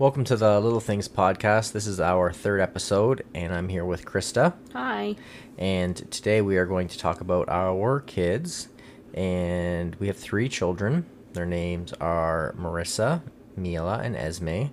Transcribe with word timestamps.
Welcome 0.00 0.24
to 0.24 0.36
the 0.36 0.58
Little 0.58 0.80
Things 0.80 1.08
podcast. 1.08 1.72
This 1.72 1.86
is 1.86 2.00
our 2.00 2.32
third 2.32 2.62
episode, 2.62 3.22
and 3.34 3.54
I'm 3.54 3.68
here 3.68 3.84
with 3.84 4.06
Krista. 4.06 4.54
Hi. 4.72 5.14
And 5.58 5.94
today 6.10 6.40
we 6.40 6.56
are 6.56 6.64
going 6.64 6.88
to 6.88 6.96
talk 6.96 7.20
about 7.20 7.50
our 7.50 8.00
kids. 8.00 8.68
And 9.12 9.94
we 9.96 10.06
have 10.06 10.16
three 10.16 10.48
children. 10.48 11.04
Their 11.34 11.44
names 11.44 11.92
are 12.00 12.54
Marissa, 12.58 13.20
Mila, 13.58 13.98
and 13.98 14.16
Esme. 14.16 14.68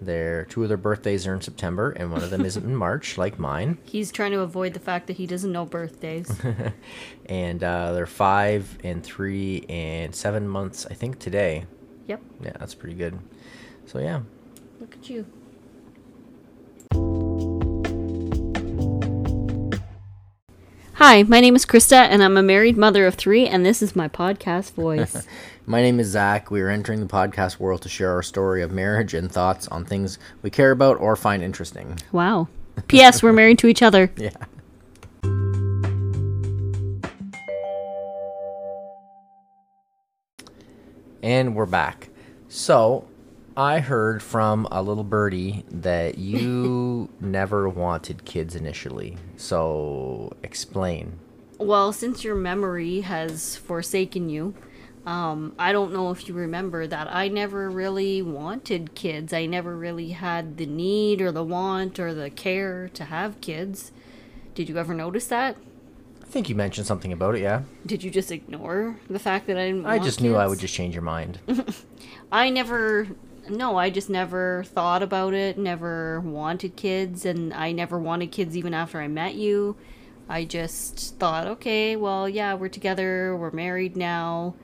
Their 0.00 0.44
two 0.44 0.62
of 0.62 0.68
their 0.68 0.78
birthdays 0.78 1.26
are 1.26 1.34
in 1.34 1.40
September, 1.40 1.90
and 1.90 2.12
one 2.12 2.22
of 2.22 2.30
them 2.30 2.44
isn't 2.44 2.64
in 2.64 2.76
March, 2.86 3.18
like 3.18 3.40
mine. 3.40 3.78
He's 3.82 4.12
trying 4.12 4.30
to 4.30 4.38
avoid 4.38 4.74
the 4.74 4.78
fact 4.78 5.08
that 5.08 5.16
he 5.16 5.26
doesn't 5.26 5.50
know 5.50 5.66
birthdays. 5.66 6.32
And 7.26 7.64
uh, 7.64 7.90
they're 7.92 8.06
five 8.06 8.78
and 8.84 9.02
three 9.02 9.64
and 9.68 10.14
seven 10.14 10.46
months, 10.46 10.86
I 10.88 10.94
think, 10.94 11.18
today. 11.18 11.64
yep. 12.06 12.22
Yeah, 12.40 12.52
that's 12.56 12.76
pretty 12.76 12.94
good. 12.94 13.18
So 13.86 13.98
yeah, 13.98 14.20
Look 14.80 14.96
at 14.96 15.10
you. 15.10 15.26
Hi, 20.94 21.22
my 21.22 21.40
name 21.40 21.56
is 21.56 21.64
Krista, 21.64 21.92
and 21.96 22.22
I'm 22.22 22.36
a 22.36 22.42
married 22.42 22.76
mother 22.76 23.06
of 23.06 23.14
three, 23.14 23.46
and 23.46 23.64
this 23.64 23.80
is 23.82 23.96
my 23.96 24.08
podcast 24.08 24.72
voice. 24.72 25.26
My 25.66 25.82
name 25.82 26.00
is 26.00 26.08
Zach. 26.08 26.50
We 26.50 26.62
are 26.62 26.68
entering 26.68 26.98
the 26.98 27.06
podcast 27.06 27.60
world 27.60 27.82
to 27.82 27.88
share 27.88 28.10
our 28.10 28.24
story 28.24 28.60
of 28.60 28.72
marriage 28.72 29.14
and 29.14 29.30
thoughts 29.30 29.68
on 29.68 29.84
things 29.84 30.18
we 30.42 30.50
care 30.50 30.72
about 30.72 30.98
or 30.98 31.14
find 31.14 31.44
interesting. 31.44 32.00
wow. 32.10 32.48
P.S. 32.88 33.22
We're 33.22 33.32
married 33.32 33.58
to 33.60 33.68
each 33.68 33.82
other. 33.82 34.10
Yeah. 34.16 34.30
And 41.22 41.54
we're 41.54 41.66
back. 41.66 42.08
So, 42.48 43.06
I 43.56 43.80
heard 43.80 44.22
from 44.22 44.66
a 44.70 44.82
little 44.82 45.04
birdie 45.04 45.64
that 45.70 46.18
you 46.18 47.08
never 47.20 47.68
wanted 47.68 48.24
kids 48.24 48.54
initially. 48.54 49.16
So, 49.36 50.32
explain. 50.42 51.18
Well, 51.58 51.92
since 51.92 52.24
your 52.24 52.36
memory 52.36 53.00
has 53.00 53.56
forsaken 53.56 54.30
you, 54.30 54.54
um, 55.06 55.54
I 55.58 55.72
don't 55.72 55.92
know 55.92 56.10
if 56.10 56.28
you 56.28 56.34
remember 56.34 56.86
that 56.86 57.14
I 57.14 57.28
never 57.28 57.70
really 57.70 58.22
wanted 58.22 58.94
kids. 58.94 59.32
I 59.32 59.46
never 59.46 59.76
really 59.76 60.10
had 60.10 60.56
the 60.56 60.66
need 60.66 61.20
or 61.20 61.32
the 61.32 61.44
want 61.44 61.98
or 61.98 62.14
the 62.14 62.30
care 62.30 62.88
to 62.94 63.04
have 63.04 63.40
kids. 63.40 63.92
Did 64.54 64.68
you 64.68 64.76
ever 64.78 64.94
notice 64.94 65.26
that? 65.26 65.56
I 66.22 66.26
think 66.26 66.48
you 66.48 66.54
mentioned 66.54 66.86
something 66.86 67.12
about 67.12 67.34
it, 67.34 67.40
yeah? 67.40 67.62
Did 67.84 68.04
you 68.04 68.10
just 68.10 68.30
ignore 68.30 68.96
the 69.08 69.18
fact 69.18 69.46
that 69.48 69.58
I 69.58 69.66
didn't 69.66 69.86
I 69.86 69.98
just 69.98 70.20
knew 70.20 70.36
I 70.36 70.46
would 70.46 70.60
just 70.60 70.74
change 70.74 70.94
your 70.94 71.02
mind. 71.02 71.40
I 72.32 72.50
never 72.50 73.08
no, 73.50 73.76
I 73.76 73.90
just 73.90 74.08
never 74.08 74.64
thought 74.64 75.02
about 75.02 75.34
it, 75.34 75.58
never 75.58 76.20
wanted 76.20 76.76
kids, 76.76 77.24
and 77.26 77.52
I 77.52 77.72
never 77.72 77.98
wanted 77.98 78.30
kids 78.32 78.56
even 78.56 78.74
after 78.74 79.00
I 79.00 79.08
met 79.08 79.34
you. 79.34 79.76
I 80.28 80.44
just 80.44 81.18
thought, 81.18 81.46
okay, 81.46 81.96
well, 81.96 82.28
yeah, 82.28 82.54
we're 82.54 82.68
together, 82.68 83.36
we're 83.36 83.50
married 83.50 83.96
now. 83.96 84.54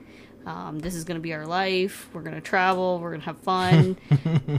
Um, 0.45 0.79
this 0.79 0.95
is 0.95 1.03
going 1.03 1.17
to 1.17 1.21
be 1.21 1.33
our 1.33 1.45
life. 1.45 2.07
We're 2.13 2.21
going 2.21 2.35
to 2.35 2.41
travel. 2.41 2.99
We're 2.99 3.09
going 3.09 3.19
to 3.19 3.25
have 3.25 3.39
fun. 3.39 3.97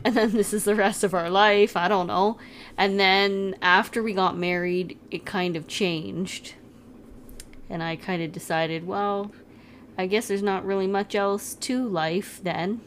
and 0.04 0.14
then 0.14 0.32
this 0.32 0.52
is 0.52 0.64
the 0.64 0.74
rest 0.74 1.02
of 1.02 1.14
our 1.14 1.30
life. 1.30 1.78
I 1.78 1.88
don't 1.88 2.06
know. 2.06 2.36
And 2.76 3.00
then 3.00 3.56
after 3.62 4.02
we 4.02 4.12
got 4.12 4.36
married, 4.36 4.98
it 5.10 5.24
kind 5.24 5.56
of 5.56 5.66
changed. 5.66 6.56
And 7.70 7.82
I 7.82 7.96
kind 7.96 8.22
of 8.22 8.32
decided, 8.32 8.86
well, 8.86 9.32
I 9.96 10.06
guess 10.06 10.28
there's 10.28 10.42
not 10.42 10.66
really 10.66 10.86
much 10.86 11.14
else 11.14 11.54
to 11.54 11.88
life 11.88 12.38
then. 12.42 12.82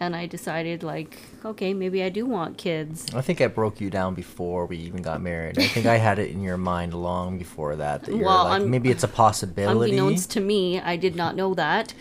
And 0.00 0.14
I 0.14 0.26
decided, 0.26 0.82
like, 0.84 1.18
okay, 1.44 1.74
maybe 1.74 2.02
I 2.04 2.08
do 2.08 2.24
want 2.24 2.56
kids. 2.56 3.06
I 3.14 3.20
think 3.20 3.40
I 3.40 3.48
broke 3.48 3.80
you 3.80 3.90
down 3.90 4.14
before 4.14 4.66
we 4.66 4.76
even 4.78 5.02
got 5.02 5.20
married. 5.20 5.58
I 5.58 5.66
think 5.66 5.86
I 5.86 5.96
had 5.96 6.20
it 6.20 6.30
in 6.30 6.40
your 6.40 6.56
mind 6.56 6.94
long 6.94 7.36
before 7.36 7.74
that. 7.76 8.04
that 8.04 8.14
you're 8.14 8.24
Well, 8.24 8.44
like, 8.44 8.62
un- 8.62 8.70
maybe 8.70 8.90
it's 8.90 9.02
a 9.02 9.08
possibility. 9.08 9.90
Unbeknownst 9.90 10.30
to 10.32 10.40
me, 10.40 10.80
I 10.80 10.96
did 10.96 11.16
not 11.16 11.34
know 11.34 11.52
that. 11.54 11.94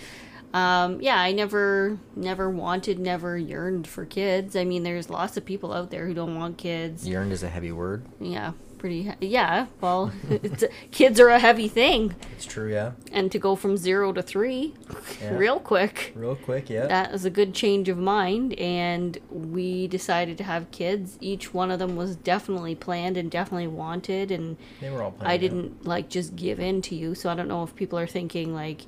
Um, 0.54 1.02
yeah, 1.02 1.20
I 1.20 1.32
never, 1.34 1.98
never 2.16 2.50
wanted, 2.50 3.00
never 3.00 3.38
yearned 3.38 3.88
for 3.88 4.06
kids. 4.06 4.56
I 4.56 4.64
mean, 4.64 4.84
there's 4.84 5.10
lots 5.10 5.36
of 5.36 5.44
people 5.46 5.74
out 5.74 5.90
there 5.92 6.06
who 6.08 6.14
don't 6.14 6.36
want 6.36 6.58
kids. 6.58 7.08
Yearned 7.08 7.32
is 7.32 7.44
a 7.44 7.50
heavy 7.50 7.72
word. 7.72 8.06
Yeah, 8.20 8.54
pretty. 8.78 9.04
he- 9.20 9.28
Yeah, 9.28 9.68
well, 9.82 10.12
it's, 10.30 10.64
kids 10.92 11.20
are 11.20 11.30
a 11.30 11.40
heavy 11.40 11.68
thing, 11.68 12.16
It's 12.34 12.46
true, 12.46 12.72
yeah. 12.72 12.92
and 13.12 13.32
to 13.32 13.40
go 13.40 13.56
from 13.56 13.78
zero 13.78 14.14
to 14.14 14.22
three, 14.22 14.74
Yeah. 15.22 15.36
real 15.38 15.60
quick. 15.60 16.14
Real 16.16 16.36
quick, 16.36 16.70
yeah. 16.70 16.88
that 16.88 17.12
was 17.12 17.26
a 17.26 17.30
good 17.30 17.54
change 17.54 17.90
of 17.90 17.98
mind 17.98 18.54
and 18.60 19.18
we 19.30 19.88
decided 19.88 20.38
to 20.38 20.44
have 20.44 20.70
kids 20.72 21.18
each 21.22 21.54
one 21.54 21.72
of 21.72 21.80
them 21.80 21.96
was 21.96 22.16
definitely 22.16 22.76
planned 22.76 23.18
and 23.18 23.30
definitely 23.32 23.68
wanted 23.68 24.32
and 24.32 24.58
they 24.82 24.90
were 24.90 25.02
all 25.04 25.12
playing. 25.12 25.32
i 25.32 25.38
didn't 25.38 25.86
like 25.86 26.10
just 26.10 26.36
give 26.36 26.60
in 26.60 26.82
to 26.82 26.96
you 26.96 27.14
so 27.16 27.30
i 27.30 27.36
don't 27.36 27.48
know 27.48 27.64
if 27.64 27.76
people 27.76 27.98
are 27.98 28.08
thinking 28.08 28.54
like 28.54 28.82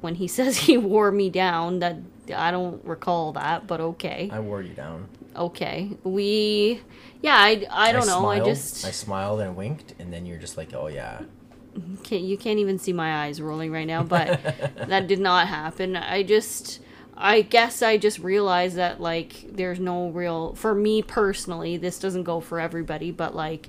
when 0.00 0.14
he 0.16 0.26
says 0.36 0.56
he 0.56 0.76
wore 0.76 1.10
me 1.10 1.28
down 1.30 1.78
that 1.80 1.96
i 2.36 2.50
don't 2.50 2.84
recall 2.84 3.32
that 3.32 3.66
but 3.66 3.80
okay 3.80 4.28
I 4.32 4.40
wore 4.40 4.62
you 4.62 4.74
down. 4.74 5.08
Okay 5.36 5.90
we 6.04 6.80
yeah 7.22 7.36
i, 7.36 7.66
I 7.70 7.92
don't 7.92 8.06
know 8.06 8.26
i 8.28 8.40
just 8.40 8.84
I 8.84 8.90
smiled 8.90 9.40
and 9.40 9.56
winked, 9.56 9.94
and 9.98 10.12
then 10.12 10.26
you're 10.26 10.38
just 10.38 10.56
like, 10.56 10.74
oh 10.74 10.88
yeah. 10.88 11.22
can't, 12.02 12.22
you 12.22 12.36
can't 12.36 12.58
even 12.58 12.78
see 12.78 12.92
my 12.92 13.24
eyes 13.24 13.40
rolling 13.40 13.72
right 13.72 13.86
now, 13.86 14.02
but 14.02 14.40
that 14.88 15.06
did 15.06 15.20
not 15.20 15.48
happen. 15.48 15.96
I 15.96 16.22
just, 16.22 16.80
I 17.16 17.42
guess 17.42 17.82
I 17.82 17.96
just 17.96 18.18
realized 18.18 18.76
that, 18.76 19.00
like, 19.00 19.46
there's 19.50 19.80
no 19.80 20.08
real, 20.08 20.54
for 20.54 20.74
me 20.74 21.02
personally, 21.02 21.76
this 21.76 21.98
doesn't 21.98 22.24
go 22.24 22.40
for 22.40 22.60
everybody, 22.60 23.10
but 23.10 23.34
like, 23.34 23.68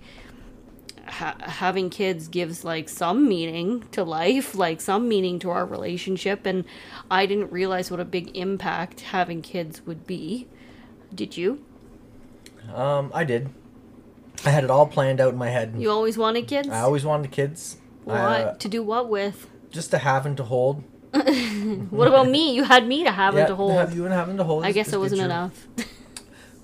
ha- 1.05 1.37
having 1.41 1.89
kids 1.89 2.27
gives 2.27 2.63
like 2.63 2.89
some 2.89 3.27
meaning 3.27 3.83
to 3.91 4.03
life, 4.03 4.55
like 4.55 4.81
some 4.81 5.07
meaning 5.07 5.39
to 5.39 5.49
our 5.49 5.65
relationship, 5.65 6.45
and 6.45 6.65
I 7.09 7.25
didn't 7.25 7.51
realize 7.51 7.91
what 7.91 7.99
a 7.99 8.05
big 8.05 8.35
impact 8.35 9.01
having 9.01 9.41
kids 9.41 9.85
would 9.85 10.05
be. 10.07 10.47
Did 11.13 11.37
you? 11.37 11.63
Um, 12.73 13.11
I 13.13 13.23
did. 13.23 13.49
I 14.45 14.49
had 14.49 14.63
it 14.63 14.69
all 14.69 14.87
planned 14.87 15.21
out 15.21 15.33
in 15.33 15.37
my 15.39 15.49
head. 15.49 15.73
You 15.77 15.89
always 15.91 16.17
wanted 16.17 16.47
kids? 16.47 16.69
I 16.69 16.79
always 16.81 17.05
wanted 17.05 17.31
kids. 17.31 17.77
what? 18.03 18.17
Uh, 18.17 18.53
to 18.55 18.67
do 18.67 18.83
what 18.83 19.09
with? 19.09 19.47
just 19.71 19.89
to 19.91 19.97
have 19.97 20.25
and 20.25 20.37
to 20.37 20.43
hold. 20.43 20.83
What 21.89 22.07
about 22.07 22.27
me? 22.27 22.53
You 22.55 22.63
had 22.63 22.85
me 22.87 23.03
to 23.03 23.11
have 23.11 23.33
yeah, 23.35 23.41
and 23.41 23.47
to 23.49 23.55
hold. 23.55 23.73
have 23.73 23.95
you 23.95 24.05
and 24.05 24.13
having 24.13 24.37
to 24.37 24.43
hold. 24.43 24.65
I 24.65 24.71
guess 24.71 24.91
it 24.93 24.99
wasn't 24.99 25.19
too. 25.21 25.25
enough. 25.25 25.67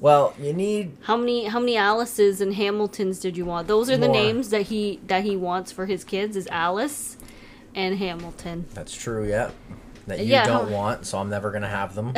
Well, 0.02 0.34
you 0.40 0.54
need. 0.54 0.96
How 1.02 1.18
many 1.18 1.46
how 1.46 1.60
many 1.60 1.76
Alice's 1.76 2.40
and 2.40 2.54
Hamiltons 2.54 3.20
did 3.20 3.36
you 3.36 3.44
want? 3.44 3.68
Those 3.68 3.90
are 3.90 3.98
the 3.98 4.08
More. 4.08 4.16
names 4.16 4.50
that 4.50 4.64
he 4.68 5.02
that 5.08 5.26
he 5.26 5.36
wants 5.36 5.74
for 5.74 5.88
his 5.88 6.06
kids 6.06 6.38
is 6.38 6.48
Alice 6.48 7.18
and 7.76 7.98
Hamilton. 7.98 8.66
That's 8.74 8.96
true, 8.96 9.28
yeah. 9.28 9.52
That 10.08 10.20
you 10.20 10.26
Yeah, 10.28 10.46
don't 10.46 10.72
want, 10.72 11.06
so 11.06 11.18
I'm 11.18 11.30
never 11.30 11.52
gonna 11.52 11.68
have 11.68 11.96
them. 11.96 12.14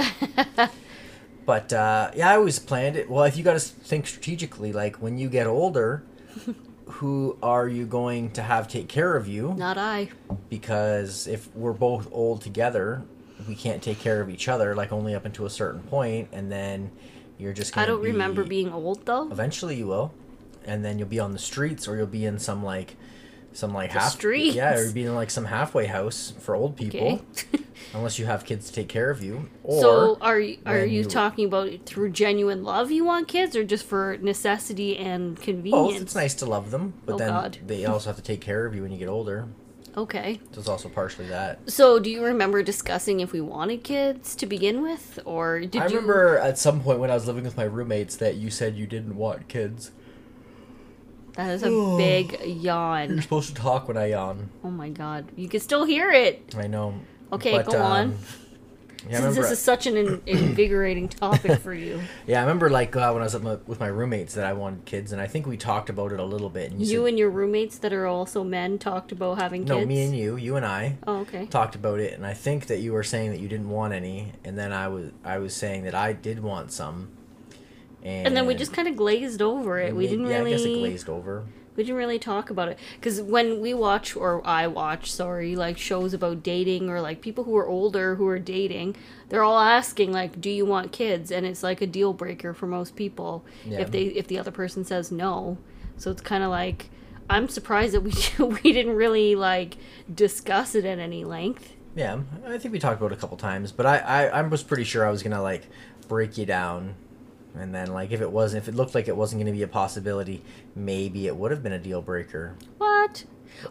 But 1.45 1.73
uh, 1.73 2.11
yeah, 2.15 2.29
I 2.29 2.35
always 2.35 2.59
planned 2.59 2.95
it. 2.95 3.09
Well, 3.09 3.23
if 3.23 3.37
you 3.37 3.43
got 3.43 3.53
to 3.53 3.59
think 3.59 4.07
strategically, 4.07 4.73
like 4.73 4.97
when 4.97 5.17
you 5.17 5.29
get 5.29 5.47
older, 5.47 6.03
who 6.85 7.37
are 7.41 7.67
you 7.67 7.85
going 7.85 8.31
to 8.31 8.41
have 8.41 8.67
take 8.67 8.87
care 8.87 9.15
of 9.15 9.27
you? 9.27 9.53
Not 9.53 9.77
I. 9.77 10.09
Because 10.49 11.27
if 11.27 11.53
we're 11.55 11.73
both 11.73 12.07
old 12.11 12.41
together, 12.41 13.03
we 13.47 13.55
can't 13.55 13.81
take 13.81 13.99
care 13.99 14.21
of 14.21 14.29
each 14.29 14.47
other, 14.47 14.75
like 14.75 14.91
only 14.91 15.15
up 15.15 15.25
until 15.25 15.45
a 15.45 15.49
certain 15.49 15.81
point, 15.81 16.29
and 16.31 16.51
then 16.51 16.91
you're 17.37 17.53
just. 17.53 17.75
I 17.77 17.85
don't 17.85 18.01
be- 18.01 18.11
remember 18.11 18.43
being 18.43 18.71
old 18.71 19.05
though. 19.05 19.29
Eventually, 19.31 19.75
you 19.75 19.87
will, 19.87 20.13
and 20.65 20.85
then 20.85 20.99
you'll 20.99 21.07
be 21.07 21.19
on 21.19 21.31
the 21.31 21.39
streets, 21.39 21.87
or 21.87 21.97
you'll 21.97 22.07
be 22.07 22.25
in 22.25 22.39
some 22.39 22.63
like, 22.63 22.95
some 23.53 23.73
like 23.73 23.91
half 23.91 24.11
streets. 24.13 24.55
Yeah, 24.55 24.75
or 24.75 24.83
you'll 24.85 24.93
be 24.93 25.03
in 25.05 25.15
like 25.15 25.29
some 25.29 25.45
halfway 25.45 25.85
house 25.87 26.33
for 26.39 26.55
old 26.55 26.75
people, 26.75 27.21
Okay. 27.35 27.59
unless 27.93 28.17
you 28.19 28.25
have 28.25 28.45
kids 28.45 28.67
to 28.67 28.73
take 28.73 28.87
care 28.87 29.09
of 29.09 29.21
you. 29.23 29.49
Or 29.63 29.81
so 29.81 30.17
are 30.21 30.39
you 30.39 30.57
are 30.65 30.79
you 30.85 30.99
you- 31.01 31.05
talking 31.05 31.45
about 31.45 31.69
through 31.85 32.11
genuine 32.11 32.63
love 32.63 32.91
you 32.91 33.03
want 33.05 33.27
kids 33.27 33.55
or 33.55 33.63
just 33.63 33.85
for 33.85 34.17
necessity 34.21 34.97
and 34.97 35.39
convenience? 35.41 35.93
both. 35.93 36.01
It's 36.01 36.15
nice 36.15 36.33
to 36.35 36.45
love 36.45 36.71
them, 36.71 36.93
but 37.05 37.13
Oh, 37.15 37.17
then 37.17 37.29
God. 37.29 37.57
they 37.65 37.85
also 37.85 38.09
have 38.09 38.17
to 38.17 38.23
take 38.23 38.41
care 38.41 38.65
of 38.65 38.73
you 38.75 38.83
when 38.83 38.91
you 38.91 38.97
get 38.97 39.07
older. 39.09 39.47
Okay. 39.97 40.39
So 40.53 40.59
it's 40.61 40.69
also 40.69 40.87
partially 40.87 41.27
that. 41.27 41.69
So 41.69 41.99
do 41.99 42.09
you 42.09 42.23
remember 42.23 42.63
discussing 42.63 43.19
if 43.19 43.33
we 43.33 43.41
wanted 43.41 43.83
kids 43.83 44.35
to 44.37 44.45
begin 44.45 44.81
with 44.81 45.19
or 45.25 45.59
did 45.59 45.75
I 45.81 45.87
you 45.87 45.95
remember 45.95 46.37
at 46.37 46.57
some 46.57 46.79
point 46.81 46.99
when 46.99 47.11
I 47.11 47.15
was 47.15 47.27
living 47.27 47.43
with 47.43 47.57
my 47.57 47.65
roommates 47.65 48.15
that 48.15 48.35
you 48.35 48.49
said 48.49 48.77
you 48.77 48.87
didn't 48.87 49.17
want 49.17 49.49
kids. 49.49 49.91
That 51.33 51.51
is 51.51 51.63
a 51.63 51.69
big 51.97 52.39
yawn. 52.45 53.09
You're 53.09 53.21
supposed 53.21 53.55
to 53.55 53.61
talk 53.61 53.87
when 53.87 53.97
I 53.97 54.07
yawn. 54.09 54.49
Oh 54.63 54.71
my 54.71 54.89
god. 54.89 55.25
You 55.35 55.47
can 55.47 55.59
still 55.59 55.85
hear 55.85 56.11
it. 56.11 56.53
I 56.57 56.67
know. 56.67 56.93
Okay, 57.31 57.53
But, 57.53 57.67
go 57.67 57.81
on. 57.81 57.99
um, 58.07 58.15
Yeah, 59.09 59.13
Since 59.13 59.19
remember. 59.21 59.41
this 59.41 59.51
is 59.51 59.59
such 59.59 59.87
an 59.87 59.97
in- 59.97 60.21
invigorating 60.27 61.07
topic 61.07 61.59
for 61.61 61.73
you. 61.73 62.01
yeah, 62.27 62.37
I 62.39 62.41
remember 62.41 62.69
like 62.69 62.95
uh, 62.95 63.11
when 63.13 63.21
I 63.23 63.25
was 63.25 63.33
with 63.33 63.43
my, 63.43 63.55
with 63.65 63.79
my 63.79 63.87
roommates 63.87 64.33
that 64.35 64.45
I 64.45 64.53
wanted 64.53 64.85
kids, 64.85 65.11
and 65.13 65.19
I 65.21 65.25
think 65.25 65.47
we 65.47 65.57
talked 65.57 65.89
about 65.89 66.11
it 66.11 66.19
a 66.19 66.23
little 66.25 66.49
bit. 66.49 66.71
And 66.71 66.81
you, 66.81 66.85
You 66.91 66.99
said, 66.99 67.07
and 67.09 67.17
your 67.19 67.29
roommates 67.31 67.77
that 67.79 67.93
are 67.93 68.05
also 68.05 68.43
men 68.43 68.77
talked 68.77 69.11
about 69.13 69.39
having 69.39 69.63
no, 69.65 69.77
kids. 69.77 69.87
No, 69.87 69.95
me 69.95 70.03
and 70.05 70.15
you, 70.15 70.35
you 70.35 70.55
and 70.57 70.65
I 70.65 70.97
Oh, 71.07 71.21
okay. 71.21 71.45
talked 71.47 71.73
about 71.75 71.99
it, 71.99 72.13
and 72.13 72.25
I 72.27 72.33
think 72.35 72.67
that 72.67 72.79
you 72.81 72.91
were 72.93 73.03
saying 73.03 73.31
that 73.31 73.39
you 73.39 73.47
didn't 73.47 73.69
want 73.69 73.93
any, 73.93 74.33
and 74.43 74.55
then 74.57 74.71
I 74.73 74.87
was 74.89 75.11
I 75.23 75.37
was 75.39 75.55
saying 75.55 75.83
that 75.85 75.95
I 75.95 76.13
did 76.13 76.43
want 76.43 76.71
some, 76.71 77.07
And, 78.03 78.27
And 78.27 78.37
then 78.37 78.45
we 78.47 78.55
just 78.55 78.73
kind 78.73 78.87
of 78.87 78.95
glazed 78.95 79.41
over 79.41 79.79
it. 79.79 79.95
We 79.95 80.07
didn't 80.07 80.25
yeah, 80.27 80.37
really 80.39 80.53
I 80.53 80.57
guess 80.57 80.65
it 80.65 80.79
glazed 80.79 81.09
over. 81.09 81.43
we 81.75 81.83
didn't 81.83 81.97
really 81.97 82.19
talk 82.19 82.49
about 82.49 82.67
it 82.67 82.77
because 82.95 83.21
when 83.21 83.61
we 83.61 83.73
watch 83.73 84.15
or 84.15 84.45
i 84.45 84.67
watch 84.67 85.09
sorry 85.11 85.55
like 85.55 85.77
shows 85.77 86.13
about 86.13 86.43
dating 86.43 86.89
or 86.89 86.99
like 86.99 87.21
people 87.21 87.45
who 87.45 87.55
are 87.55 87.65
older 87.67 88.15
who 88.15 88.27
are 88.27 88.37
dating 88.39 88.93
they're 89.29 89.43
all 89.43 89.57
asking 89.59 90.11
like 90.11 90.41
do 90.41 90.49
you 90.49 90.65
want 90.65 90.91
kids 90.91 91.31
and 91.31 91.45
it's 91.45 91.63
like 91.63 91.79
a 91.81 91.87
deal 91.87 92.11
breaker 92.11 92.53
for 92.53 92.67
most 92.67 92.95
people 92.97 93.45
Yeah. 93.65 93.79
if 93.79 93.89
they 93.91 94.03
if 94.21 94.27
the 94.27 94.37
other 94.37 94.51
person 94.51 94.83
says 94.83 95.11
no 95.13 95.57
so 95.95 96.11
it's 96.11 96.21
kind 96.21 96.43
of 96.43 96.49
like 96.49 96.89
i'm 97.29 97.47
surprised 97.47 97.93
that 97.93 98.01
we 98.01 98.11
we 98.61 98.73
didn't 98.73 98.95
really 98.95 99.35
like 99.35 99.77
discuss 100.13 100.75
it 100.75 100.83
at 100.85 100.99
any 100.99 101.23
length 101.23 101.71
Yeah, 101.95 102.19
I 102.45 102.57
think 102.57 102.73
we 102.73 102.79
talked 102.79 102.99
about 102.99 103.11
it 103.13 103.17
a 103.17 103.21
couple 103.21 103.37
times, 103.37 103.71
but 103.71 103.85
I, 103.85 103.97
I, 103.99 104.21
I 104.39 104.41
was 104.43 104.61
pretty 104.63 104.83
sure 104.85 105.05
I 105.07 105.11
was 105.11 105.23
gonna 105.23 105.41
like 105.41 105.63
break 106.07 106.37
you 106.37 106.45
down, 106.45 106.95
and 107.55 107.73
then 107.75 107.87
like 107.93 108.11
if 108.11 108.21
it 108.21 108.31
wasn't, 108.31 108.63
if 108.63 108.67
it 108.69 108.75
looked 108.75 108.95
like 108.95 109.07
it 109.07 109.15
wasn't 109.17 109.41
gonna 109.41 109.51
be 109.51 109.63
a 109.63 109.67
possibility, 109.67 110.43
maybe 110.75 111.27
it 111.27 111.35
would 111.35 111.51
have 111.51 111.61
been 111.63 111.73
a 111.73 111.79
deal 111.79 112.01
breaker. 112.01 112.55
what 112.77 113.25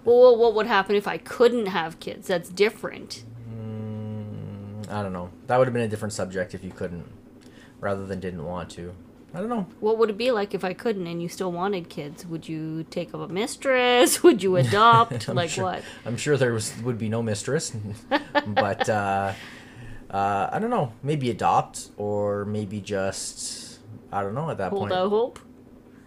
well 0.04 0.36
what 0.36 0.54
would 0.54 0.66
happen 0.66 0.94
if 0.94 1.08
i 1.08 1.16
couldn't 1.16 1.66
have 1.66 1.98
kids 2.00 2.28
that's 2.28 2.48
different 2.50 3.24
Mm, 3.50 4.88
I 4.90 5.02
don't 5.02 5.12
know. 5.12 5.30
That 5.46 5.58
would 5.58 5.66
have 5.66 5.74
been 5.74 5.82
a 5.82 5.88
different 5.88 6.12
subject 6.12 6.54
if 6.54 6.62
you 6.64 6.70
couldn't, 6.70 7.06
rather 7.80 8.06
than 8.06 8.20
didn't 8.20 8.44
want 8.44 8.70
to. 8.70 8.92
I 9.34 9.38
don't 9.38 9.48
know. 9.48 9.66
What 9.78 9.96
would 9.98 10.10
it 10.10 10.16
be 10.18 10.30
like 10.32 10.54
if 10.54 10.64
I 10.64 10.72
couldn't 10.72 11.06
and 11.06 11.22
you 11.22 11.28
still 11.28 11.52
wanted 11.52 11.88
kids? 11.88 12.26
Would 12.26 12.48
you 12.48 12.84
take 12.90 13.14
up 13.14 13.20
a 13.20 13.28
mistress? 13.32 14.22
Would 14.24 14.42
you 14.42 14.56
adopt? 14.56 15.28
Like 15.40 15.50
sure- 15.50 15.64
what? 15.64 15.82
I'm 16.04 16.16
sure 16.16 16.36
there 16.36 16.52
was 16.52 16.72
would 16.82 16.98
be 16.98 17.08
no 17.08 17.22
mistress, 17.22 17.72
but 18.46 18.88
uh, 18.88 19.32
uh, 20.10 20.50
I 20.52 20.58
don't 20.58 20.70
know. 20.70 20.92
Maybe 21.02 21.30
adopt 21.30 21.90
or 21.96 22.44
maybe 22.44 22.80
just 22.80 23.69
I 24.12 24.22
don't 24.22 24.34
know 24.34 24.50
at 24.50 24.58
that 24.58 24.70
Hold 24.70 24.82
point. 24.82 24.92
Hold 24.92 25.04
out 25.06 25.10
hope? 25.10 25.38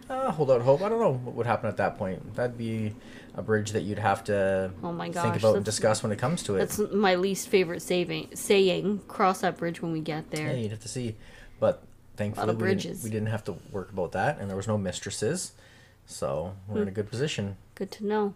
Uh, 0.10 0.32
hold 0.32 0.52
out 0.52 0.62
hope. 0.62 0.82
I 0.82 0.90
don't 0.90 1.00
know 1.00 1.14
what 1.14 1.36
would 1.36 1.46
happen 1.46 1.70
at 1.70 1.78
that 1.78 1.98
point. 1.98 2.36
That'd 2.36 2.58
be 2.58 2.94
a 3.36 3.42
bridge 3.42 3.72
that 3.72 3.82
you'd 3.82 4.00
have 4.00 4.24
to 4.26 4.72
Oh 4.84 4.92
my 4.92 5.10
think 5.10 5.38
about 5.38 5.56
and 5.56 5.64
discuss 5.66 6.04
when 6.04 6.12
it 6.12 6.20
comes 6.20 6.44
to 6.44 6.56
it. 6.56 6.60
That's 6.60 6.78
my 6.92 7.16
least 7.16 7.48
favorite 7.48 7.82
saving, 7.82 8.36
saying. 8.36 9.02
Cross 9.08 9.42
that 9.42 9.58
bridge 9.58 9.82
when 9.82 9.92
we 9.94 10.02
get 10.02 10.30
there. 10.32 10.48
Yeah, 10.48 10.54
you'd 10.56 10.72
have 10.72 10.82
to 10.82 10.90
see. 10.90 11.16
But 11.60 11.82
thankfully, 12.18 12.54
we 12.54 12.76
didn't, 12.76 13.04
we 13.04 13.10
didn't 13.10 13.30
have 13.30 13.44
to 13.46 13.56
work 13.72 13.92
about 13.92 14.12
that, 14.12 14.40
and 14.40 14.50
there 14.50 14.58
was 14.58 14.68
no 14.68 14.78
mistresses, 14.78 15.54
so 16.06 16.54
we're 16.68 16.76
Hmm. 16.76 16.82
in 16.84 16.88
a 16.90 16.92
good 16.92 17.10
position 17.10 17.56
Good 17.76 17.90
to 17.92 18.06
know. 18.06 18.34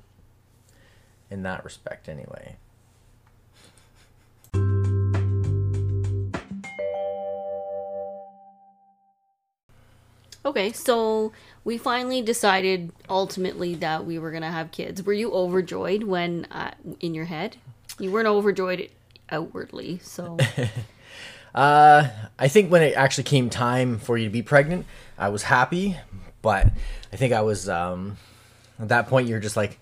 in 1.30 1.44
that 1.44 1.66
respect, 1.66 2.08
anyway. 2.08 2.56
Okay, 10.48 10.72
so 10.72 11.34
we 11.66 11.78
finally 11.78 12.22
decided 12.22 12.94
ultimately 13.10 13.76
that 13.76 14.06
we 14.06 14.18
were 14.18 14.32
gonna 14.32 14.50
have 14.50 14.72
kids. 14.72 15.04
Were 15.04 15.12
you 15.12 15.34
overjoyed 15.34 16.04
when, 16.04 16.46
uh, 16.46 16.72
in 17.02 17.14
your 17.14 17.26
head, 17.26 17.58
you 18.00 18.12
weren't 18.12 18.28
overjoyed 18.28 18.90
outwardly? 19.30 20.00
So 20.02 20.38
Uh, 21.58 22.08
I 22.38 22.48
think 22.50 22.72
when 22.72 22.84
it 22.84 22.94
actually 22.96 23.24
came 23.24 23.50
time 23.50 23.98
for 23.98 24.16
you 24.16 24.26
to 24.26 24.32
be 24.32 24.44
pregnant, 24.44 24.86
I 25.18 25.30
was 25.30 25.42
happy, 25.42 25.98
but 26.44 26.68
I 27.12 27.16
think 27.16 27.34
I 27.34 27.42
was 27.42 27.68
um, 27.68 28.18
at 28.80 28.90
that 28.90 29.08
point 29.08 29.28
you're 29.28 29.40
just 29.40 29.58
like, 29.58 29.80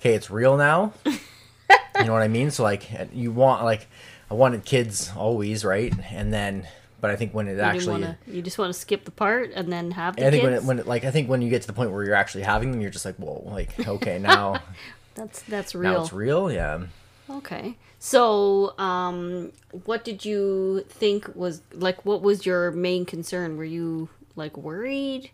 okay, 0.00 0.14
it's 0.14 0.30
real 0.30 0.58
now. 0.58 0.92
you 1.06 2.04
know 2.04 2.12
what 2.12 2.22
I 2.22 2.28
mean? 2.28 2.50
So 2.50 2.62
like, 2.62 2.90
you 3.12 3.32
want 3.32 3.64
like, 3.64 3.86
I 4.30 4.34
wanted 4.34 4.66
kids 4.66 5.10
always, 5.16 5.64
right? 5.64 5.94
And 6.10 6.30
then, 6.30 6.68
but 7.04 7.10
I 7.10 7.16
think 7.16 7.34
when 7.34 7.48
it 7.48 7.56
you 7.56 7.60
actually, 7.60 8.00
wanna, 8.00 8.18
you 8.26 8.40
just 8.40 8.56
want 8.56 8.72
to 8.72 8.80
skip 8.80 9.04
the 9.04 9.10
part 9.10 9.50
and 9.54 9.70
then 9.70 9.90
have 9.90 10.16
the 10.16 10.26
I 10.26 10.30
think 10.30 10.42
when 10.42 10.54
it, 10.54 10.64
when 10.64 10.78
it, 10.78 10.86
like 10.86 11.04
I 11.04 11.10
think 11.10 11.28
when 11.28 11.42
you 11.42 11.50
get 11.50 11.60
to 11.60 11.66
the 11.66 11.74
point 11.74 11.92
where 11.92 12.02
you're 12.02 12.14
actually 12.14 12.44
having 12.44 12.72
them, 12.72 12.80
you're 12.80 12.88
just 12.88 13.04
like, 13.04 13.16
whoa, 13.16 13.42
like 13.44 13.86
okay, 13.86 14.18
now 14.18 14.62
that's 15.14 15.42
that's 15.42 15.74
real. 15.74 15.92
now 15.92 16.00
it's 16.00 16.14
real, 16.14 16.50
yeah. 16.50 16.80
Okay. 17.28 17.76
So, 17.98 18.72
um, 18.78 19.52
what 19.84 20.02
did 20.02 20.24
you 20.24 20.86
think 20.88 21.28
was 21.34 21.60
like? 21.74 22.06
What 22.06 22.22
was 22.22 22.46
your 22.46 22.70
main 22.70 23.04
concern? 23.04 23.58
Were 23.58 23.64
you 23.66 24.08
like 24.34 24.56
worried 24.56 25.30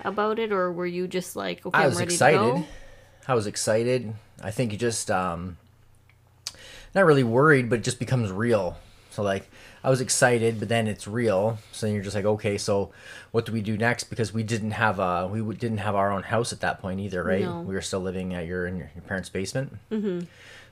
about 0.00 0.38
it, 0.38 0.50
or 0.50 0.72
were 0.72 0.86
you 0.86 1.06
just 1.06 1.36
like, 1.36 1.66
okay, 1.66 1.76
I 1.76 1.82
I'm 1.82 1.88
was 1.90 1.98
ready 1.98 2.14
excited. 2.14 2.38
to 2.38 2.60
go? 2.60 2.64
I 3.28 3.34
was 3.34 3.46
excited. 3.46 4.14
I 4.42 4.50
think 4.50 4.72
you 4.72 4.78
just 4.78 5.10
um 5.10 5.58
not 6.94 7.04
really 7.04 7.22
worried, 7.22 7.68
but 7.68 7.80
it 7.80 7.84
just 7.84 7.98
becomes 7.98 8.32
real. 8.32 8.78
So 9.10 9.22
like 9.22 9.50
I 9.84 9.90
was 9.90 10.00
excited, 10.00 10.58
but 10.60 10.68
then 10.68 10.86
it's 10.86 11.08
real. 11.08 11.58
So 11.72 11.86
then 11.86 11.94
you're 11.94 12.04
just 12.04 12.14
like, 12.14 12.24
okay, 12.24 12.56
so 12.56 12.92
what 13.32 13.46
do 13.46 13.52
we 13.52 13.60
do 13.62 13.76
next? 13.76 14.04
Because 14.04 14.32
we 14.32 14.42
didn't 14.42 14.72
have 14.72 15.00
uh 15.00 15.28
we 15.30 15.40
didn't 15.56 15.78
have 15.78 15.94
our 15.94 16.12
own 16.12 16.22
house 16.22 16.52
at 16.52 16.60
that 16.60 16.80
point 16.80 17.00
either, 17.00 17.22
right? 17.22 17.44
No. 17.44 17.60
We 17.62 17.74
were 17.74 17.80
still 17.82 18.00
living 18.00 18.34
at 18.34 18.46
your 18.46 18.66
in 18.66 18.76
your, 18.76 18.90
your 18.94 19.02
parents' 19.02 19.28
basement. 19.28 19.76
Mm-hmm. 19.90 20.20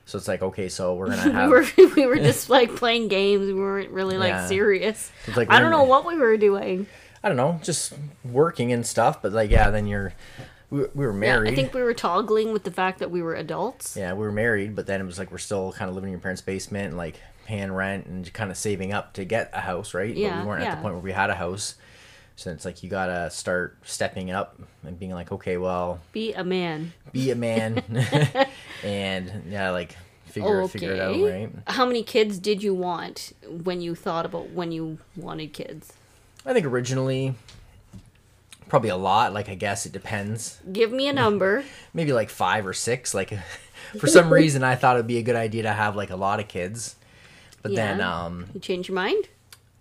So 0.05 0.17
it's 0.17 0.27
like, 0.27 0.41
okay, 0.41 0.67
so 0.69 0.95
we're 0.95 1.09
gonna 1.09 1.25
we 1.25 1.31
have. 1.31 1.49
were 1.49 1.65
we 1.95 2.05
were 2.05 2.17
just 2.17 2.49
like 2.49 2.75
playing 2.75 3.07
games. 3.09 3.45
We 3.47 3.53
weren't 3.53 3.91
really 3.91 4.17
like 4.17 4.29
Yeah. 4.29 4.45
serious. 4.47 5.11
Like 5.35 5.51
I 5.51 5.59
don't 5.59 5.71
know 5.71 5.83
what 5.83 6.05
we 6.05 6.15
were 6.15 6.37
doing. 6.37 6.87
I 7.23 7.27
don't 7.27 7.37
know, 7.37 7.59
just 7.61 7.93
working 8.25 8.71
and 8.73 8.85
stuff. 8.85 9.21
But 9.21 9.31
like, 9.33 9.51
yeah, 9.51 9.69
then 9.69 9.87
you're 9.87 10.13
we, 10.69 10.85
we 10.95 11.05
were 11.05 11.11
Yeah, 11.11 11.19
married. 11.19 11.51
I 11.51 11.55
think 11.55 11.73
we 11.73 11.83
were 11.83 11.93
toggling 11.93 12.53
with 12.53 12.63
the 12.63 12.71
fact 12.71 12.99
that 12.99 13.11
we 13.11 13.21
were 13.21 13.35
adults. 13.35 13.95
Yeah, 13.97 14.13
we 14.13 14.19
were 14.19 14.31
married, 14.31 14.73
but 14.75 14.87
then 14.87 15.01
it 15.01 15.03
was 15.05 15.19
like 15.19 15.31
we're 15.31 15.37
still 15.37 15.73
kind 15.73 15.89
of 15.89 15.95
living 15.95 16.07
in 16.07 16.13
your 16.13 16.21
parents' 16.21 16.41
basement 16.41 16.87
and 16.87 16.97
like 16.97 17.19
paying 17.51 17.71
rent 17.73 18.05
and 18.05 18.31
kind 18.31 18.49
of 18.49 18.55
saving 18.55 18.93
up 18.93 19.11
to 19.13 19.25
get 19.25 19.49
a 19.51 19.59
house, 19.59 19.93
right? 19.93 20.13
but 20.13 20.17
Yeah, 20.17 20.41
we 20.41 20.47
weren't 20.47 20.63
at 20.63 20.77
the 20.77 20.81
point 20.81 20.93
where 20.95 21.03
we 21.03 21.11
had 21.11 21.29
a 21.29 21.35
house. 21.35 21.75
So 22.37 22.49
it's 22.49 22.63
like 22.63 22.81
you 22.81 22.89
gotta 22.89 23.29
start 23.29 23.77
stepping 23.83 24.31
up 24.31 24.57
and 24.83 24.97
being 24.97 25.11
like, 25.11 25.33
okay, 25.33 25.57
well, 25.57 25.99
Be 26.13 26.33
a 26.33 26.45
man. 26.45 26.93
be 27.11 27.29
a 27.29 27.35
man, 27.35 27.83
and 28.83 29.43
yeah, 29.49 29.69
like 29.71 29.97
figure 30.27 30.65
figure 30.69 30.93
it 30.93 31.01
out, 31.01 31.19
right? 31.21 31.49
How 31.67 31.85
many 31.85 32.03
kids 32.03 32.39
did 32.39 32.63
you 32.63 32.73
want 32.73 33.33
when 33.49 33.81
you 33.81 33.95
thought 33.95 34.25
about 34.25 34.51
when 34.51 34.71
you 34.71 34.97
wanted 35.17 35.51
kids? 35.51 35.91
I 36.45 36.53
think 36.53 36.65
originally, 36.65 37.35
probably 38.69 38.89
a 38.89 38.95
lot. 38.95 39.33
Like 39.33 39.49
I 39.49 39.55
guess 39.55 39.85
it 39.85 39.91
depends. 39.91 40.57
Give 40.71 40.91
me 40.91 41.09
a 41.09 41.13
number. 41.13 41.65
Maybe 41.93 42.13
like 42.13 42.29
five 42.29 42.65
or 42.65 42.73
six. 42.73 43.13
Like 43.13 43.37
for 43.99 44.07
some 44.07 44.31
reason, 44.31 44.63
I 44.63 44.75
thought 44.75 44.95
it'd 44.95 45.05
be 45.05 45.17
a 45.17 45.23
good 45.23 45.35
idea 45.35 45.63
to 45.63 45.73
have 45.73 45.97
like 45.97 46.11
a 46.11 46.15
lot 46.15 46.39
of 46.39 46.47
kids. 46.47 46.95
But 47.61 47.75
then, 47.75 48.01
um, 48.01 48.47
You 48.53 48.59
change 48.59 48.87
your 48.87 48.95
mind? 48.95 49.27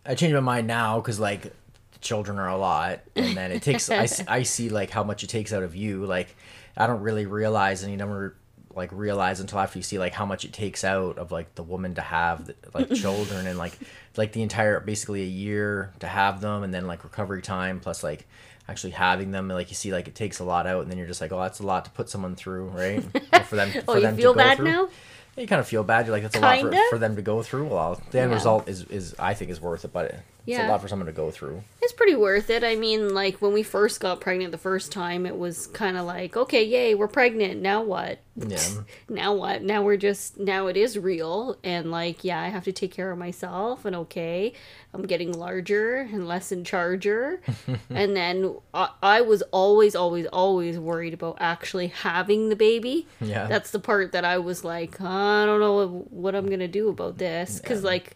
I 0.05 0.15
change 0.15 0.33
my 0.35 0.41
mind 0.41 0.67
now 0.67 1.01
because 1.01 1.21
like 1.21 1.43
the 1.43 1.99
children 2.01 2.39
are 2.39 2.49
a 2.49 2.57
lot, 2.57 3.01
and 3.17 3.37
then 3.37 3.53
it 3.53 3.63
takes. 3.63 3.91
I 4.29 4.43
see 4.43 4.69
like 4.69 4.91
how 4.91 5.05
much 5.05 5.23
it 5.25 5.29
takes 5.29 5.53
out 5.53 5.63
of 5.63 5.75
you. 5.77 6.05
Like 6.07 6.35
I 6.77 6.87
don't 6.87 7.01
really 7.03 7.27
realize, 7.27 7.83
and 7.83 7.91
you 7.91 7.97
never 7.99 8.37
like 8.75 8.91
realize 8.93 9.41
until 9.41 9.59
after 9.59 9.79
you 9.79 9.83
see 9.83 9.99
like 9.99 10.13
how 10.15 10.25
much 10.25 10.45
it 10.45 10.53
takes 10.53 10.85
out 10.85 11.19
of 11.19 11.33
like 11.33 11.55
the 11.57 11.63
woman 11.63 11.95
to 11.97 12.01
have 12.01 12.51
like 12.73 12.89
children 12.95 13.47
and 13.47 13.59
like 13.59 13.77
like 14.17 14.33
the 14.33 14.43
entire 14.43 14.79
basically 14.81 15.23
a 15.23 15.27
year 15.27 15.93
to 16.01 16.07
have 16.07 16.41
them, 16.41 16.63
and 16.63 16.73
then 16.73 16.87
like 16.87 17.05
recovery 17.05 17.43
time 17.43 17.81
plus 17.81 18.03
like 18.03 18.27
actually 18.69 18.93
having 18.93 19.33
them. 19.33 19.51
and 19.51 19.59
Like 19.59 19.69
you 19.71 19.75
see 19.77 19.93
like 19.93 20.09
it 20.09 20.15
takes 20.15 20.39
a 20.39 20.45
lot 20.45 20.67
out, 20.67 20.83
and 20.83 20.91
then 20.91 20.99
you're 20.99 21.07
just 21.09 21.21
like, 21.21 21.33
oh, 21.33 21.41
that's 21.41 21.61
a 21.61 21.67
lot 21.67 21.85
to 21.87 21.91
put 21.91 22.09
someone 22.09 22.35
through, 22.37 22.67
right? 22.69 23.05
Or 23.33 23.41
for 23.41 23.57
them. 23.57 23.71
Oh, 23.89 23.93
for 23.93 23.97
you 23.97 24.03
them 24.03 24.17
to 24.17 24.23
feel 24.23 24.33
go 24.35 24.39
bad 24.39 24.57
through. 24.57 24.67
now? 24.67 24.89
You 25.37 25.47
kind 25.47 25.61
of 25.61 25.67
feel 25.69 25.83
bad. 25.85 26.07
You're 26.07 26.15
like, 26.15 26.23
that's 26.25 26.37
a 26.37 26.41
lot 26.41 26.61
for, 26.61 26.73
for 26.91 26.99
them 26.99 27.17
to 27.17 27.23
go 27.23 27.43
through. 27.43 27.67
Well, 27.67 28.01
the 28.11 28.21
end 28.21 28.31
Yeah. 28.31 28.35
result 28.37 28.69
is, 28.69 28.85
is 28.85 29.15
I 29.19 29.35
think 29.35 29.51
is 29.51 29.61
worth 29.61 29.85
it, 29.85 29.93
but 29.93 30.15
it's 30.47 30.59
a 30.59 30.69
lot 30.69 30.81
for 30.81 30.89
someone 30.89 31.07
to 31.07 31.13
go 31.13 31.31
through. 31.31 31.63
It's 31.83 31.93
pretty 31.93 32.15
worth 32.15 32.51
it. 32.51 32.65
I 32.65 32.77
mean, 32.77 33.15
like 33.15 33.41
when 33.43 33.53
we 33.53 33.63
first 33.63 34.01
got 34.01 34.21
pregnant 34.21 34.53
the 34.53 34.59
first 34.59 34.93
time, 34.93 35.27
it 35.27 35.37
was 35.37 35.67
kind 35.69 35.97
of 35.97 36.07
like, 36.07 36.37
okay, 36.37 36.65
yay, 36.65 36.95
we're 36.95 37.09
pregnant. 37.09 37.61
Now 37.61 37.83
what? 37.83 38.19
Yeah. 38.37 38.59
Now 39.09 39.35
what? 39.35 39.63
Now 39.63 39.83
we're 39.83 39.97
just 39.97 40.39
now 40.39 40.69
it 40.69 40.77
is 40.77 40.97
real 40.97 41.59
and 41.65 41.91
like, 41.91 42.23
yeah, 42.23 42.41
I 42.41 42.49
have 42.49 42.65
to 42.65 42.73
take 42.73 42.93
care 42.93 43.11
of 43.11 43.19
myself 43.19 43.85
and 43.85 43.95
okay, 43.97 44.53
I'm 44.95 45.03
getting 45.03 45.33
larger 45.33 45.97
and 45.97 46.27
less 46.29 46.53
in 46.53 46.65
charger. 46.65 47.41
and 47.91 48.17
then 48.17 48.55
I, 48.73 48.91
I 49.03 49.21
was 49.23 49.43
always 49.51 49.95
always 49.97 50.27
always 50.27 50.79
worried 50.79 51.15
about 51.15 51.39
actually 51.41 51.89
having 51.89 52.49
the 52.49 52.57
baby. 52.57 53.07
Yeah. 53.21 53.47
That's 53.47 53.73
the 53.73 53.81
part 53.81 54.13
that 54.13 54.25
I 54.25 54.39
was 54.39 54.65
like, 54.65 55.01
I 55.01 55.45
don't 55.45 55.61
know 55.61 56.07
what 56.11 56.35
I'm 56.35 56.47
going 56.47 56.61
to 56.61 56.69
do 56.69 56.89
about 56.89 57.19
this 57.19 57.61
cuz 57.61 57.83
like 57.83 58.15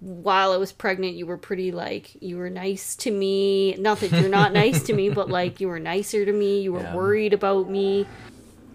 while 0.00 0.52
I 0.52 0.56
was 0.56 0.72
pregnant, 0.72 1.14
you 1.14 1.26
were 1.26 1.38
pretty 1.38 1.72
like 1.72 2.20
you 2.22 2.36
were 2.36 2.50
nice 2.50 2.94
to 2.96 3.10
me. 3.10 3.74
Not 3.76 4.00
that 4.00 4.12
you're 4.12 4.28
not 4.28 4.52
nice 4.52 4.82
to 4.84 4.92
me, 4.92 5.08
but 5.20 5.28
like 5.30 5.60
you 5.60 5.68
were 5.68 5.80
nicer 5.80 6.24
to 6.24 6.32
me. 6.32 6.60
You 6.60 6.72
were 6.72 6.80
Yeah. 6.82 6.94
worried 6.94 7.32
about 7.32 7.70
me. 7.70 8.06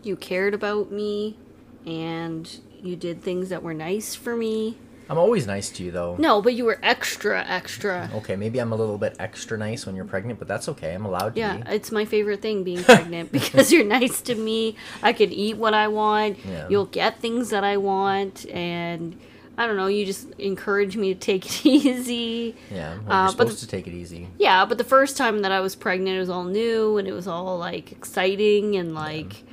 You 0.04 0.16
cared 0.16 0.54
about 0.56 0.92
me, 0.92 1.38
and 1.86 2.50
you 2.82 2.96
did 2.96 3.22
things 3.22 3.50
that 3.50 3.62
were 3.62 3.74
nice 3.75 4.16
for 4.16 4.36
me. 4.36 4.78
I'm 5.10 5.18
always 5.18 5.46
nice 5.46 5.70
to 5.72 5.84
you, 5.84 5.92
though. 5.92 6.16
No, 6.18 6.42
but 6.42 6.54
you 6.54 6.63
were 6.63 6.80
extra, 6.82 7.44
extra. 7.46 8.10
Okay, 8.16 8.38
maybe 8.38 8.60
I'm 8.60 8.72
a 8.72 8.75
little 8.75 8.98
bit 8.98 9.16
extra 9.20 9.58
nice 9.58 9.86
when 9.86 9.94
you're 9.96 10.06
pregnant, 10.06 10.40
but 10.40 10.48
that's 10.48 10.70
okay. 10.70 10.94
I'm 10.94 11.06
allowed 11.06 11.36
to 11.36 11.40
Yeah, 11.40 11.58
be. 11.58 11.63
it's 11.75 11.92
my 11.92 12.06
favorite 12.06 12.42
thing 12.42 12.63
being 12.63 12.84
pregnant 12.84 13.32
because 13.32 13.74
you're 13.74 13.84
nice 13.86 14.22
to 14.22 14.36
me. 14.36 14.78
I 15.04 15.12
can 15.12 15.32
eat 15.34 15.58
what 15.58 15.74
I 15.74 15.90
want. 15.90 16.38
Yeah. 16.46 16.68
You'll 16.70 16.86
get 16.86 17.20
things 17.20 17.50
that 17.50 17.63
I 17.63 17.75
want, 17.78 18.46
and 18.50 19.20
I 19.62 19.68
don't 19.68 19.75
know. 19.77 19.86
You 19.88 20.06
just 20.08 20.27
encouraged 20.39 20.98
me 20.98 21.13
to 21.13 21.20
take 21.20 21.46
it 21.46 21.65
easy. 21.65 22.56
Yeah, 22.72 22.98
well, 23.06 23.12
Uh, 23.12 23.25
but 23.27 23.48
supposed 23.48 23.60
to 23.60 23.68
take 23.68 23.86
it 23.88 23.94
easy. 23.94 24.27
Yeah, 24.39 24.65
but 24.65 24.77
the 24.80 24.84
first 24.84 25.18
time 25.18 25.39
that 25.44 25.51
I 25.51 25.60
was 25.60 25.75
pregnant, 25.75 26.18
it 26.18 26.20
was 26.20 26.30
all 26.30 26.44
new 26.46 26.98
and 26.98 27.08
it 27.08 27.13
was 27.13 27.27
all 27.27 27.58
like 27.60 27.91
exciting 27.91 28.75
and 28.75 28.96
like 28.96 29.44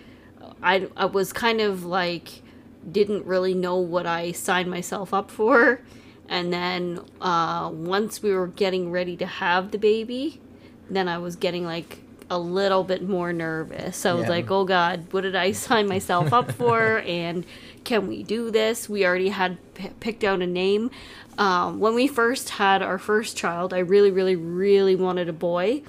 I 0.62 0.88
I 0.96 1.04
was 1.04 1.32
kind 1.32 1.60
of 1.60 1.84
like 1.84 2.42
didn't 2.90 3.26
really 3.26 3.52
know 3.54 3.76
what 3.76 4.06
I 4.06 4.32
signed 4.32 4.70
myself 4.70 5.12
up 5.12 5.30
for. 5.30 5.80
And 6.26 6.52
then 6.52 7.00
uh, 7.20 7.70
once 7.72 8.22
we 8.22 8.32
were 8.32 8.46
getting 8.48 8.90
ready 8.90 9.16
to 9.18 9.26
have 9.26 9.70
the 9.72 9.78
baby, 9.78 10.40
then 10.88 11.06
I 11.08 11.18
was 11.18 11.36
getting 11.36 11.64
like 11.66 11.98
a 12.30 12.38
little 12.38 12.84
bit 12.84 13.08
more 13.08 13.32
nervous. 13.32 13.96
so 13.96 14.10
I 14.10 14.14
was 14.14 14.24
Yeah. 14.24 14.28
like, 14.30 14.50
"Oh 14.50 14.64
God, 14.64 15.06
what 15.12 15.22
did 15.22 15.34
I 15.36 15.52
sign 15.66 15.88
myself 15.88 16.32
up 16.32 16.52
for?" 16.52 16.98
and 17.06 17.44
can 17.84 18.06
we 18.06 18.22
do 18.22 18.50
this? 18.50 18.88
We 18.88 19.06
already 19.06 19.30
had 19.30 19.56
p- 19.74 19.90
picked 20.00 20.24
out 20.24 20.42
a 20.42 20.46
name. 20.46 20.90
Um, 21.38 21.78
when 21.80 21.94
we 21.94 22.06
first 22.08 22.50
had 22.50 22.82
our 22.82 22.98
first 22.98 23.36
child, 23.36 23.72
I 23.72 23.78
really, 23.78 24.10
really, 24.10 24.36
really 24.36 24.96
wanted 24.96 25.28
a 25.28 25.32
boy, 25.32 25.82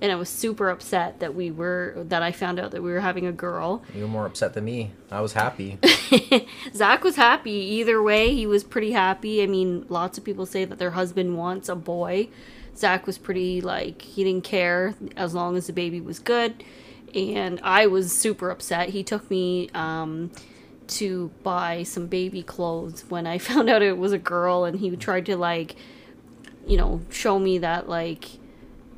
and 0.00 0.10
I 0.12 0.14
was 0.14 0.28
super 0.28 0.70
upset 0.70 1.20
that 1.20 1.34
we 1.34 1.50
were 1.50 1.94
that 2.08 2.22
I 2.22 2.32
found 2.32 2.58
out 2.58 2.70
that 2.70 2.82
we 2.82 2.90
were 2.92 3.00
having 3.00 3.26
a 3.26 3.32
girl. 3.32 3.82
You 3.94 4.02
were 4.02 4.08
more 4.08 4.26
upset 4.26 4.54
than 4.54 4.64
me. 4.64 4.92
I 5.10 5.20
was 5.20 5.32
happy. 5.34 5.78
Zach 6.74 7.04
was 7.04 7.16
happy 7.16 7.50
either 7.50 8.02
way. 8.02 8.34
He 8.34 8.46
was 8.46 8.64
pretty 8.64 8.92
happy. 8.92 9.42
I 9.42 9.46
mean, 9.46 9.84
lots 9.88 10.16
of 10.18 10.24
people 10.24 10.46
say 10.46 10.64
that 10.64 10.78
their 10.78 10.92
husband 10.92 11.36
wants 11.36 11.68
a 11.68 11.74
boy. 11.76 12.28
Zach 12.76 13.06
was 13.06 13.18
pretty 13.18 13.60
like 13.60 14.02
he 14.02 14.24
didn't 14.24 14.44
care 14.44 14.94
as 15.16 15.34
long 15.34 15.56
as 15.56 15.66
the 15.66 15.72
baby 15.72 16.00
was 16.00 16.18
good, 16.18 16.64
and 17.14 17.60
I 17.62 17.86
was 17.86 18.16
super 18.16 18.50
upset. 18.50 18.90
He 18.90 19.02
took 19.02 19.30
me 19.30 19.68
um, 19.74 20.30
to 20.88 21.30
buy 21.42 21.82
some 21.82 22.06
baby 22.06 22.42
clothes 22.42 23.04
when 23.08 23.26
I 23.26 23.38
found 23.50 23.68
out 23.68 23.82
it 23.82 23.98
was 23.98 24.12
a 24.12 24.18
girl, 24.18 24.64
and 24.64 24.78
he 24.78 24.94
tried 24.96 25.26
to 25.26 25.36
like, 25.36 25.76
you 26.66 26.76
know, 26.76 27.00
show 27.10 27.38
me 27.38 27.58
that 27.58 27.88
like. 27.88 28.26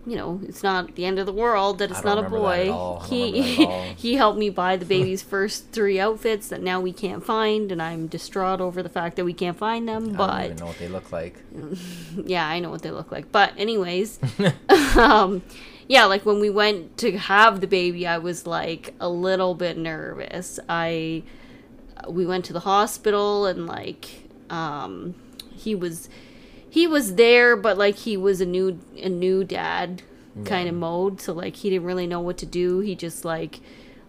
You 0.06 0.16
know, 0.16 0.40
it's 0.42 0.62
not 0.62 0.94
the 0.96 1.04
end 1.06 1.18
of 1.18 1.26
the 1.26 1.32
world 1.32 1.78
that 1.78 1.90
it's 1.90 2.02
don't 2.02 2.12
a 2.18 2.22
remember 2.22 2.40
that 2.40 2.52
at 2.60 2.66
boy. 2.66 2.72
all. 2.72 3.02
I 3.02 3.08
don't 3.08 3.08
He 3.08 3.32
remember 3.32 3.40
that 3.56 3.58
at 3.58 3.64
all. 3.68 3.94
he 3.96 4.14
helped 4.14 4.38
me 4.38 4.50
buy 4.50 4.76
the 4.76 4.84
baby's 4.96 5.22
first 5.22 5.70
three 5.70 5.98
outfits 5.98 6.48
that 6.48 6.62
now 6.62 6.80
we 6.80 6.92
can't 6.92 7.24
find, 7.24 7.72
and 7.72 7.80
I'm 7.82 8.06
distraught 8.06 8.60
over 8.60 8.82
the 8.82 8.88
fact 8.88 9.16
that 9.16 9.24
we 9.24 9.32
can't 9.32 9.56
find 9.56 9.88
them. 9.88 10.12
But 10.12 10.30
I 10.30 10.34
don't 10.34 10.44
even 10.44 10.56
know 10.58 10.66
what 10.66 10.78
they 10.78 10.88
look 10.88 11.12
like. 11.12 11.36
yeah, 12.24 12.46
I 12.46 12.58
know 12.60 12.70
what 12.70 12.82
they 12.82 12.90
look 12.90 13.10
like. 13.10 13.32
But 13.32 13.52
anyways, 13.56 14.18
um, 14.96 15.42
yeah, 15.88 16.04
like 16.06 16.24
when 16.26 16.40
we 16.40 16.50
went 16.50 16.96
to 16.98 17.16
have 17.18 17.60
the 17.60 17.66
baby, 17.66 18.06
I 18.06 18.18
was 18.18 18.46
like 18.46 18.94
a 19.00 19.08
little 19.08 19.54
bit 19.54 19.76
nervous. 19.78 20.58
I 20.68 21.22
we 22.08 22.26
went 22.26 22.44
to 22.46 22.52
the 22.52 22.60
hospital 22.60 23.46
and 23.46 23.66
like 23.66 24.28
um, 24.50 25.14
he 25.54 25.74
was 25.74 26.08
he 26.74 26.88
was 26.88 27.14
there, 27.14 27.54
but 27.54 27.78
like 27.78 27.94
he 27.94 28.16
was 28.16 28.40
a 28.40 28.46
new 28.46 28.80
a 29.00 29.08
new 29.08 29.44
dad 29.44 30.02
kind 30.44 30.68
of 30.68 30.74
mode, 30.74 31.20
so 31.20 31.32
like 31.32 31.54
he 31.54 31.70
didn't 31.70 31.86
really 31.86 32.08
know 32.08 32.18
what 32.18 32.36
to 32.38 32.46
do. 32.46 32.80
He 32.80 32.96
just 32.96 33.24
like 33.24 33.60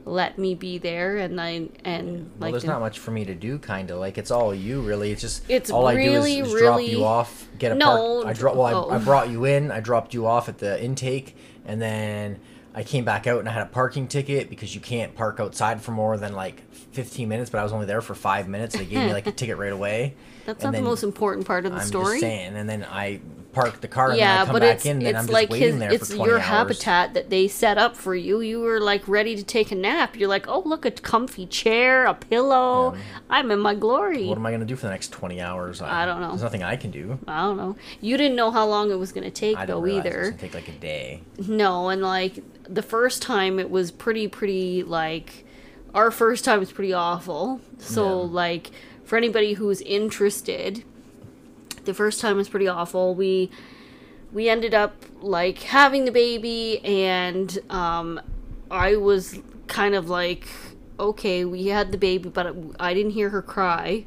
let 0.03 0.39
me 0.39 0.55
be 0.55 0.79
there 0.79 1.17
and 1.17 1.39
I 1.39 1.69
and 1.83 2.07
Well, 2.07 2.29
like 2.39 2.53
there's 2.53 2.65
not 2.65 2.79
much 2.79 2.97
for 2.97 3.11
me 3.11 3.23
to 3.25 3.35
do, 3.35 3.59
kind 3.59 3.91
of. 3.91 3.99
Like, 3.99 4.17
it's 4.17 4.31
all 4.31 4.53
you, 4.53 4.81
really. 4.81 5.11
It's 5.11 5.21
just 5.21 5.47
It's 5.47 5.69
all 5.69 5.85
I 5.85 5.93
do 5.93 6.23
is, 6.23 6.47
is 6.47 6.53
drop 6.53 6.81
you 6.81 7.03
off, 7.03 7.47
get 7.59 7.71
a 7.71 7.75
No, 7.75 8.23
park. 8.23 8.25
I 8.25 8.33
dro- 8.33 8.55
well, 8.55 8.85
oh. 8.85 8.89
I, 8.89 8.95
I 8.95 8.97
oh. 8.97 9.05
brought 9.05 9.29
you 9.29 9.45
in, 9.45 9.69
I 9.69 9.79
dropped 9.79 10.15
you 10.15 10.25
off 10.25 10.49
at 10.49 10.57
the 10.57 10.83
intake, 10.83 11.37
and 11.67 11.79
then 11.79 12.39
I 12.77 12.83
came 12.83 13.05
back 13.05 13.25
out 13.25 13.39
and 13.39 13.47
I 13.47 13.53
had 13.53 13.61
a 13.63 13.69
parking 13.69 14.07
ticket 14.09 14.49
because 14.49 14.75
you 14.75 14.81
can't 14.81 15.15
park 15.15 15.39
outside 15.39 15.81
for 15.81 15.91
more 15.91 16.17
than 16.17 16.33
like 16.33 16.61
15 16.91 17.29
minutes. 17.29 17.49
But 17.49 17.59
I 17.59 17.63
was 17.63 17.71
only 17.71 17.85
there 17.85 18.01
for 18.01 18.15
five 18.15 18.49
minutes. 18.49 18.75
They 18.77 18.85
gave 18.85 18.99
me 18.99 19.13
like 19.13 19.27
a 19.27 19.31
ticket 19.33 19.57
right 19.57 19.71
away. 19.71 20.15
that's 20.45 20.63
and 20.63 20.73
not 20.73 20.77
the 20.77 20.83
most 20.83 21.03
important 21.03 21.47
part 21.47 21.65
of 21.65 21.71
the 21.71 21.79
I'm 21.79 21.87
story. 21.87 22.15
just 22.15 22.19
saying, 22.19 22.55
and 22.55 22.69
then 22.69 22.83
I 22.83 23.21
parked 23.55 23.81
the 23.81 23.87
car 23.87 24.09
and 24.09 24.17
yeah, 24.19 24.33
then 24.33 24.41
I 24.41 24.45
come 24.45 24.53
but 24.53 24.61
back 24.61 24.75
it's 24.75 24.85
in, 24.85 24.97
and 24.97 25.05
then 25.05 25.15
I'm 25.15 25.21
just 25.23 25.33
like 25.33 25.49
waiting 25.49 25.67
his 25.71 25.79
there 25.79 25.93
it's 25.93 26.09
for 26.11 26.15
20 26.17 26.29
your 26.29 26.39
hours. 26.39 26.47
habitat 26.47 27.13
that 27.15 27.29
they 27.29 27.47
set 27.47 27.77
up 27.77 27.95
for 27.95 28.13
you. 28.13 28.41
You 28.41 28.59
were 28.59 28.79
like 28.79 29.07
ready 29.07 29.35
to 29.35 29.43
take 29.43 29.71
a 29.71 29.75
nap. 29.75 30.15
You're 30.17 30.29
like, 30.29 30.47
oh 30.47 30.61
look, 30.65 30.85
a 30.85 30.91
comfy 30.91 31.45
chair, 31.47 32.05
a 32.05 32.13
pillow. 32.13 32.93
Yeah. 32.93 33.01
I'm 33.29 33.49
in 33.51 33.59
my 33.59 33.73
glory. 33.73 34.25
What 34.27 34.37
am 34.37 34.45
I 34.45 34.51
gonna 34.51 34.65
do 34.65 34.75
for 34.75 34.85
the 34.87 34.91
next 34.91 35.11
20 35.13 35.39
hours? 35.41 35.81
I 35.81 36.05
don't 36.05 36.19
know. 36.21 36.29
There's 36.29 36.43
nothing 36.43 36.63
I 36.63 36.75
can 36.75 36.91
do. 36.91 37.17
I 37.27 37.41
don't 37.41 37.57
know. 37.57 37.75
You 38.01 38.17
didn't 38.17 38.35
know 38.35 38.51
how 38.51 38.67
long 38.67 38.91
it 38.91 38.99
was 38.99 39.11
gonna 39.11 39.31
take 39.31 39.57
I 39.57 39.65
though 39.65 39.83
it's 39.85 39.95
either. 40.05 40.23
gonna 40.31 40.37
take 40.41 40.53
like 40.53 40.67
a 40.67 40.71
day. 40.73 41.21
No, 41.47 41.89
and 41.89 42.01
like 42.01 42.43
the 42.67 42.81
first 42.83 43.21
time 43.21 43.57
it 43.59 43.69
was 43.69 43.89
pretty 43.91 44.27
pretty 44.27 44.83
like 44.83 45.45
our 45.93 46.11
first 46.11 46.43
time 46.43 46.59
was 46.59 46.71
pretty 46.73 46.91
awful. 46.93 47.61
So 47.77 48.03
Yeah. 48.23 48.27
like 48.31 48.71
for 49.05 49.17
anybody 49.17 49.53
who's 49.53 49.79
interested, 49.81 50.83
the 51.85 51.93
first 51.93 52.21
time 52.21 52.37
was 52.37 52.49
pretty 52.49 52.67
awful. 52.67 53.15
We 53.15 53.49
we 54.31 54.49
ended 54.49 54.73
up 54.73 54.95
like 55.21 55.59
having 55.59 56.05
the 56.05 56.11
baby 56.11 56.83
and 56.83 57.57
um 57.69 58.21
I 58.69 58.95
was 58.95 59.39
kind 59.67 59.95
of 59.95 60.09
like 60.09 60.47
okay, 60.99 61.43
we 61.45 61.67
had 61.67 61.91
the 61.91 61.97
baby 61.97 62.29
but 62.29 62.55
I 62.79 62.93
didn't 62.93 63.11
hear 63.11 63.29
her 63.29 63.41
cry. 63.41 64.05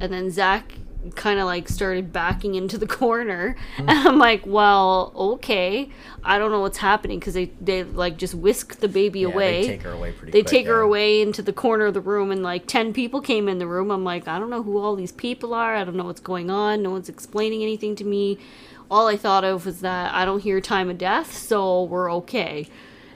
And 0.00 0.12
then 0.12 0.30
Zach 0.30 0.74
kind 1.12 1.38
of 1.38 1.46
like 1.46 1.68
started 1.68 2.12
backing 2.12 2.54
into 2.54 2.76
the 2.78 2.86
corner 3.02 3.56
Hmm. 3.76 3.88
and 3.88 4.08
i'm 4.08 4.18
like 4.18 4.46
well 4.46 5.12
okay 5.16 5.90
i 6.24 6.38
don't 6.38 6.50
know 6.50 6.60
what's 6.60 6.78
happening 6.78 7.18
because 7.18 7.34
they 7.34 7.46
they 7.60 7.84
like 7.84 8.16
just 8.16 8.34
whisk 8.34 8.76
the 8.80 8.88
baby 8.88 9.20
Yeah, 9.20 9.28
away 9.28 9.62
They 9.62 9.68
take 9.68 9.82
her 9.82 9.92
away 9.92 10.12
pretty 10.12 10.32
they 10.32 10.40
quick, 10.42 10.50
take 10.50 10.66
her 10.66 10.80
away 10.80 11.20
into 11.22 11.42
the 11.42 11.52
corner 11.52 11.86
of 11.86 11.94
the 11.94 12.00
room 12.00 12.30
and 12.30 12.42
like 12.42 12.66
10 12.66 12.92
people 12.92 13.20
came 13.20 13.48
in 13.48 13.58
the 13.58 13.66
room 13.66 13.90
i'm 13.90 14.04
like 14.04 14.26
i 14.26 14.38
don't 14.38 14.50
know 14.50 14.62
who 14.62 14.78
all 14.78 14.96
these 14.96 15.12
people 15.12 15.54
are 15.54 15.74
i 15.76 15.84
don't 15.84 15.96
know 15.96 16.04
what's 16.04 16.20
going 16.20 16.50
on 16.50 16.82
no 16.82 16.90
one's 16.90 17.08
explaining 17.08 17.62
anything 17.62 17.94
to 17.96 18.04
me 18.04 18.38
all 18.90 19.06
i 19.06 19.16
thought 19.16 19.44
of 19.44 19.66
was 19.66 19.80
that 19.80 20.14
i 20.14 20.24
don't 20.24 20.40
hear 20.42 20.60
time 20.60 20.88
of 20.90 20.96
death 20.98 21.36
so 21.36 21.84
we're 21.84 22.10
okay 22.12 22.66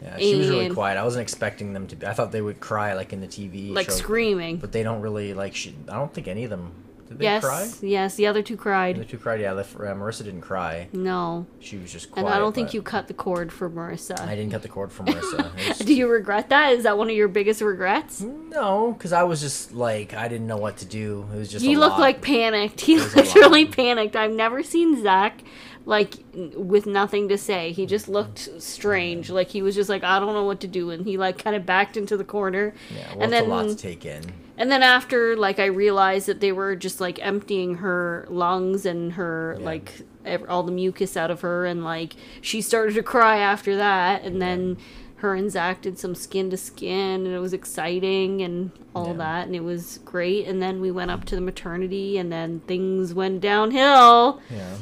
Yeah, 0.02 0.16
she 0.16 0.34
was 0.36 0.48
really 0.48 0.70
quiet. 0.70 0.96
I 0.98 1.04
wasn't 1.04 1.20
expecting 1.28 1.74
them 1.74 1.86
to. 1.88 1.94
be 1.96 2.06
I 2.06 2.14
thought 2.14 2.32
they 2.32 2.40
would 2.40 2.58
cry 2.58 2.94
like 2.94 3.12
in 3.12 3.20
the 3.20 3.26
TV. 3.28 3.74
like 3.74 3.90
show, 3.90 3.96
screaming 3.96 4.56
But 4.56 4.72
they 4.72 4.82
don't 4.82 5.02
really 5.02 5.34
like. 5.34 5.54
She, 5.54 5.74
I 5.92 5.96
don't 6.00 6.08
think 6.14 6.26
any 6.26 6.44
of 6.44 6.48
them. 6.50 6.72
Did 7.10 7.18
they 7.18 7.24
yes 7.24 7.44
cry? 7.44 7.70
yes 7.82 8.14
the 8.14 8.26
other 8.26 8.40
two 8.42 8.56
cried. 8.56 8.94
The 8.94 9.00
cried 9.00 9.08
two 9.10 9.18
cried. 9.18 9.40
Yeah, 9.40 9.52
the, 9.52 9.60
uh, 9.62 9.94
Marissa 9.94 10.24
didn't 10.24 10.40
cry. 10.40 10.88
no 10.92 11.46
She 11.58 11.76
was 11.76 11.92
just 11.92 12.10
quiet. 12.10 12.24
and 12.24 12.34
i 12.34 12.38
don't 12.38 12.54
think 12.54 12.72
you 12.72 12.80
cut 12.80 13.08
the 13.08 13.14
cord 13.14 13.52
for 13.52 13.68
marissa 13.68 14.18
I 14.18 14.34
didn't 14.34 14.52
cut 14.52 14.62
the 14.62 14.68
cord 14.68 14.92
for 14.92 15.02
Marissa. 15.10 15.84
Do 15.84 15.92
you 15.92 16.08
regret 16.08 16.48
that 16.48 16.72
is 16.72 16.84
that 16.84 16.96
one 16.96 17.10
of 17.10 17.16
your 17.16 17.28
biggest 17.28 17.60
regrets 17.60 18.22
no, 18.50 18.92
because 18.92 19.12
I 19.12 19.22
was 19.22 19.40
just 19.40 19.72
like 19.72 20.14
I 20.14 20.28
didn't 20.28 20.46
know 20.46 20.56
what 20.56 20.78
to 20.78 20.84
do. 20.84 21.26
It 21.32 21.38
was 21.38 21.50
just. 21.50 21.64
he 21.64 21.76
looked 21.76 21.92
lot. 21.92 22.00
like 22.00 22.22
panicked. 22.22 22.80
He 22.80 22.94
was 22.94 23.14
a 23.14 23.18
looked 23.18 23.34
really 23.34 23.64
panicked. 23.66 24.16
I've 24.16 24.32
never 24.32 24.62
seen 24.62 25.02
Zach 25.02 25.42
like 25.86 26.14
with 26.34 26.86
nothing 26.86 27.28
to 27.28 27.38
say. 27.38 27.72
He 27.72 27.86
just 27.86 28.08
looked 28.08 28.48
strange. 28.60 29.30
Like 29.30 29.48
he 29.48 29.62
was 29.62 29.74
just 29.74 29.88
like 29.88 30.02
I 30.04 30.18
don't 30.18 30.34
know 30.34 30.44
what 30.44 30.60
to 30.60 30.66
do, 30.66 30.90
and 30.90 31.06
he 31.06 31.16
like 31.16 31.42
kind 31.42 31.56
of 31.56 31.64
backed 31.64 31.96
into 31.96 32.16
the 32.16 32.24
corner. 32.24 32.74
Yeah, 32.94 33.14
well, 33.14 33.22
and 33.22 33.32
then 33.32 33.44
a 33.44 33.48
lot 33.48 33.68
to 33.68 33.76
take 33.76 34.04
in. 34.04 34.32
And 34.60 34.70
then 34.70 34.82
after 34.84 35.34
like 35.36 35.58
I 35.58 35.66
realized 35.66 36.26
that 36.28 36.38
they 36.40 36.52
were 36.52 36.76
just 36.76 37.00
like 37.00 37.18
emptying 37.20 37.76
her 37.76 38.26
lungs 38.30 38.86
and 38.86 39.12
her 39.14 39.56
Yeah. 39.58 39.64
like 39.64 40.02
ev- 40.24 40.44
all 40.48 40.62
the 40.62 40.70
mucus 40.72 41.16
out 41.16 41.30
of 41.32 41.40
her, 41.40 41.66
and 41.66 41.82
like 41.82 42.14
she 42.40 42.60
started 42.60 42.94
to 42.94 43.02
cry 43.02 43.38
after 43.38 43.74
that, 43.76 44.22
and 44.22 44.40
then. 44.40 44.76
Her 45.16 45.34
and 45.34 45.50
Zach 45.52 45.82
did 45.82 45.98
some 45.98 46.14
skin 46.14 46.48
to 46.48 46.56
skin, 46.56 47.26
and 47.26 47.34
it 47.34 47.40
was 47.40 47.52
exciting 47.52 48.40
and 48.40 48.70
all 48.94 49.08
Yeah. 49.08 49.12
that, 49.24 49.46
and 49.48 49.54
it 49.54 49.62
was 49.62 49.98
great. 50.02 50.46
And 50.46 50.62
then 50.62 50.80
we 50.80 50.90
went 50.90 51.10
up 51.10 51.26
to 51.26 51.34
the 51.34 51.42
maternity, 51.42 52.16
and 52.16 52.32
then 52.32 52.60
things 52.66 53.12
went 53.12 53.42
downhill. 53.42 54.40
Yeah. 54.50 54.76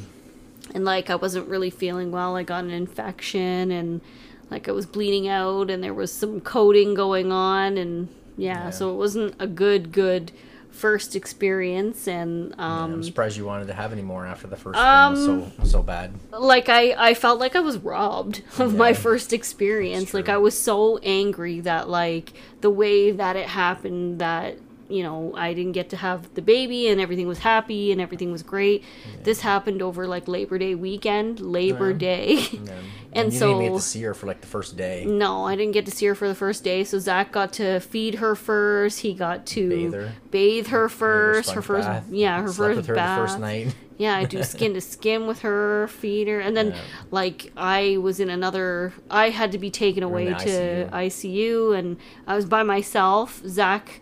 And 0.77 0.85
like 0.85 1.11
I 1.11 1.17
wasn't 1.17 1.49
really 1.49 1.71
feeling 1.71 2.13
well. 2.13 2.37
I 2.37 2.45
got 2.45 2.63
an 2.63 2.71
infection, 2.71 3.73
and 3.73 4.01
like 4.49 4.69
I 4.69 4.71
was 4.71 4.87
bleeding 4.87 5.27
out, 5.27 5.71
and 5.71 5.83
there 5.83 5.93
was 5.93 6.13
some 6.13 6.41
coating 6.41 6.95
going 6.95 7.33
on, 7.33 7.77
and 7.77 8.07
yeah, 8.38 8.64
Yeah. 8.64 8.71
so 8.71 8.90
it 8.92 8.97
wasn't 8.97 9.35
a 9.38 9.47
good, 9.47 9.92
good 9.92 10.33
first 10.71 11.16
experience. 11.16 12.07
And 12.07 12.54
um, 12.59 12.95
I'm 12.95 13.02
surprised 13.02 13.37
you 13.37 13.45
wanted 13.45 13.66
to 13.66 13.75
have 13.75 13.92
any 13.92 14.02
more 14.02 14.25
after 14.26 14.47
the 14.47 14.57
first 14.57 14.78
Um, 14.78 15.12
one 15.14 15.40
was 15.40 15.52
so 15.59 15.64
so 15.78 15.83
bad. 15.83 16.12
like 16.30 16.68
I, 16.68 16.95
I 16.97 17.14
felt 17.14 17.40
like 17.40 17.57
I 17.57 17.61
was 17.61 17.76
robbed 17.78 18.42
of 18.59 18.75
my 18.76 18.92
first 18.95 19.33
experience. 19.33 20.14
Like. 20.14 20.28
I 20.28 20.37
was 20.38 20.57
so 20.57 20.99
angry 20.99 21.61
that 21.61 21.88
like 21.88 22.33
the 22.61 22.71
way 22.71 23.11
that 23.11 23.35
it 23.37 23.49
happened 23.49 24.21
that 24.21 24.57
you 24.88 25.02
know 25.02 25.35
I 25.37 25.52
didn't 25.54 25.73
get 25.73 25.90
to 25.90 25.97
have 25.97 26.33
the 26.35 26.42
baby 26.42 26.88
and 26.88 27.00
everything 27.00 27.26
was 27.28 27.40
happy 27.40 27.92
and 27.92 28.00
everything 28.00 28.33
was 28.33 28.42
great. 28.42 28.85
This 29.23 29.40
happened 29.40 29.83
over 29.83 30.07
like 30.07 30.26
Labor 30.28 30.59
Day 30.59 30.75
weekend, 30.75 31.40
Labor 31.40 31.87
oh, 31.87 31.88
Yeah. 31.90 31.97
Day. 31.99 32.35
Yeah. 32.52 32.73
And 33.11 33.33
you 33.33 33.38
didn't 33.40 33.50
even 33.62 33.73
get 33.73 33.76
to 33.78 33.83
see 33.83 34.02
her 34.02 34.12
for 34.12 34.26
like 34.26 34.42
the 34.42 34.47
first 34.47 34.76
day. 34.76 35.04
no, 35.07 35.47
I 35.47 35.57
didn't 35.57 35.73
get 35.73 35.87
to 35.87 35.90
see 35.90 36.04
her 36.07 36.14
for 36.14 36.28
the 36.28 36.35
first 36.35 36.62
day. 36.62 36.85
So 36.85 36.99
Zach 36.99 37.33
got 37.33 37.54
to 37.54 37.80
feed 37.80 38.16
her 38.16 38.35
first. 38.35 39.00
He 39.00 39.14
got 39.14 39.47
to 39.47 39.68
Bathe 39.71 39.95
her. 39.95 40.12
bathe 40.30 40.66
her 40.66 40.88
first. 40.90 41.52
Her 41.52 41.62
first, 41.62 41.88
bath. 41.88 42.04
yeah, 42.11 42.40
her 42.42 42.49
Slept 42.52 42.57
first 42.59 42.76
with 42.76 42.87
her 42.88 42.95
bath. 42.95 43.18
the 43.18 43.26
first 43.26 43.40
night. 43.40 43.75
Yeah, 43.97 44.16
I 44.16 44.26
do 44.26 44.45
skin 44.45 44.75
to 44.75 44.80
skin 44.80 45.26
with 45.26 45.40
her, 45.40 45.88
feed 45.88 46.28
her, 46.28 46.38
and 46.38 46.57
then 46.57 46.68
Yeah. 46.68 46.80
like 47.11 47.50
I 47.57 47.97
was 47.97 48.21
in 48.21 48.30
another. 48.30 48.92
I 49.11 49.30
had 49.30 49.50
to 49.52 49.59
be 49.59 49.71
taken 49.71 50.04
away 50.04 50.26
to 50.26 50.88
ICU. 50.92 51.76
and 51.76 51.97
I 52.25 52.37
was 52.37 52.45
by 52.45 52.62
myself. 52.62 53.42
Zach 53.45 54.00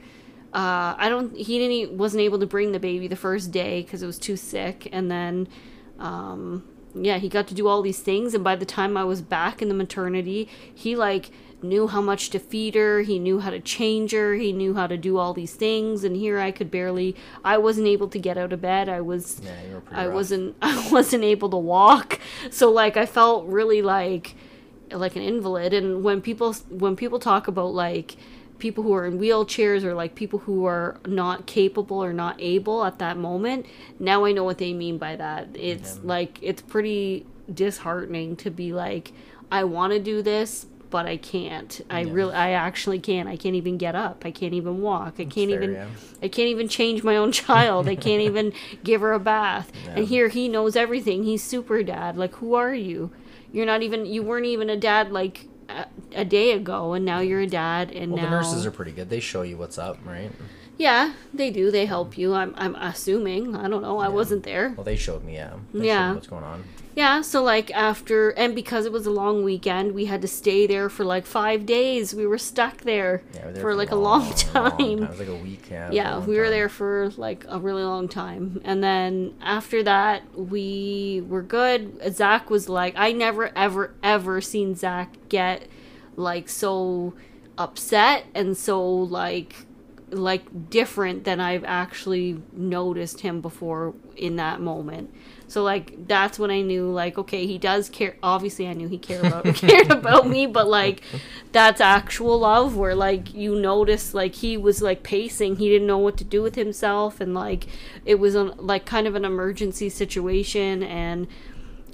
uh, 0.57 0.95
I 0.99 1.09
don't. 1.11 1.37
He 1.37 1.59
didn't. 1.59 1.73
e- 1.73 1.87
Wasn't 2.05 2.21
able 2.23 2.39
to 2.39 2.47
bring 2.47 2.73
the 2.73 2.81
baby 2.81 3.07
the 3.09 3.17
first 3.17 3.51
day 3.53 3.83
because 3.83 4.03
it 4.03 4.07
was 4.07 4.19
too 4.19 4.37
sick, 4.37 4.89
and 4.91 5.11
then, 5.11 5.49
um, 5.99 6.65
yeah, 6.95 7.19
he 7.19 7.29
got 7.29 7.47
to 7.49 7.55
do 7.55 7.69
all 7.69 7.83
these 7.83 8.01
things. 8.01 8.33
And 8.35 8.43
by 8.43 8.57
the 8.57 8.65
time 8.65 8.97
I 8.97 9.05
was 9.05 9.21
back 9.21 9.61
in 9.61 9.69
the 9.69 9.75
maternity, 9.75 10.49
he 10.75 10.97
like 10.97 11.31
knew 11.63 11.89
how 11.89 12.01
much 12.01 12.31
to 12.31 12.39
feed 12.39 12.75
her. 12.75 13.03
He 13.03 13.19
knew 13.19 13.41
how 13.41 13.51
to 13.51 13.61
change 13.61 14.13
her. 14.13 14.35
He 14.35 14.53
knew 14.53 14.75
how 14.75 14.87
to 14.87 14.97
do 14.97 15.19
all 15.19 15.35
these 15.35 15.55
things. 15.55 16.05
And 16.05 16.15
here 16.17 16.39
I 16.39 16.51
could 16.53 16.71
barely. 16.71 17.17
I 17.45 17.59
wasn't 17.59 17.87
able 17.87 18.09
to 18.09 18.19
get 18.19 18.39
out 18.39 18.53
of 18.53 18.61
bed. 18.63 18.89
I 18.89 19.01
was. 19.03 19.41
Yeah, 19.45 19.51
you 19.69 19.75
were 19.75 19.81
pretty 19.83 20.01
I 20.01 20.07
rough. 20.07 20.15
wasn't. 20.15 20.57
I 20.63 20.89
wasn't 20.91 21.25
able 21.25 21.51
to 21.51 21.57
walk. 21.59 22.19
So 22.51 22.71
like 22.71 22.97
I 22.97 23.05
felt 23.07 23.47
really 23.47 23.83
like 23.83 24.35
like 24.93 25.17
an 25.17 25.23
invalid 25.23 25.73
and 25.75 26.05
when 26.05 26.21
people 26.23 26.55
when 26.71 26.95
people 26.95 27.19
talk 27.19 27.49
about 27.49 27.75
like 27.75 28.17
people 28.59 28.83
who 28.83 28.93
are 28.95 29.07
in 29.07 29.19
wheelchairs 29.19 29.83
or 29.83 29.95
like 29.95 30.15
people 30.15 30.41
who 30.41 30.65
are 30.65 30.99
not 31.07 31.47
capable 31.47 32.03
or 32.03 32.13
not 32.13 32.37
able 32.39 32.85
at 32.85 32.99
that 32.99 33.17
moment 33.17 33.67
now 33.99 34.25
i 34.25 34.33
know 34.33 34.45
what 34.45 34.59
they 34.59 34.73
mean 34.73 34.99
by 34.99 35.17
that 35.17 35.49
it's 35.55 35.99
like 36.03 36.39
it's 36.43 36.63
pretty 36.63 37.27
disheartening 37.53 38.37
to 38.37 38.51
be 38.51 38.73
like 38.73 39.13
i 39.51 39.63
want 39.63 39.93
to 39.93 39.99
do 39.99 40.23
this 40.23 40.67
but 40.91 41.07
i 41.07 41.17
can't 41.17 41.81
i 41.91 42.03
really 42.03 42.35
i 42.35 42.51
actually 42.51 42.99
can't 42.99 43.29
i 43.29 43.37
can't 43.37 43.57
even 43.57 43.77
get 43.77 43.95
up 43.95 44.25
i 44.25 44.31
can't 44.31 44.55
even 44.55 44.81
walk 44.81 45.15
i 45.19 45.25
can't 45.25 45.51
even 45.51 45.73
yeah. 45.75 45.87
I 46.23 46.29
can't 46.29 46.49
even 46.49 46.69
change 46.69 47.03
my 47.03 47.17
own 47.17 47.33
child. 47.47 47.89
I 47.89 47.95
can't 47.95 48.23
even 48.31 48.53
give 48.83 49.01
her 49.01 49.13
a 49.13 49.21
bath. 49.21 49.71
And 49.89 50.07
here 50.07 50.29
he 50.29 50.49
knows 50.49 50.77
everything. 50.77 51.25
He's 51.25 51.43
super 51.43 51.83
dad. 51.83 52.17
Like, 52.17 52.35
who 52.37 52.55
are 52.55 52.75
you? 52.75 53.11
You're 53.53 53.67
not 53.67 53.83
even. 53.83 54.07
You 54.07 54.23
weren't 54.23 54.47
even 54.47 54.71
a 54.71 54.77
dad 54.77 55.13
like 55.13 55.47
a, 55.77 55.87
a 56.21 56.25
day 56.25 56.53
ago, 56.53 56.93
and 56.95 57.05
now 57.05 57.21
you're 57.21 57.41
a 57.41 57.47
dad. 57.47 57.91
And 57.93 58.13
Well, 58.13 58.23
now 58.23 58.31
the 58.31 58.37
nurses 58.37 58.67
are 58.67 58.71
pretty 58.71 58.93
good. 58.93 59.11
They 59.11 59.21
show 59.21 59.43
you 59.43 59.57
what's 59.57 59.79
up, 59.79 59.99
right? 60.05 60.31
yeah, 60.79 61.15
they 61.33 61.51
do. 61.51 61.71
They 61.71 61.87
help 61.87 62.17
you. 62.19 62.35
I'm. 62.35 62.55
I'm 62.57 62.75
assuming. 62.77 63.55
I 63.57 63.69
don't 63.69 63.83
know. 63.83 63.99
I 63.99 64.09
wasn't 64.09 64.43
there. 64.43 64.75
Well, 64.77 64.85
they 64.85 64.97
showed 64.97 65.25
me, 65.25 65.35
yeah. 65.35 65.55
They 65.73 65.87
Yeah. 65.87 66.15
what's 66.15 66.27
going 66.27 66.45
on. 66.45 66.65
Yeah. 66.97 67.21
So 67.21 67.43
like 67.43 67.71
after, 67.71 68.31
and 68.31 68.55
because 68.55 68.87
it 68.87 68.91
was 68.93 69.07
a 69.07 69.11
long 69.11 69.45
weekend, 69.45 69.93
we 69.93 70.07
had 70.07 70.21
to 70.23 70.29
stay 70.29 70.67
there 70.67 70.89
for 70.89 71.05
like 71.05 71.27
five 71.27 71.67
days. 71.67 72.15
We 72.15 72.27
were 72.27 72.39
stuck 72.39 72.79
there 72.83 73.23
Yeah, 73.35 73.41
we 73.41 73.47
were 73.47 73.53
there 73.53 73.63
for 73.63 73.75
like 73.77 73.91
a 73.93 73.97
long 73.97 74.33
time. 74.35 75.03
It 75.05 75.11
was 75.11 75.19
like 75.21 75.29
a 75.29 75.37
week. 75.37 75.71
Yeah, 75.71 75.91
it 76.17 76.17
a 76.17 76.21
we 76.27 76.37
were 76.39 76.45
time. 76.45 76.53
there 76.53 76.69
for 76.69 77.11
like 77.17 77.45
a 77.49 77.59
really 77.59 77.83
long 77.83 78.09
time 78.09 78.61
and 78.65 78.83
then 78.83 79.35
after 79.43 79.83
that 79.83 80.23
we 80.37 81.23
were 81.29 81.43
good 81.43 82.01
zach 82.15 82.49
was 82.51 82.69
like 82.69 82.95
i 82.97 83.13
never 83.13 83.51
ever 83.57 83.95
ever 84.03 84.41
seen 84.41 84.75
zach 84.75 85.15
get 85.29 85.67
like 86.17 86.49
so 86.49 87.15
upset 87.59 88.25
and 88.35 88.57
so 88.57 88.83
like 88.85 89.67
like 90.11 90.71
different 90.71 91.25
than 91.25 91.41
i've 91.41 91.65
actually 91.65 92.41
noticed 92.53 93.21
him 93.21 93.41
before 93.41 93.95
in 94.17 94.37
that 94.37 94.61
moment 94.61 95.13
so 95.49 95.63
like 95.63 96.07
that's 96.09 96.39
when 96.39 96.51
I 96.51 96.61
knew 96.63 96.91
like 96.91 97.19
okay 97.19 97.47
he 97.47 97.59
does 97.59 97.89
care 97.89 98.17
obviously 98.23 98.67
I 98.67 98.73
knew 98.73 98.89
he 98.89 98.99
cared 98.99 99.27
about 99.27 99.45
cared 99.55 99.91
about 99.91 100.29
me 100.29 100.47
but 100.47 100.69
like 100.69 101.03
that's 101.53 101.81
actual 101.81 102.41
love 102.41 102.77
where 102.77 102.95
like 102.95 103.35
you 103.35 103.59
notice 103.59 104.15
like 104.15 104.35
he 104.37 104.57
was 104.57 104.83
like 104.83 105.03
pacing 105.03 105.57
he 105.57 105.69
didn't 105.69 105.87
know 105.87 105.99
what 105.99 106.17
to 106.19 106.25
do 106.25 106.43
with 106.43 106.55
himself 106.55 107.21
and 107.21 107.35
like 107.35 107.67
it 108.05 108.17
was 108.17 108.35
an, 108.35 108.53
like 108.59 108.85
kind 108.85 109.07
of 109.07 109.15
an 109.15 109.25
emergency 109.25 109.89
situation 109.89 110.83
and 110.83 111.27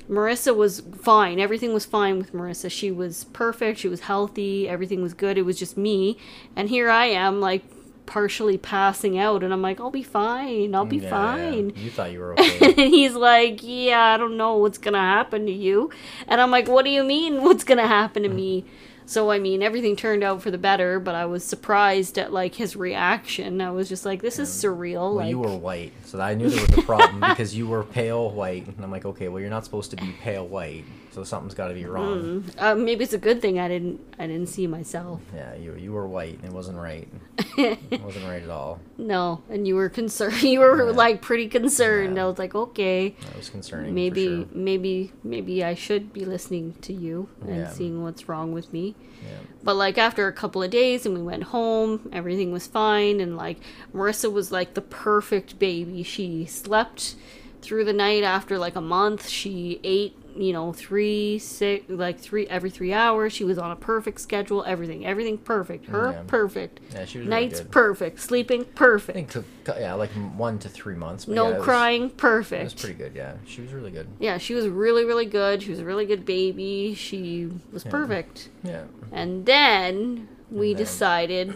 Marissa 0.08 0.54
was 0.54 0.80
fine. 1.00 1.38
Everything 1.38 1.72
was 1.72 1.86
fine 1.86 2.18
with 2.18 2.32
Marissa. 2.34 2.70
She 2.70 2.90
was 2.90 3.24
perfect. 3.32 3.78
She 3.78 3.88
was 3.88 4.00
healthy. 4.00 4.68
Everything 4.68 5.00
was 5.00 5.14
good. 5.14 5.38
It 5.38 5.42
was 5.42 5.58
just 5.58 5.76
me. 5.76 6.18
And 6.54 6.68
here 6.68 6.90
I 6.90 7.06
am, 7.06 7.40
like, 7.40 7.62
partially 8.06 8.58
passing 8.58 9.18
out. 9.18 9.42
And 9.42 9.52
I'm 9.52 9.62
like, 9.62 9.80
I'll 9.80 9.90
be 9.90 10.02
fine. 10.02 10.74
I'll 10.74 10.84
be 10.84 10.96
Yeah, 10.96 11.02
yeah. 11.04 11.10
fine. 11.10 11.72
You 11.76 11.90
thought 11.90 12.12
you 12.12 12.20
were 12.20 12.32
okay. 12.38 12.66
And 12.66 12.78
he's 12.92 13.14
like, 13.14 13.60
Yeah, 13.62 14.14
I 14.14 14.16
don't 14.16 14.36
know 14.36 14.56
what's 14.56 14.78
to 14.94 15.00
happen 15.00 15.46
to 15.46 15.52
you. 15.52 15.90
And 16.26 16.40
I'm 16.40 16.50
like, 16.50 16.68
What 16.68 16.84
do 16.84 16.90
you 16.90 17.04
mean, 17.04 17.42
what's 17.42 17.64
to 17.78 17.86
happen 17.86 18.22
to 18.24 18.28
mm. 18.28 18.34
me? 18.34 18.64
So, 19.04 19.30
I 19.30 19.38
mean, 19.40 19.62
everything 19.62 19.96
turned 19.96 20.22
out 20.22 20.42
for 20.42 20.50
the 20.50 20.58
better, 20.58 21.00
but 21.00 21.14
I 21.16 21.26
was 21.26 21.44
surprised 21.44 22.18
at, 22.18 22.32
like, 22.32 22.54
his 22.54 22.76
reaction. 22.76 23.60
I 23.60 23.70
was 23.72 23.88
just 23.88 24.06
like, 24.06 24.22
This 24.22 24.38
is 24.38 24.48
surreal. 24.48 24.94
well, 24.94 25.14
like, 25.16 25.28
you 25.28 25.38
were 25.38 25.56
white, 25.56 25.92
so 26.04 26.20
I 26.20 26.34
knew 26.34 26.48
there 26.48 26.64
was 26.64 26.78
a 26.78 26.82
problem 26.82 27.20
because 27.20 27.54
you 27.54 27.66
were 27.66 27.82
pale 27.82 28.30
white, 28.30 28.66
and 28.66 28.82
I'm 28.82 28.90
like, 28.92 29.04
okay, 29.04 29.28
well, 29.28 29.40
you're 29.40 29.50
not 29.50 29.64
supposed 29.64 29.90
to 29.90 29.96
be 29.96 30.14
pale 30.22 30.46
white, 30.46 30.84
so 31.12 31.22
something's 31.24 31.54
got 31.54 31.68
to 31.68 31.74
be 31.74 31.84
wrong. 31.84 32.44
uh, 32.58 32.74
maybe 32.74 33.04
it's 33.04 33.12
a 33.12 33.18
good 33.18 33.40
thing 33.40 33.58
I 33.60 33.68
didn't, 33.68 34.00
I 34.18 34.26
didn't 34.26 34.48
see 34.48 34.66
myself. 34.66 35.20
Yeah, 35.34 35.54
you 35.54 35.74
you 35.76 35.92
were 35.92 36.06
white, 36.08 36.34
and 36.38 36.44
it 36.46 36.52
wasn't 36.52 36.78
right. 36.78 37.06
it 37.58 38.02
wasn't 38.02 38.24
right 38.26 38.42
at 38.42 38.48
all. 38.50 38.80
No, 38.98 39.42
and 39.50 39.66
you 39.68 39.74
were 39.76 39.88
concerned. 39.88 40.42
You 40.42 40.60
were 40.60 40.86
Yeah. 40.90 40.96
like 40.96 41.22
pretty 41.22 41.48
concerned. 41.48 42.16
Yeah. 42.16 42.24
I 42.24 42.26
was 42.28 42.38
like, 42.38 42.54
okay, 42.54 43.10
That 43.26 43.36
was 43.36 43.50
concerning. 43.50 43.94
maybe, 43.94 44.26
for 44.26 44.48
sure. 44.48 44.48
maybe, 44.52 45.12
maybe 45.22 45.62
I 45.62 45.74
should 45.74 46.12
be 46.12 46.24
listening 46.24 46.74
to 46.82 46.92
you 46.92 47.28
and 47.42 47.56
Yeah. 47.56 47.70
seeing 47.70 48.02
what's 48.02 48.28
wrong 48.28 48.52
with 48.52 48.72
me. 48.72 48.94
Yeah. 49.22 49.38
But 49.62 49.76
like 49.76 49.98
after 49.98 50.26
a 50.26 50.32
couple 50.32 50.62
of 50.62 50.70
days, 50.70 51.06
and 51.06 51.14
we 51.14 51.22
went 51.22 51.44
home, 51.44 52.08
everything 52.12 52.52
was 52.52 52.66
fine, 52.66 53.20
and 53.20 53.36
like 53.36 53.58
Marissa 53.94 54.32
was 54.32 54.50
like 54.50 54.74
the 54.74 54.80
perfect 54.80 55.58
baby. 55.58 56.02
She 56.02 56.46
slept 56.46 57.14
through 57.60 57.84
the 57.84 57.92
night 57.92 58.24
after 58.24 58.58
like 58.58 58.74
a 58.74 58.80
month. 58.80 59.28
She 59.28 59.78
ate, 59.84 60.16
you 60.36 60.52
know, 60.52 60.72
three, 60.72 61.38
six, 61.38 61.84
like 61.88 62.18
three 62.18 62.46
every 62.48 62.70
three 62.70 62.92
hours. 62.92 63.32
She 63.32 63.44
was 63.44 63.58
on 63.58 63.70
a 63.70 63.76
perfect 63.76 64.20
schedule. 64.20 64.64
Everything, 64.66 65.04
everything 65.06 65.38
perfect. 65.38 65.86
Her 65.86 66.12
Yeah. 66.12 66.22
perfect. 66.26 66.80
Yeah, 66.92 67.04
she 67.04 67.18
was 67.18 67.26
really 67.28 67.40
Nights 67.42 67.60
good. 67.60 67.70
perfect. 67.70 68.20
Sleeping 68.20 68.64
perfect. 68.64 69.16
I 69.16 69.20
think 69.22 69.30
took 69.30 69.44
yeah 69.78 69.94
like 69.94 70.10
one 70.36 70.58
to 70.60 70.68
three 70.68 70.94
months. 70.94 71.28
No 71.28 71.48
yeah, 71.48 71.54
it 71.54 71.56
was- 71.58 71.64
crying, 71.64 72.02
It 72.04 72.22
was 72.22 72.74
pretty 72.74 72.94
good. 72.94 73.12
Yeah, 73.14 73.34
she 73.46 73.60
was 73.62 73.72
really 73.72 73.90
good. 73.90 74.06
Yeah, 74.18 74.38
she 74.38 74.54
was 74.54 74.68
really, 74.68 75.04
really 75.04 75.26
good. 75.26 75.62
She 75.62 75.70
was 75.70 75.80
a 75.80 75.84
really 75.84 76.06
good 76.06 76.24
baby. 76.24 76.94
She 76.94 77.50
was 77.72 77.84
perfect. 77.84 78.48
Yeah. 78.62 78.84
And 79.12 79.46
then 79.46 80.28
we 80.50 80.70
And 80.70 80.78
then- 80.78 80.84
decided 80.84 81.54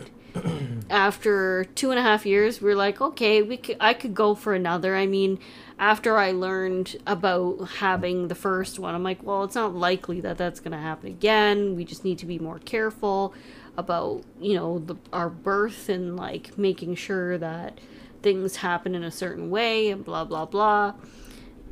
after 0.91 1.65
two 1.75 1.91
and 1.91 1.99
a 1.99 2.03
half 2.03 2.27
years, 2.27 2.61
we 2.61 2.71
are 2.73 2.77
like, 2.77 3.01
okay, 3.01 3.43
we 3.43 3.57
could, 3.57 3.77
I 3.81 3.95
could 3.95 4.15
go 4.15 4.35
for 4.35 4.55
another. 4.55 4.97
I 4.97 5.07
mean, 5.07 5.39
after 5.79 6.17
I 6.17 6.33
learned 6.33 6.97
about 7.07 7.69
having 7.79 8.29
the 8.29 8.35
first 8.35 8.79
one, 8.79 8.95
I'm 8.95 9.03
like, 9.03 9.23
well, 9.23 9.45
it's 9.45 9.55
not 9.55 9.75
likely 9.75 10.21
that 10.23 10.39
that's 10.39 10.61
going 10.61 10.73
to 10.73 10.79
happen 10.79 11.09
again. 11.09 11.77
We 11.77 11.85
just 11.85 12.05
need 12.05 12.19
to 12.19 12.27
be 12.27 12.39
more 12.39 12.59
careful 12.61 13.35
about, 13.77 14.23
you 14.41 14.55
know, 14.55 14.79
the, 14.79 14.97
our 15.13 15.29
birth 15.29 15.89
and 15.89 16.17
like 16.17 16.57
making 16.57 16.95
sure 16.95 17.37
that 17.39 17.79
things 18.23 18.57
happen 18.57 18.95
in 18.95 19.03
a 19.05 19.11
certain 19.11 19.51
way 19.51 19.91
and 19.91 20.05
blah 20.05 20.25
blah 20.25 20.47
blah. 20.47 20.95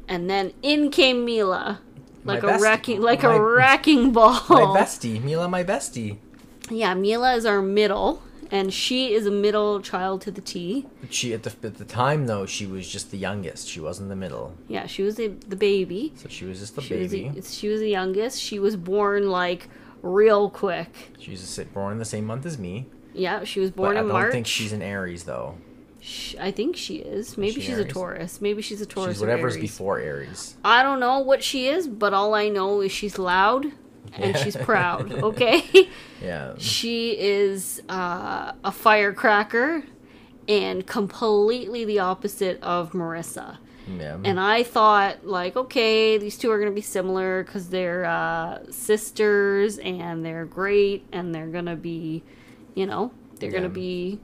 And 0.07 0.29
then 0.29 0.53
in 0.63 0.91
came 0.91 1.25
Mila, 1.25 1.81
My 2.23 2.35
like 2.35 2.43
a 2.43 2.47
best- 2.49 2.63
wrecking, 2.63 3.01
like 3.01 3.23
my- 3.23 3.35
a 3.35 3.41
wrecking 3.41 4.13
ball. 4.13 4.39
My 4.51 4.61
bestie, 4.83 5.23
Mila, 5.23 5.49
my 5.49 5.65
bestie. 5.65 6.19
Yeah, 6.71 6.93
Mila 6.95 7.35
is 7.35 7.47
our 7.47 7.63
middle, 7.63 8.23
and 8.55 8.73
she 8.73 9.13
is 9.13 9.27
a 9.27 9.31
middle 9.31 9.81
child 9.81 10.21
to 10.23 10.31
the 10.31 10.41
T. 10.41 10.87
She 11.11 11.35
at 11.35 11.43
the 11.43 11.53
at 11.67 11.75
the 11.79 11.85
time 11.85 12.27
though 12.27 12.47
she 12.47 12.67
was 12.67 12.89
just 12.89 13.11
the 13.11 13.19
youngest. 13.19 13.69
She 13.69 13.81
wasn't 13.81 14.09
the 14.09 14.17
middle, 14.17 14.55
Yeah, 14.69 14.87
she 14.87 15.03
was 15.03 15.17
the, 15.17 15.29
the 15.53 15.57
baby. 15.57 16.13
so 16.17 16.29
she 16.29 16.45
was 16.45 16.61
just 16.61 16.77
the 16.77 16.83
She 16.83 16.95
was 16.95 17.11
baby. 17.13 17.29
the, 17.41 17.43
she 17.43 17.69
was 17.69 17.81
the 17.81 17.91
youngest. 17.91 18.41
She 18.41 18.59
was 18.59 18.77
born 18.77 19.29
like 19.29 19.69
real 20.03 20.49
quick. 20.51 20.91
She's 21.19 21.43
a, 21.43 21.47
sit- 21.47 21.75
born 21.75 21.93
in 21.93 21.99
the 21.99 22.05
same 22.05 22.25
month 22.27 22.47
as 22.47 22.57
me. 22.59 22.87
Yeah, 23.13 23.45
she 23.45 23.61
was 23.61 23.71
born 23.71 23.95
But 23.95 23.95
born 23.95 23.97
I 23.97 24.01
in 24.01 24.07
don't 24.09 24.21
March. 24.21 24.33
think 24.33 24.47
she's 24.47 24.73
an 24.73 24.83
Aries 24.83 25.25
though. 25.25 25.57
Sh- 26.01 26.35
I 26.39 26.51
think 26.51 26.77
she 26.77 26.97
is. 26.97 27.39
Maybe 27.39 27.55
she 27.61 27.69
she's 27.69 27.79
a 27.79 27.85
Taurus. 27.85 28.41
Maybe 28.41 28.61
she's 28.61 28.81
a 28.83 28.87
Taurus. 28.87 29.15
She's 29.17 29.21
whatever's 29.21 29.55
Aries. 29.57 29.71
before 29.71 29.99
Aries. 30.01 30.57
I 30.65 30.83
don't 30.83 31.01
know 31.01 31.19
what 31.21 31.43
she 31.43 31.67
is, 31.69 31.89
but 31.89 32.13
all 32.13 32.35
I 32.35 32.49
know 32.51 32.81
is 32.83 32.93
she's 32.93 33.19
loud 33.19 33.67
and 34.13 34.37
she's 34.39 34.57
proud. 34.57 35.13
Okay. 35.25 35.89
Yeah. 36.23 36.55
She 36.59 37.11
is 37.19 37.83
uh, 37.89 38.53
a 38.63 38.73
firecracker 38.73 39.83
and 40.49 40.87
completely 40.87 41.85
the 41.85 41.99
opposite 41.99 42.63
of 42.63 42.93
Marissa. 42.93 43.59
Yeah. 43.87 44.19
And 44.25 44.41
I 44.41 44.63
thought, 44.63 45.27
like, 45.27 45.57
okay, 45.57 46.17
these 46.19 46.39
two 46.39 46.51
are 46.51 46.59
going 46.59 46.71
to 46.71 46.75
be 46.75 46.81
similar 46.81 47.45
because 47.45 47.69
they're 47.69 48.05
uh, 48.07 48.71
sisters 48.71 49.79
and 49.79 50.25
they're 50.25 50.47
great 50.47 51.05
and 51.13 51.35
they're 51.35 51.49
going 51.49 51.67
to 51.67 51.77
be, 51.77 52.23
you 52.75 52.87
know, 52.87 53.11
they're 53.41 53.51
going 53.51 53.63
to 53.65 53.69
be. 53.69 54.21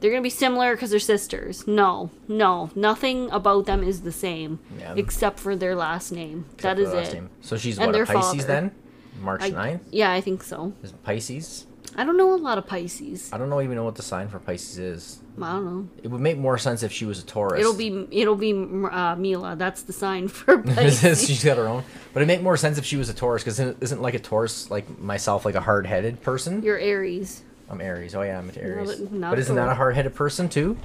They're 0.00 0.10
gonna 0.10 0.22
be 0.22 0.30
similar 0.30 0.74
because 0.74 0.88
they're 0.88 0.98
sisters. 0.98 1.66
No, 1.66 2.08
no, 2.26 2.70
nothing 2.74 3.30
about 3.32 3.66
them 3.66 3.82
is 3.82 4.00
the 4.00 4.12
same, 4.12 4.58
Yeah. 4.78 4.94
except 4.96 5.38
for 5.38 5.54
their 5.54 5.74
last 5.76 6.10
name. 6.10 6.46
Except 6.54 6.78
that 6.78 6.82
is 6.82 7.08
it. 7.10 7.12
name. 7.12 7.28
So 7.42 7.58
she's 7.58 7.78
And 7.78 7.92
what 7.92 8.00
a 8.00 8.06
Pisces 8.06 8.30
father. 8.30 8.46
then? 8.46 8.70
March 9.20 9.42
I, 9.42 9.50
9th? 9.50 9.80
yeah, 9.90 10.12
I 10.12 10.20
think 10.20 10.42
so. 10.42 10.72
Is 10.82 10.90
it 10.90 11.02
Pisces? 11.02 11.66
I 11.96 12.04
don't 12.04 12.16
know 12.16 12.32
a 12.34 12.36
lot 12.36 12.56
of 12.56 12.66
Pisces. 12.66 13.32
I 13.32 13.38
don't 13.38 13.50
know 13.50 13.60
even 13.60 13.74
know 13.74 13.84
what 13.84 13.96
the 13.96 14.02
sign 14.02 14.28
for 14.28 14.38
Pisces 14.38 14.78
is. 14.78 15.18
I 15.42 15.52
don't 15.54 15.64
know. 15.64 15.88
It 16.02 16.08
would 16.08 16.20
make 16.20 16.38
more 16.38 16.56
sense 16.56 16.82
if 16.82 16.92
she 16.92 17.04
was 17.04 17.18
a 17.18 17.24
Taurus. 17.24 17.58
It'll 17.60 17.74
be 17.74 18.06
it'll 18.12 18.36
be 18.36 18.52
uh, 18.52 19.16
Mila. 19.16 19.56
That's 19.56 19.82
the 19.82 19.92
sign 19.92 20.28
for 20.28 20.58
Pisces. 20.58 21.26
She's 21.26 21.42
got 21.42 21.56
her 21.56 21.66
own. 21.66 21.82
But 22.12 22.20
it'd 22.20 22.28
make 22.28 22.42
more 22.42 22.56
sense 22.56 22.78
if 22.78 22.84
she 22.84 22.96
was 22.96 23.08
a 23.08 23.14
Taurus, 23.14 23.42
because 23.42 23.58
isn't, 23.58 23.78
isn't 23.82 24.02
like 24.02 24.14
a 24.14 24.18
Taurus 24.20 24.70
like 24.70 24.98
myself 25.00 25.44
like 25.44 25.56
a 25.56 25.60
hard 25.60 25.86
headed 25.86 26.22
person? 26.22 26.62
You're 26.62 26.78
Aries. 26.78 27.42
I'm 27.68 27.80
Aries. 27.80 28.14
Oh 28.14 28.22
yeah, 28.22 28.38
I'm 28.38 28.48
an 28.48 28.58
Aries. 28.58 28.96
but 28.96 29.12
not 29.12 29.30
but 29.30 29.38
isn't 29.38 29.54
that 29.56 29.68
a 29.68 29.74
hard-headed 29.74 30.14
person 30.14 30.48
too? 30.48 30.76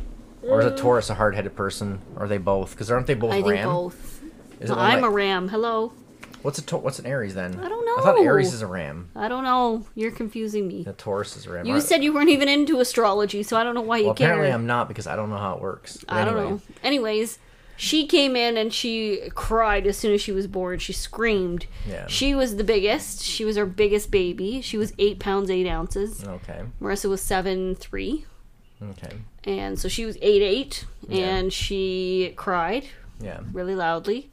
Or 0.43 0.59
is 0.59 0.65
a 0.67 0.75
Taurus 0.75 1.09
a 1.09 1.15
hard-headed 1.15 1.55
person? 1.55 1.99
Or 2.15 2.25
are 2.25 2.27
they 2.27 2.37
both? 2.37 2.71
Because 2.71 2.91
aren't 2.91 3.07
they 3.07 3.15
both 3.15 3.31
I 3.31 3.37
think 3.41 3.47
ram? 3.53 3.67
both. 3.69 4.21
Is 4.59 4.69
it 4.69 4.77
I'm 4.77 5.01
like- 5.01 5.03
a 5.03 5.13
ram. 5.13 5.47
Hello. 5.49 5.93
What's 6.45 6.59
a 6.59 6.61
Tau- 6.61 6.77
what's 6.77 6.99
an 6.99 7.07
Aries 7.07 7.33
then? 7.33 7.59
I 7.59 7.67
don't 7.67 7.85
know. 7.85 7.95
I 7.97 8.01
thought. 8.03 8.19
Aries 8.21 8.53
is 8.53 8.61
a 8.61 8.67
ram. 8.67 9.09
I 9.15 9.27
don't 9.27 9.43
know. 9.43 9.85
You're 9.95 10.11
confusing 10.11 10.67
me. 10.67 10.83
The 10.83 10.93
Taurus 10.93 11.35
is 11.35 11.47
a 11.47 11.51
ram. 11.51 11.65
You 11.65 11.81
said 11.81 12.03
you 12.03 12.13
weren't 12.13 12.29
even 12.29 12.47
into 12.47 12.79
astrology, 12.79 13.41
so 13.41 13.57
I 13.57 13.63
don't 13.63 13.73
know 13.73 13.81
why 13.81 13.97
you 13.97 14.05
well, 14.05 14.13
care. 14.13 14.27
apparently 14.29 14.51
I'm 14.53 14.67
not 14.67 14.87
because 14.87 15.07
I 15.07 15.15
don't 15.15 15.29
know 15.31 15.37
how 15.37 15.55
it 15.55 15.61
works. 15.61 15.97
But 16.07 16.15
I 16.15 16.23
don't 16.25 16.35
know. 16.35 16.61
Anyways, 16.83 17.39
she 17.77 18.05
came 18.05 18.35
in 18.35 18.57
and 18.57 18.71
she 18.71 19.21
cried 19.33 19.87
as 19.87 19.97
soon 19.97 20.13
as 20.13 20.21
she 20.21 20.31
was 20.31 20.45
born. 20.45 20.77
She 20.77 20.93
screamed. 20.93 21.65
Yeah. 21.89 22.05
She 22.07 22.35
was 22.35 22.57
the 22.57 22.63
biggest. 22.63 23.23
She 23.23 23.43
was 23.43 23.57
our 23.57 23.65
biggest 23.65 24.11
baby. 24.11 24.61
She 24.61 24.77
was 24.77 24.93
eight 24.99 25.17
pounds 25.19 25.49
eight 25.49 25.67
ounces. 25.67 26.23
Okay. 26.23 26.61
Marissa 26.79 27.09
was 27.09 27.21
seven 27.21 27.73
three, 27.75 28.25
Okay. 28.83 29.17
and 29.45 29.79
so 29.79 29.87
she 29.87 30.05
was 30.05 30.15
eight 30.21 30.43
eight, 30.43 30.85
Yeah. 31.09 31.37
and 31.37 31.51
she 31.51 32.33
cried 32.35 32.85
Yeah. 33.19 33.39
really 33.51 33.73
loudly. 33.75 34.29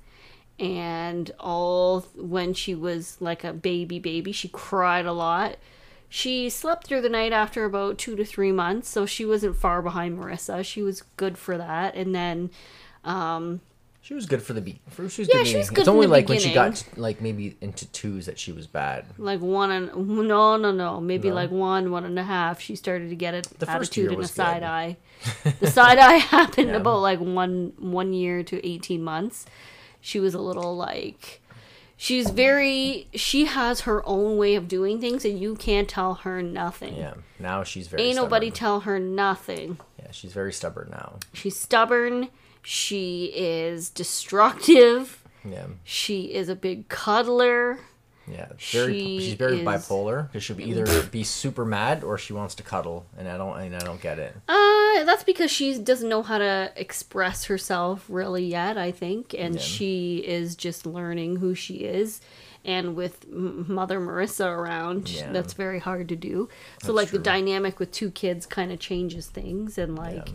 And 0.62 1.30
all 1.40 2.02
when 2.14 2.54
she 2.54 2.74
was 2.74 3.16
like 3.20 3.42
a 3.42 3.52
baby 3.52 3.98
baby, 3.98 4.30
she 4.30 4.46
cried 4.48 5.06
a 5.06 5.12
lot. 5.12 5.56
She 6.08 6.48
slept 6.50 6.86
through 6.86 7.00
the 7.00 7.08
night 7.08 7.32
after 7.32 7.64
about 7.64 7.98
two 7.98 8.14
to 8.16 8.24
three 8.24 8.52
months, 8.52 8.88
so 8.88 9.04
she 9.04 9.24
wasn't 9.24 9.56
far 9.56 9.82
behind 9.82 10.18
Marissa. 10.18 10.64
She 10.64 10.80
was 10.82 11.02
good 11.16 11.36
for 11.36 11.58
that. 11.58 11.94
And 11.96 12.14
then 12.14 12.50
um, 13.02 13.60
She 14.02 14.14
was 14.14 14.26
good 14.26 14.42
for 14.42 14.52
the 14.52 14.60
beat. 14.60 14.78
She 14.94 15.02
was 15.02 15.18
Yeah, 15.18 15.24
good 15.38 15.46
she 15.48 15.56
was 15.56 15.70
good 15.70 15.78
It's 15.80 15.88
only 15.88 16.06
like 16.06 16.28
when 16.28 16.38
she 16.38 16.52
got 16.54 16.84
like 16.96 17.20
maybe 17.20 17.56
into 17.60 17.86
twos 17.86 18.26
that 18.26 18.38
she 18.38 18.52
was 18.52 18.66
bad. 18.68 19.06
like 19.18 19.40
one 19.40 19.70
and 19.72 19.88
no 20.28 20.56
no 20.56 20.70
no 20.70 21.00
maybe 21.00 21.28
No? 21.30 21.34
like 21.34 21.50
one 21.50 21.90
one 21.90 22.04
and 22.04 22.18
a 22.18 22.22
half 22.24 22.60
she 22.60 22.76
started 22.76 23.08
to 23.08 23.16
get 23.16 23.34
it 23.34 23.44
The 23.58 23.68
attitude 23.68 24.08
and 24.12 24.18
a 24.18 24.20
good. 24.20 24.28
side 24.30 24.62
eye 24.62 24.96
the 25.60 25.70
side 25.70 25.98
eye 25.98 26.14
happened 26.36 26.68
Yeah. 26.68 26.76
about 26.76 26.98
like 27.00 27.18
one 27.20 27.72
one 27.78 28.12
year 28.12 28.42
to 28.44 28.64
18 28.64 29.02
months 29.02 29.46
she 30.02 30.20
was 30.20 30.34
a 30.34 30.40
little 30.40 30.76
like 30.76 31.40
she's 31.96 32.28
very 32.30 33.08
she 33.14 33.46
has 33.46 33.82
her 33.82 34.06
own 34.06 34.36
way 34.36 34.54
of 34.56 34.68
doing 34.68 35.00
things 35.00 35.24
and 35.24 35.38
you 35.38 35.54
can't 35.54 35.88
tell 35.88 36.14
her 36.14 36.42
nothing 36.42 36.94
Yeah. 36.96 37.14
Now 37.38 37.62
she's 37.64 37.86
very. 37.88 38.02
ain't 38.02 38.16
nobody 38.16 38.50
tell 38.50 38.80
her 38.80 38.98
nothing 38.98 39.78
yeah, 39.98 40.10
she's 40.10 40.32
very 40.34 40.52
stubborn 40.52 40.88
now. 40.90 41.18
she's 41.32 41.56
stubborn 41.58 42.28
she 42.62 43.32
is 43.34 43.88
destructive 43.90 45.22
Yeah. 45.44 45.66
she 45.84 46.34
is 46.34 46.48
a 46.48 46.54
big 46.56 46.88
cuddler 46.88 47.78
Yeah. 48.30 48.46
Very. 48.70 48.92
She 48.98 49.20
she's 49.20 49.34
very 49.34 49.58
is- 49.60 49.66
bipolar 49.66 50.26
because 50.28 50.44
she'll 50.44 50.56
be 50.56 50.64
either 50.64 51.02
be 51.04 51.24
super 51.24 51.64
mad 51.64 52.04
or 52.04 52.16
she 52.18 52.32
wants 52.32 52.54
to 52.56 52.62
cuddle, 52.62 53.06
and 53.18 53.28
I 53.28 53.36
don't. 53.36 53.58
And 53.58 53.74
I 53.74 53.80
don't 53.80 54.00
get 54.00 54.18
it. 54.18 54.36
Uh, 54.48 55.04
that's 55.04 55.24
because 55.24 55.50
she 55.50 55.76
doesn't 55.78 56.08
know 56.08 56.22
how 56.22 56.38
to 56.38 56.72
express 56.76 57.44
herself 57.46 58.04
really 58.08 58.44
yet, 58.44 58.78
I 58.78 58.92
think, 58.92 59.34
and 59.36 59.54
Yeah. 59.56 59.60
she 59.60 60.16
is 60.18 60.54
just 60.56 60.86
learning 60.86 61.36
who 61.36 61.54
she 61.54 61.76
is. 61.78 62.20
And 62.64 62.94
with 62.94 63.26
Mother 63.28 64.00
Marissa 64.00 64.46
around, 64.46 65.08
Yeah. 65.08 65.32
that's 65.32 65.54
very 65.54 65.80
hard 65.80 66.08
to 66.10 66.14
do. 66.16 66.48
So, 66.80 66.92
That's 66.92 66.96
like, 66.96 67.10
the 67.10 67.18
dynamic 67.18 67.80
with 67.80 67.90
two 67.90 68.12
kids 68.12 68.46
kind 68.46 68.70
of 68.70 68.78
changes 68.78 69.26
things, 69.26 69.78
and 69.78 69.96
like, 69.98 70.28
Yeah. 70.28 70.32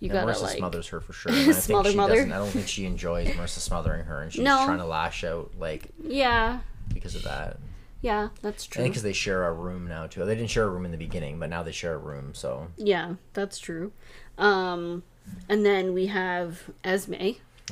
you 0.00 0.08
gotta 0.08 0.32
Marissa 0.32 0.42
like, 0.44 0.56
smothers 0.56 0.88
her 0.88 1.00
for 1.02 1.12
sure. 1.12 1.32
And 1.36 1.40
I 1.42 1.44
think 1.44 1.56
Smother 1.56 1.90
she 1.90 1.96
mother. 1.98 2.14
doesn't. 2.14 2.32
I 2.32 2.38
don't 2.38 2.48
think 2.48 2.66
she 2.66 2.86
enjoys 2.86 3.28
Marissa 3.28 3.58
smothering 3.58 4.06
her, 4.06 4.22
and 4.22 4.32
she's 4.32 4.42
No. 4.42 4.64
trying 4.64 4.78
to 4.78 4.86
lash 4.86 5.22
out 5.22 5.50
like 5.58 5.90
yeah, 6.02 6.60
because 6.92 7.14
of 7.14 7.22
that. 7.24 7.58
yeah, 8.02 8.28
that's 8.42 8.66
true. 8.66 8.84
because 8.84 9.02
they 9.02 9.12
share 9.12 9.46
a 9.46 9.52
room 9.52 9.86
now 9.86 10.06
too. 10.06 10.24
They 10.24 10.34
didn't 10.34 10.50
share 10.50 10.64
a 10.64 10.68
room 10.70 10.84
in 10.84 10.90
the 10.90 10.96
beginning, 10.96 11.38
but 11.38 11.50
now 11.50 11.62
they 11.62 11.72
share 11.72 11.94
a 11.94 11.98
room. 11.98 12.34
So 12.34 12.68
Yeah, 12.76 13.14
that's 13.34 13.58
true. 13.58 13.92
Um, 14.38 15.02
and 15.48 15.64
then 15.66 15.92
we 15.92 16.06
have 16.06 16.70
Esme, 16.82 17.14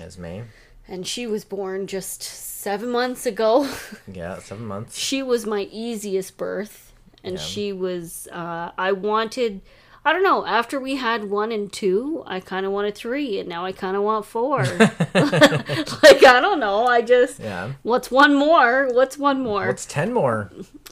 Esme, 0.00 0.42
and 0.87 1.07
she 1.07 1.26
was 1.26 1.44
born 1.44 1.87
just 1.87 2.22
seven 2.22 2.90
months 2.90 3.26
ago. 3.26 3.68
yeah, 4.12 4.38
seven 4.38 4.66
months. 4.66 4.96
she 4.98 5.22
was 5.22 5.46
my 5.46 5.62
easiest 5.72 6.37
birth 6.37 6.92
and 7.24 7.35
Yeah. 7.35 7.40
she 7.40 7.72
was 7.72 8.28
uh 8.31 8.70
i 8.78 8.92
wanted 8.92 9.61
i 10.09 10.12
don't 10.12 10.23
know 10.23 10.44
after 10.47 10.81
we 10.81 10.97
had 10.97 11.25
one 11.31 11.53
and 11.53 11.73
two 11.73 12.23
i 12.27 12.40
kind 12.40 12.64
of 12.66 12.73
wanted 12.73 12.94
three 12.94 13.38
and 13.38 13.49
now 13.49 13.64
i 13.64 13.73
kind 13.73 13.97
of 13.97 14.03
want 14.03 14.25
four 14.25 14.59
like 15.14 16.25
i 16.25 16.38
don't 16.40 16.61
know 16.61 16.87
i 16.87 17.01
just 17.03 17.40
Yeah. 17.40 17.73
what's 17.83 18.11
one 18.11 18.35
more 18.35 18.88
what's 18.92 19.18
one 19.18 19.42
more 19.42 19.66
What's 19.66 19.87
ten 19.87 20.12
more? 20.12 20.51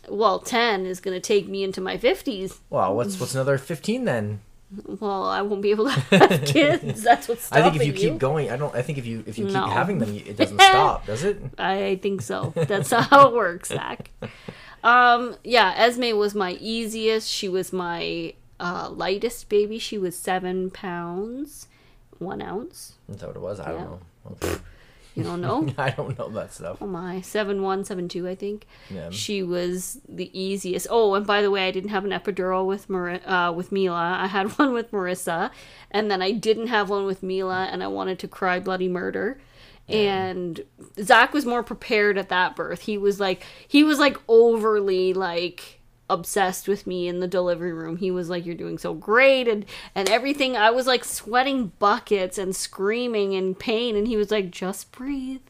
well 0.09 0.39
10 0.39 0.87
is 0.87 1.01
going 1.01 1.15
to 1.17 1.21
take 1.21 1.49
me 1.49 1.63
into 1.65 1.81
my 1.81 1.97
50s 1.97 2.59
Well, 2.71 2.95
what's 2.95 3.19
what's 3.19 3.35
another 3.35 3.59
fifteen 3.59 4.05
then? 4.05 4.41
well 5.01 5.25
i 5.27 5.41
won't 5.43 5.63
be 5.63 5.71
able 5.71 5.87
to 5.87 5.91
have 6.19 6.45
kids 6.45 7.03
that's 7.03 7.29
what's 7.29 7.51
I 7.53 7.63
think 7.63 7.77
if 7.77 7.87
you, 7.87 7.93
keep 7.93 8.19
going, 8.19 8.51
I 8.51 8.57
don't. 8.57 8.75
I 8.75 8.83
think 8.83 8.99
if 8.99 9.07
you 9.07 9.23
if 9.27 9.39
you 9.39 9.45
No. 9.47 9.65
keep 9.65 9.73
having 9.73 9.99
them, 9.99 10.13
it 10.15 10.37
doesn't 10.37 10.61
stop, 10.61 11.07
does 11.07 11.23
it? 11.23 11.41
I 11.57 11.99
think 12.03 12.21
so. 12.21 12.53
That's 12.57 12.91
how 12.91 13.29
it 13.29 13.35
works, 13.35 13.69
Zach. 13.69 14.11
Um, 14.83 15.37
yeah, 15.45 15.73
Esme 15.77 16.17
was 16.17 16.35
my 16.35 16.53
easiest. 16.61 17.29
She 17.31 17.49
was 17.49 17.73
my 17.73 18.35
uh, 18.61 18.89
lightest 18.91 19.49
baby. 19.49 19.79
She 19.79 19.99
was 19.99 20.17
seven 20.17 20.71
pounds, 20.71 21.69
one 22.19 22.41
ounce. 22.43 22.95
Is 23.09 23.17
that 23.19 23.27
what 23.29 23.37
it 23.37 23.43
was? 23.43 23.61
I 23.61 23.73
Yeah. 23.73 23.79
don't 24.25 24.43
know. 24.43 24.59
You 25.15 25.23
don't 25.23 25.41
know? 25.41 25.67
I 25.79 25.91
don't 25.91 26.19
know 26.19 26.29
that 26.29 26.53
stuff. 26.53 26.77
oh 26.83 26.87
my, 26.87 27.23
seven 27.23 27.63
one, 27.63 27.85
seven 27.87 28.07
two, 28.07 28.29
I 28.29 28.35
think. 28.35 28.67
Yeah. 28.91 29.09
She 29.11 29.43
was 29.43 29.99
the 30.07 30.31
easiest. 30.39 30.87
Oh, 30.91 31.15
and 31.15 31.27
by 31.27 31.41
the 31.41 31.51
way, 31.51 31.67
I 31.67 31.71
didn't 31.71 31.89
have 31.89 32.05
an 32.05 32.11
epidural 32.11 32.67
with 32.67 32.91
Mar- 32.91 33.27
uh, 33.27 33.51
with 33.53 33.73
Mila. 33.73 34.19
I 34.21 34.27
had 34.27 34.47
one 34.59 34.73
with 34.75 34.91
Marissa, 34.93 35.51
and 35.91 36.11
then 36.11 36.21
I 36.21 36.33
didn't 36.33 36.67
have 36.67 36.91
one 36.91 37.07
with 37.07 37.23
Mila, 37.23 37.67
and 37.73 37.83
I 37.83 37.87
wanted 37.87 38.19
to 38.19 38.29
cry 38.29 38.61
bloody 38.61 38.89
murder. 38.89 39.41
And 39.89 40.63
Zach 41.01 41.33
was 41.33 41.47
more 41.47 41.63
prepared 41.63 42.19
at 42.19 42.29
that 42.29 42.55
birth. 42.57 42.83
He 42.83 42.99
was 42.99 43.19
like 43.21 43.43
he 43.69 43.85
was 43.85 43.99
like 44.01 44.19
overly 44.29 45.15
like 45.15 45.76
obsessed 46.09 46.69
with 46.69 46.87
me 46.87 47.09
in 47.09 47.21
the 47.21 47.27
delivery 47.29 47.73
room. 47.73 47.97
He 47.97 48.11
was 48.11 48.29
like, 48.31 48.47
"You're 48.47 48.55
doing 48.55 48.79
so 48.79 48.95
great," 48.95 49.49
and 49.49 49.65
and 49.95 50.09
everything. 50.09 50.57
I 50.57 50.71
was 50.71 50.87
like 50.87 51.05
sweating 51.05 51.73
buckets 51.79 52.39
and 52.39 52.55
screaming 52.55 53.33
in 53.33 53.55
pain, 53.55 53.97
and 53.97 54.07
he 54.07 54.17
was 54.17 54.31
like, 54.31 54.51
"Just 54.51 54.93
breathe, 54.93 55.41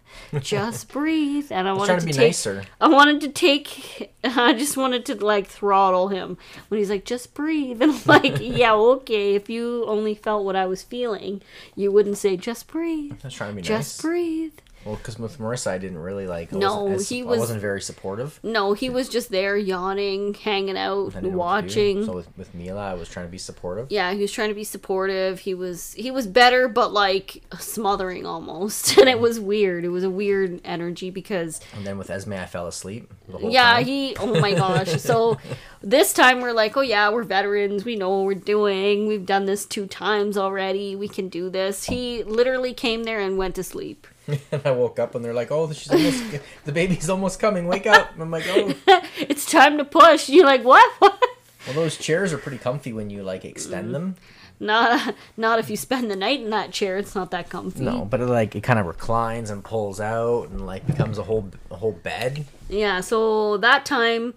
just 0.40 0.88
breathe." 0.92 1.48
And 1.50 1.68
I 1.68 1.74
I 1.74 1.74
wanted 1.74 1.96
to, 1.96 2.00
to 2.00 2.06
be 2.06 2.12
take 2.12 2.28
nicer. 2.28 2.64
I 2.80 2.88
wanted 2.88 3.20
to 3.22 3.28
take, 3.28 4.14
I 4.24 4.52
just 4.54 4.76
wanted 4.76 5.04
to 5.06 5.14
like 5.24 5.46
throttle 5.46 6.08
him 6.08 6.38
when 6.68 6.78
he's 6.78 6.90
like, 6.90 7.04
just 7.04 7.34
breathe. 7.34 7.82
And 7.86 7.92
I'm 7.92 8.02
like, 8.06 8.38
yeah, 8.40 8.74
okay. 8.74 9.34
If 9.34 9.48
you 9.50 9.84
only 9.86 10.14
felt 10.14 10.44
what 10.44 10.56
I 10.56 10.66
was 10.66 10.82
feeling, 10.82 11.42
you 11.74 11.92
wouldn't 11.92 12.18
say, 12.18 12.36
just 12.36 12.66
breathe. 12.68 13.22
Was 13.22 13.34
trying 13.34 13.50
to 13.50 13.56
be 13.56 13.62
Just 13.62 13.98
nice. 13.98 14.02
breathe. 14.02 14.52
Well, 14.86 14.94
because 14.96 15.18
with 15.18 15.38
Marissa, 15.38 15.72
I 15.72 15.78
didn't 15.78 15.98
really 15.98 16.26
like. 16.28 16.52
I 16.54 16.58
No, 16.58 16.88
as- 16.92 17.08
he 17.08 17.22
I 17.22 17.24
was- 17.24 17.40
wasn't 17.40 17.60
very 17.60 17.80
supportive. 17.82 18.38
No, 18.42 18.72
he 18.72 18.88
was 18.88 19.08
just 19.08 19.30
there 19.30 19.56
yawning, 19.56 20.32
hanging 20.34 20.78
out, 20.78 21.08
I 21.16 21.20
didn't 21.20 21.32
know 21.32 21.38
what 21.38 21.60
to 21.62 21.68
do. 21.68 21.74
watching. 21.80 22.04
So 22.06 22.12
with, 22.12 22.28
with 22.38 22.54
Mila, 22.54 22.92
I 22.92 22.94
was 22.94 23.08
trying 23.08 23.26
to 23.26 23.32
be 23.32 23.38
supportive. 23.38 23.88
yeah, 23.90 24.12
he 24.12 24.20
was 24.22 24.30
trying 24.32 24.48
to 24.50 24.54
be 24.54 24.64
supportive. 24.64 25.40
He 25.40 25.54
was 25.54 25.92
he 25.94 26.10
was 26.10 26.26
better, 26.26 26.68
but 26.68 26.92
like 26.92 27.42
smothering 27.58 28.24
almost, 28.24 28.96
and 28.98 29.08
it 29.08 29.18
was 29.20 29.40
weird. 29.40 29.84
It 29.84 29.88
was 29.88 30.04
a 30.04 30.10
weird 30.10 30.60
energy 30.64 31.10
because 31.10 31.60
And 31.74 31.86
then 31.86 31.98
with 31.98 32.08
Esme, 32.08 32.34
I 32.34 32.46
fell 32.46 32.66
asleep. 32.68 33.12
The 33.28 33.38
whole 33.38 33.50
yeah, 33.50 33.74
time. 33.74 33.84
he. 33.84 34.16
Oh 34.20 34.40
my 34.40 34.54
gosh! 34.54 35.00
So 35.00 35.36
this 35.82 36.12
time 36.12 36.40
we're 36.40 36.52
like, 36.52 36.76
oh 36.76 36.80
yeah, 36.82 37.10
we're 37.10 37.24
veterans. 37.24 37.84
We 37.84 37.96
know 37.96 38.10
what 38.18 38.26
we're 38.26 38.34
doing. 38.34 39.06
We've 39.08 39.26
done 39.26 39.46
this 39.46 39.66
two 39.66 39.86
times 39.86 40.36
already. 40.38 40.94
We 40.94 41.08
can 41.08 41.28
do 41.28 41.50
this. 41.50 41.84
He 41.86 42.22
literally 42.22 42.72
came 42.72 43.02
there 43.02 43.18
and 43.18 43.36
went 43.36 43.56
to 43.56 43.64
sleep. 43.64 44.06
and 44.52 44.62
I 44.64 44.70
woke 44.72 44.98
up 44.98 45.14
and 45.14 45.24
they're 45.24 45.34
like, 45.34 45.50
"Oh, 45.50 45.70
she's 45.72 45.90
almost, 45.90 46.22
the 46.64 46.72
baby's 46.72 47.08
almost 47.10 47.38
coming. 47.38 47.66
Wake 47.66 47.86
up!" 47.86 48.12
And 48.14 48.22
I'm 48.22 48.30
like, 48.30 48.44
"Oh." 48.48 48.74
It's 49.18 49.46
time 49.50 49.78
to 49.78 49.84
push. 49.84 50.28
You're 50.28 50.44
like, 50.46 50.62
what? 50.62 50.90
Well, 51.00 51.74
those 51.74 51.96
chairs 51.96 52.32
are 52.32 52.38
pretty 52.38 52.58
comfy 52.58 52.92
when 52.92 53.08
you 53.10 53.22
like 53.22 53.42
Mm. 53.42 53.50
extend 53.50 53.94
them. 53.94 54.16
Not 54.60 55.14
not 55.36 55.58
if 55.58 55.68
you 55.68 55.76
spend 55.76 56.10
the 56.10 56.16
night 56.16 56.40
in 56.40 56.50
that 56.50 56.70
chair. 56.72 56.96
It's 56.96 57.14
not 57.14 57.30
that 57.30 57.48
comfy. 57.50 57.80
No, 57.84 58.04
but 58.04 58.20
it, 58.20 58.26
like 58.26 58.54
it 58.54 58.62
kind 58.62 58.78
of 58.78 58.86
reclines 58.86 59.50
and 59.50 59.62
pulls 59.64 60.00
out 60.00 60.48
and 60.50 60.64
like 60.66 60.86
becomes 60.86 61.18
a 61.18 61.24
whole 61.24 61.50
a 61.70 61.76
whole 61.76 61.92
bed. 61.92 62.46
Yeah, 62.68 63.00
so 63.00 63.56
that 63.58 63.84
time 63.84 64.32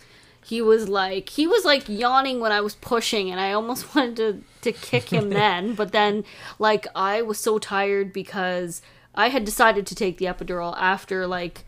he 0.45 0.61
was 0.61 0.89
like 0.89 1.29
he 1.29 1.47
was 1.47 1.63
like 1.65 1.87
yawning 1.87 2.39
when 2.41 2.51
I 2.51 2.59
was 2.61 2.75
pushing 2.75 3.29
and 3.31 3.39
I 3.39 3.53
almost 3.53 3.95
wanted 3.95 4.15
to 4.17 4.41
to 4.63 4.71
kick 4.71 5.09
him 5.09 5.29
then, 5.29 5.73
but 5.73 5.91
then 5.93 6.23
like 6.57 6.85
I 6.95 7.21
was 7.21 7.37
so 7.39 7.57
tired 7.59 8.11
because 8.11 8.81
I 9.15 9.29
had 9.29 9.45
decided 9.45 9.85
to 9.87 9.95
take 9.95 10.17
the 10.17 10.25
epidural 10.25 10.75
after 10.77 11.27
like 11.27 11.65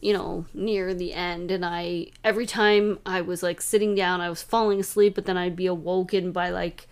you 0.00 0.12
know, 0.12 0.46
near 0.54 0.94
the 0.94 1.12
end 1.12 1.50
and 1.50 1.64
I 1.64 2.08
every 2.22 2.46
time 2.46 3.00
I 3.04 3.20
was 3.20 3.42
like 3.42 3.60
sitting 3.60 3.94
down, 3.94 4.20
I 4.20 4.30
was 4.30 4.42
falling 4.42 4.78
asleep, 4.80 5.14
but 5.14 5.26
then 5.26 5.36
I'd 5.36 5.56
be 5.56 5.66
awoken 5.66 6.30
by 6.30 6.50
like 6.50 6.86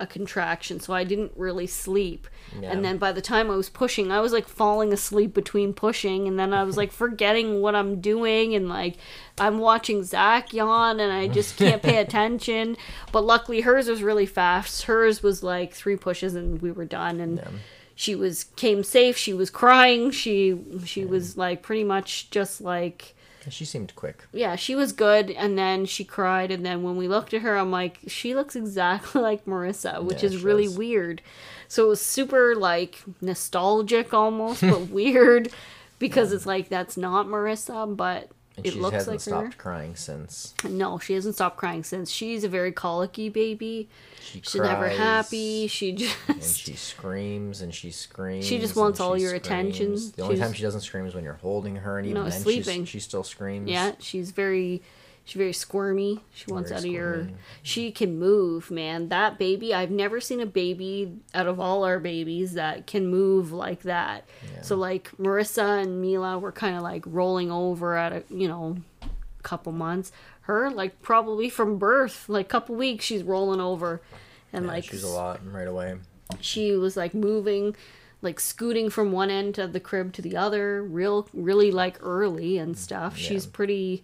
a 0.00 0.06
contraction, 0.06 0.78
so 0.78 0.92
I 0.92 1.04
didn't 1.04 1.32
really 1.34 1.66
sleep. 1.66 2.28
And 2.62 2.84
then 2.84 2.98
by 2.98 3.10
the 3.12 3.20
time 3.20 3.50
I 3.50 3.56
was 3.56 3.68
pushing, 3.68 4.12
I 4.12 4.20
was 4.20 4.32
like 4.32 4.46
falling 4.48 4.92
asleep 4.92 5.34
between 5.34 5.72
pushing, 5.72 6.28
and 6.28 6.38
then 6.38 6.54
I 6.54 6.62
was 6.64 6.76
like 6.76 6.92
forgetting 7.04 7.60
what 7.60 7.74
I'm 7.74 8.00
doing, 8.00 8.54
and 8.54 8.68
like 8.68 8.96
I'm 9.38 9.58
watching 9.58 10.04
Zach 10.04 10.52
yawn, 10.52 11.00
and 11.00 11.12
I 11.12 11.28
just 11.28 11.56
can't 11.56 11.82
pay 11.82 11.96
attention. 12.00 12.76
But 13.12 13.24
luckily, 13.24 13.62
hers 13.62 13.88
was 13.88 14.02
really 14.02 14.26
fast. 14.26 14.84
Hers 14.84 15.22
was 15.22 15.42
like 15.42 15.74
three 15.74 15.96
pushes, 15.96 16.34
and 16.34 16.62
we 16.62 16.70
were 16.70 16.84
done. 16.84 17.20
And 17.20 17.40
she 18.00 18.14
was 18.14 18.44
came 18.54 18.84
safe. 18.84 19.16
She 19.16 19.32
was 19.34 19.50
crying. 19.50 20.12
She 20.12 20.56
she 20.86 21.04
was 21.04 21.36
like 21.36 21.62
pretty 21.62 21.82
much 21.82 22.30
just 22.30 22.60
like 22.60 23.16
She 23.50 23.64
seemed 23.64 23.92
quick. 23.96 24.24
yeah, 24.32 24.54
she 24.56 24.76
was 24.76 24.92
good, 24.92 25.32
and 25.32 25.58
then 25.58 25.84
she 25.84 26.04
cried, 26.04 26.52
and 26.52 26.64
then 26.64 26.84
when 26.84 26.96
we 26.96 27.08
looked 27.08 27.34
at 27.34 27.42
her, 27.42 27.56
I'm 27.56 27.72
like, 27.72 27.98
she 28.06 28.34
looks 28.36 28.54
exactly 28.54 29.20
like 29.30 29.46
Marissa, 29.46 30.00
which 30.04 30.22
Yeah, 30.22 30.28
is 30.28 30.44
really 30.44 30.66
does. 30.66 30.78
weird. 30.78 31.22
So 31.66 31.86
it 31.86 31.88
was 31.88 32.00
super 32.00 32.54
like 32.54 33.02
nostalgic 33.20 34.14
almost, 34.14 34.60
but 34.60 34.88
weird 35.00 35.50
because 35.98 36.32
it's 36.32 36.46
like 36.46 36.68
that's 36.68 36.96
not 36.96 37.26
Marissa, 37.26 37.96
but 37.96 38.30
And 38.58 38.66
it 38.66 38.72
she 38.74 38.78
looks 38.80 38.94
hasn't 38.94 39.14
like 39.14 39.20
stopped 39.20 39.54
her. 39.54 39.58
crying 39.62 39.94
since. 39.96 40.52
No, 40.68 40.98
she 40.98 41.14
hasn't 41.14 41.36
stopped 41.36 41.56
crying 41.56 41.84
since. 41.84 42.10
She's 42.10 42.44
a 42.44 42.48
very 42.48 42.72
colicky 42.72 43.28
baby. 43.28 43.88
She 44.20 44.40
She's 44.42 44.56
never 44.56 44.88
happy. 44.88 45.66
She 45.68 45.90
And 45.90 45.98
just 46.40 46.58
she 46.60 46.74
screams 46.74 47.62
and 47.62 47.72
she 47.74 47.90
screams. 47.90 48.44
She 48.44 48.58
just 48.58 48.74
wants 48.76 49.00
all 49.00 49.16
your 49.16 49.34
attention. 49.34 49.96
screams. 49.96 50.12
The 50.12 50.22
only 50.22 50.34
She's- 50.36 50.46
time 50.46 50.54
she 50.54 50.62
doesn't 50.62 50.80
scream 50.82 51.06
is 51.06 51.14
when 51.14 51.24
you're 51.24 51.34
holding 51.34 51.76
her, 51.76 51.98
and 51.98 52.06
even 52.06 52.22
No, 52.24 52.28
then 52.28 52.40
sleeping. 52.40 52.80
She's, 52.84 52.88
she 52.90 53.00
still 53.00 53.22
screams. 53.24 53.70
Yeah, 53.70 53.92
she's 54.00 54.32
very 54.32 54.82
she's 55.28 55.36
very 55.38 55.52
squirmy. 55.52 56.20
She 56.32 56.50
wants 56.50 56.70
Very 56.70 56.78
out 56.78 56.84
of 56.86 56.90
your 56.90 57.28
she 57.62 57.90
can 57.92 58.18
move, 58.18 58.70
man. 58.70 59.10
That 59.10 59.38
baby, 59.38 59.74
I've 59.74 59.90
never 59.90 60.22
seen 60.22 60.40
a 60.40 60.46
baby 60.46 61.18
out 61.34 61.46
of 61.46 61.60
all 61.60 61.84
our 61.84 61.98
babies 61.98 62.54
that 62.54 62.86
can 62.86 63.06
move 63.08 63.52
like 63.52 63.82
that. 63.82 64.26
So 64.62 64.74
like 64.74 65.10
Marissa 65.18 65.82
and 65.82 66.00
Mila 66.00 66.38
were 66.38 66.50
kind 66.50 66.76
of 66.76 66.82
like 66.82 67.04
rolling 67.06 67.52
over 67.52 67.94
at 67.94 68.12
a, 68.12 68.22
you 68.30 68.48
know, 68.48 68.78
couple 69.42 69.70
months. 69.72 70.12
Her 70.42 70.70
like 70.70 71.02
probably 71.02 71.50
from 71.50 71.76
birth, 71.76 72.26
like 72.30 72.48
couple 72.48 72.74
weeks 72.74 73.04
she's 73.04 73.22
rolling 73.22 73.60
over 73.60 74.00
and 74.50 74.64
Yeah, 74.64 74.72
like 74.72 74.84
she's 74.84 75.02
a 75.02 75.08
lot 75.08 75.40
right 75.52 75.68
away. 75.68 75.96
she 76.40 76.72
was 76.72 76.96
like 76.96 77.12
moving 77.12 77.76
like 78.22 78.40
scooting 78.40 78.88
from 78.88 79.12
one 79.12 79.28
end 79.30 79.58
of 79.58 79.74
the 79.74 79.78
crib 79.80 80.14
to 80.14 80.22
the 80.22 80.38
other 80.38 80.82
real 80.82 81.28
really 81.34 81.70
like 81.70 81.98
early 82.00 82.56
and 82.58 82.76
stuff 82.76 83.16
she's 83.16 83.46
pretty 83.46 84.02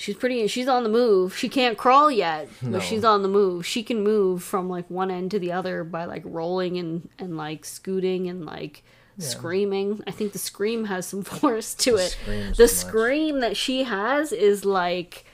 she's 0.00 0.16
pretty 0.16 0.46
she's 0.46 0.66
on 0.68 0.82
the 0.82 0.88
move 0.88 1.36
she 1.36 1.48
can't 1.48 1.76
crawl 1.76 2.10
yet 2.10 2.48
No. 2.62 2.72
but 2.78 2.82
she's 2.82 3.04
on 3.04 3.22
the 3.22 3.28
move 3.28 3.66
she 3.66 3.82
can 3.82 4.02
move 4.02 4.42
from 4.42 4.68
like 4.68 4.88
one 4.90 5.10
end 5.10 5.30
to 5.32 5.38
the 5.38 5.52
other 5.52 5.84
by 5.84 6.06
like 6.06 6.22
rolling 6.24 6.78
and 6.78 7.08
and 7.18 7.36
like 7.36 7.64
scooting 7.66 8.26
and 8.28 8.46
like 8.46 8.82
screaming 9.18 10.02
i 10.06 10.10
think 10.10 10.32
the 10.32 10.38
scream 10.38 10.86
has 10.86 11.06
some 11.06 11.22
force 11.40 11.74
to 11.74 11.96
it 11.96 12.16
the 12.56 12.62
much. 12.64 12.70
scream 12.70 13.40
that 13.40 13.56
she 13.56 13.84
has 13.84 14.32
is 14.32 14.64
like 14.64 15.24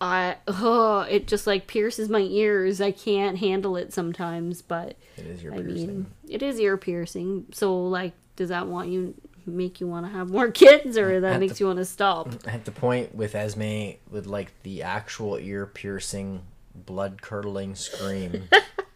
I 0.00 0.36
oh 0.48 1.00
it 1.02 1.28
just 1.28 1.46
like 1.46 1.68
pierces 1.68 2.08
my 2.08 2.18
ears. 2.18 2.80
I 2.80 2.90
can't 2.90 3.38
handle 3.38 3.76
it 3.76 3.92
sometimes, 3.92 4.60
but 4.60 4.96
It 5.16 5.26
is 5.26 5.44
your 5.44 5.54
I 5.54 5.58
mean, 5.58 6.06
it 6.28 6.42
is 6.42 6.58
ear 6.58 6.76
piercing. 6.76 7.46
So, 7.52 7.84
like, 7.86 8.12
does 8.34 8.48
that 8.48 8.66
want 8.66 8.88
you 8.88 9.14
make 9.50 9.80
you 9.80 9.86
want 9.86 10.06
to 10.06 10.12
have 10.12 10.30
more 10.30 10.50
kids, 10.52 10.96
or 10.98 11.20
that 11.20 11.34
At 11.34 11.40
makes 11.40 11.54
the- 11.54 11.60
you 11.60 11.66
want 11.66 11.78
to 11.78 11.84
stop? 11.84 12.28
Mm, 12.28 12.52
at 12.54 12.64
the 12.64 12.70
point 12.72 13.14
with 13.14 13.34
Esme, 13.34 13.92
with 14.10 14.26
like 14.26 14.52
the 14.62 14.82
actual 14.82 15.36
ear 15.36 15.66
piercing, 15.66 16.42
blood 16.74 17.20
curdling 17.22 17.74
scream, 17.74 18.48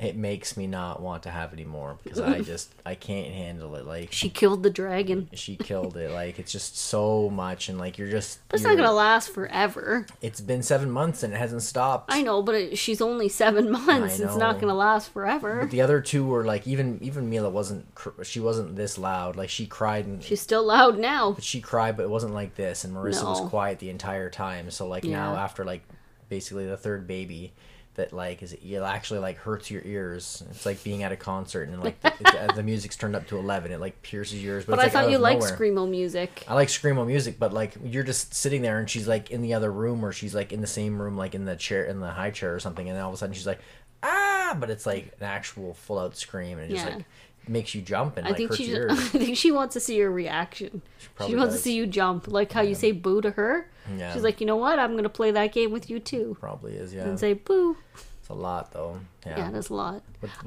it 0.00 0.14
makes 0.16 0.56
me 0.56 0.66
not 0.68 1.02
want 1.02 1.24
to 1.24 1.30
have 1.30 1.52
any 1.52 1.64
more 1.64 1.98
because 2.04 2.20
I 2.20 2.40
just 2.52 2.72
I 2.86 2.94
can't 2.94 3.32
handle 3.32 3.74
it. 3.74 3.84
Like 3.84 4.12
She 4.12 4.28
killed 4.28 4.62
the 4.62 4.70
dragon. 4.70 5.28
she 5.32 5.56
killed 5.56 5.96
it. 5.96 6.10
Like 6.12 6.38
it's 6.38 6.52
just 6.52 6.78
so 6.78 7.28
much, 7.30 7.68
and 7.68 7.78
like 7.78 7.98
you're 7.98 8.08
just. 8.10 8.38
You're- 8.52 8.62
not 8.62 8.76
gonna 8.76 8.92
last 8.96 9.30
forever. 9.30 10.06
It's 10.22 10.40
been 10.40 10.62
seven 10.62 10.90
months 10.90 11.22
and 11.22 11.34
it 11.34 11.36
hasn't 11.36 11.62
stopped. 11.62 12.12
I 12.12 12.22
know, 12.22 12.42
but 12.42 12.54
it, 12.54 12.78
she's 12.78 13.00
only 13.00 13.28
seven 13.28 13.70
months. 13.72 14.20
It's 14.20 14.36
not 14.36 14.60
gonna 14.60 14.74
last 14.74 15.10
forever. 15.10 15.60
But 15.62 15.70
the 15.70 15.80
other 15.80 16.00
two 16.00 16.24
were 16.26 16.44
like 16.44 16.66
even 16.66 16.98
even 17.02 17.28
Mila 17.28 17.50
wasn't 17.50 17.92
cr- 17.94 18.22
she 18.22 18.40
wasn't 18.40 18.76
this 18.76 18.98
loud. 18.98 19.36
Like 19.36 19.48
she 19.50 19.66
cried 19.66 20.06
and 20.06 20.22
She's 20.22 20.40
still 20.40 20.64
loud 20.64 20.98
now. 20.98 21.32
but 21.32 21.42
she 21.44 21.60
cried, 21.60 21.96
but 21.96 22.04
it 22.04 22.10
wasn't 22.10 22.34
like 22.34 22.54
this. 22.54 22.84
And 22.84 22.94
Marissa 22.94 23.24
was 23.24 23.40
quiet 23.48 23.78
the 23.80 23.90
entire 23.90 24.30
time. 24.30 24.70
So 24.70 24.86
like 24.86 25.02
now 25.04 25.34
after 25.34 25.64
like 25.64 25.82
basically 26.28 26.66
the 26.66 26.76
third 26.76 27.06
baby, 27.06 27.52
that 27.98 28.12
like 28.12 28.42
is 28.42 28.54
it 28.54 28.74
actually 28.82 29.20
like 29.20 29.36
hurts 29.36 29.70
your 29.70 29.82
ears. 29.84 30.42
It's 30.50 30.64
like 30.64 30.82
being 30.82 31.02
at 31.02 31.12
a 31.12 31.16
concert 31.16 31.68
and 31.68 31.82
like 31.84 32.00
the, 32.00 32.52
the 32.56 32.62
music's 32.62 32.96
turned 32.96 33.14
up 33.14 33.26
to 33.28 33.36
eleven. 33.38 33.70
It 33.70 33.78
like 33.80 34.00
pierces 34.02 34.42
your 34.42 34.54
ears. 34.54 34.64
But, 34.64 34.72
But 34.76 34.78
I 34.80 34.82
like, 34.84 34.92
thought 34.92 35.10
you 35.10 35.18
liked 35.18 35.42
nowhere. 35.42 35.56
screamo 35.56 35.88
music. 35.88 36.44
I 36.48 36.54
like 36.54 36.68
screamo 36.68 37.06
music, 37.06 37.38
but 37.38 37.52
like 37.52 37.74
you're 37.84 38.02
just 38.02 38.32
sitting 38.34 38.62
there 38.62 38.78
and 38.78 38.88
she's 38.88 39.06
like 39.06 39.30
in 39.30 39.42
the 39.42 39.52
other 39.54 39.70
room 39.70 40.04
or 40.04 40.12
she's 40.12 40.34
like 40.34 40.52
in 40.52 40.60
the 40.62 40.66
same 40.66 41.00
room, 41.00 41.16
like 41.16 41.34
in 41.34 41.44
the 41.44 41.56
chair 41.56 41.84
in 41.84 42.00
the 42.00 42.10
high 42.10 42.30
chair 42.30 42.54
or 42.54 42.60
something, 42.60 42.88
and 42.88 42.96
then 42.96 43.02
all 43.04 43.10
of 43.10 43.14
a 43.14 43.18
sudden 43.18 43.34
she's 43.34 43.46
like 43.46 43.60
ah, 44.02 44.56
but 44.60 44.70
it's 44.70 44.86
like 44.86 45.06
an 45.18 45.26
actual 45.26 45.74
full 45.74 45.98
out 45.98 46.16
scream 46.16 46.56
and 46.58 46.70
it 46.70 46.74
just 46.74 46.86
Yeah. 46.86 46.94
like 46.96 47.04
makes 47.48 47.74
you 47.74 47.82
jump 47.82 48.16
and 48.16 48.26
I 48.26 48.30
like 48.30 48.36
think 48.38 48.50
hurts 48.50 48.60
she. 48.60 48.66
your 48.70 48.90
I 48.90 48.94
ears. 48.94 49.08
think 49.10 49.36
she 49.36 49.50
wants 49.52 49.74
to 49.74 49.80
see 49.80 49.96
your 49.96 50.10
reaction. 50.10 50.82
She, 50.98 51.08
probably 51.14 51.36
wants 51.36 51.54
does. 51.54 51.62
to 51.62 51.68
see 51.68 51.74
you 51.74 51.86
jump, 51.86 52.28
like 52.28 52.52
how 52.52 52.60
you 52.62 52.74
say 52.74 52.92
"boo" 52.92 53.20
to 53.20 53.30
her. 53.32 53.70
Yeah. 53.96 54.12
She's 54.12 54.22
like, 54.22 54.40
you 54.40 54.46
know 54.46 54.56
what? 54.56 54.78
I'm 54.78 54.96
gonna 54.96 55.08
play 55.08 55.30
that 55.30 55.52
game 55.52 55.70
with 55.70 55.88
you 55.90 55.98
too, 56.00 56.36
Probably 56.40 56.74
is, 56.74 56.92
yeah. 56.94 57.04
and 57.04 57.18
say 57.18 57.32
"boo." 57.34 57.76
It's 58.20 58.28
a 58.28 58.34
lot 58.34 58.72
though. 58.72 59.00
Yeah. 59.24 59.38
Yeah, 59.38 59.50
that's 59.50 59.70
a 59.70 59.74
lot. 59.74 60.02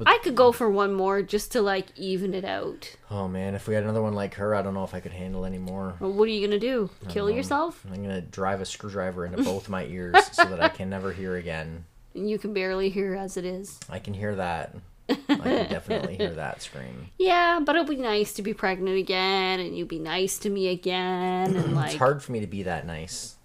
I 0.06 0.18
could 0.22 0.36
go 0.36 0.52
for 0.52 0.70
one 0.70 0.92
more 0.94 1.20
just 1.22 1.50
to 1.52 1.62
like 1.62 1.86
even 1.96 2.32
it 2.34 2.44
out. 2.44 2.94
oh 3.10 3.26
man, 3.26 3.54
if 3.56 3.66
we 3.66 3.74
had 3.74 3.82
another 3.82 4.00
one 4.02 4.14
like 4.14 4.34
her, 4.34 4.54
I 4.54 4.62
don't 4.62 4.74
know 4.74 4.84
if 4.84 4.94
I 4.94 5.00
could 5.00 5.12
handle 5.12 5.44
any 5.44 5.58
more. 5.58 5.94
Well, 5.98 6.12
what 6.12 6.24
are 6.28 6.30
you 6.32 6.46
gonna 6.46 6.60
do? 6.60 6.90
Kill 7.08 7.28
yourself? 7.30 7.84
I'm 7.92 8.00
gonna 8.02 8.20
drive 8.20 8.60
a 8.60 8.64
screwdriver 8.64 9.26
into 9.26 9.42
both 9.42 9.68
my 9.68 9.84
ears 9.86 10.14
so 10.32 10.44
that 10.44 10.62
I 10.62 10.68
can 10.68 10.88
never 10.90 11.12
hear 11.12 11.36
again. 11.36 11.84
You 12.14 12.38
can 12.38 12.52
barely 12.52 12.90
hear 12.90 13.14
as 13.16 13.36
it 13.36 13.44
is. 13.44 13.80
I 13.88 13.98
can 13.98 14.14
hear 14.14 14.36
that. 14.36 14.76
I 15.08 15.14
can 15.16 15.70
definitely 15.70 16.16
hear 16.16 16.34
that 16.34 16.62
scream. 16.62 17.08
Yeah, 17.18 17.60
but 17.64 17.76
it'll 17.76 17.86
be 17.86 17.96
nice 17.96 18.32
to 18.34 18.42
be 18.42 18.52
pregnant 18.54 18.98
again, 18.98 19.60
and 19.60 19.76
you'll 19.76 19.86
be 19.86 19.98
nice 19.98 20.38
to 20.40 20.50
me 20.50 20.68
again, 20.68 21.54
and 21.54 21.74
like 21.74 21.90
It's 21.90 21.98
hard 21.98 22.22
for 22.22 22.32
me 22.32 22.40
to 22.40 22.46
be 22.46 22.62
that 22.64 22.86
nice. 22.86 23.36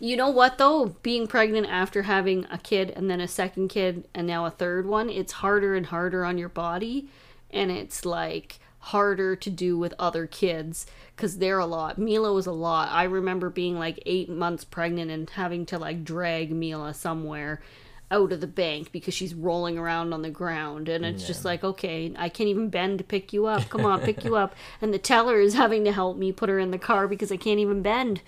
You 0.00 0.16
know 0.16 0.28
what 0.30 0.58
though? 0.58 0.94
Being 1.02 1.26
pregnant 1.26 1.66
after 1.68 2.02
having 2.02 2.46
a 2.50 2.58
kid 2.58 2.92
and 2.94 3.10
then 3.10 3.20
a 3.20 3.26
second 3.28 3.68
kid 3.68 4.06
and 4.14 4.26
now 4.26 4.46
a 4.46 4.50
third 4.50 4.86
one, 4.86 5.10
it's 5.10 5.32
harder 5.32 5.74
and 5.74 5.86
harder 5.86 6.24
on 6.24 6.38
your 6.38 6.48
body 6.48 7.08
and 7.50 7.70
it's 7.70 8.04
like 8.04 8.60
harder 8.78 9.34
to 9.34 9.50
do 9.50 9.76
with 9.76 9.92
other 9.98 10.26
kids 10.26 10.86
cuz 11.16 11.38
they're 11.38 11.58
a 11.58 11.66
lot. 11.66 11.98
Mila 11.98 12.32
was 12.32 12.46
a 12.46 12.52
lot. 12.52 12.90
I 12.92 13.02
remember 13.04 13.50
being 13.50 13.76
like 13.76 14.00
8 14.06 14.28
months 14.30 14.64
pregnant 14.64 15.10
and 15.10 15.28
having 15.30 15.66
to 15.66 15.78
like 15.78 16.04
drag 16.04 16.52
Mila 16.52 16.94
somewhere 16.94 17.60
out 18.10 18.32
of 18.32 18.40
the 18.40 18.46
bank 18.46 18.90
because 18.92 19.12
she's 19.14 19.34
rolling 19.34 19.76
around 19.76 20.12
on 20.12 20.22
the 20.22 20.30
ground. 20.30 20.88
And 20.88 21.04
it's 21.04 21.26
just 21.26 21.44
like 21.44 21.62
okay 21.62 22.12
i 22.16 22.28
can't 22.28 22.48
even 22.48 22.68
bend 22.70 22.98
to 22.98 23.04
pick 23.04 23.32
you 23.32 23.46
up. 23.46 23.68
Come 23.68 23.84
on 23.84 24.00
pick 24.00 24.24
you 24.24 24.36
up. 24.36 24.54
And 24.80 24.94
the 24.94 24.98
teller 24.98 25.40
is 25.40 25.54
having 25.54 25.84
to 25.84 25.92
help 25.92 26.16
me 26.16 26.32
put 26.32 26.48
her 26.48 26.58
in 26.58 26.70
the 26.70 26.78
car 26.78 27.08
because 27.08 27.30
i 27.32 27.36
can't 27.36 27.60
even 27.60 27.82
bend 27.82 28.22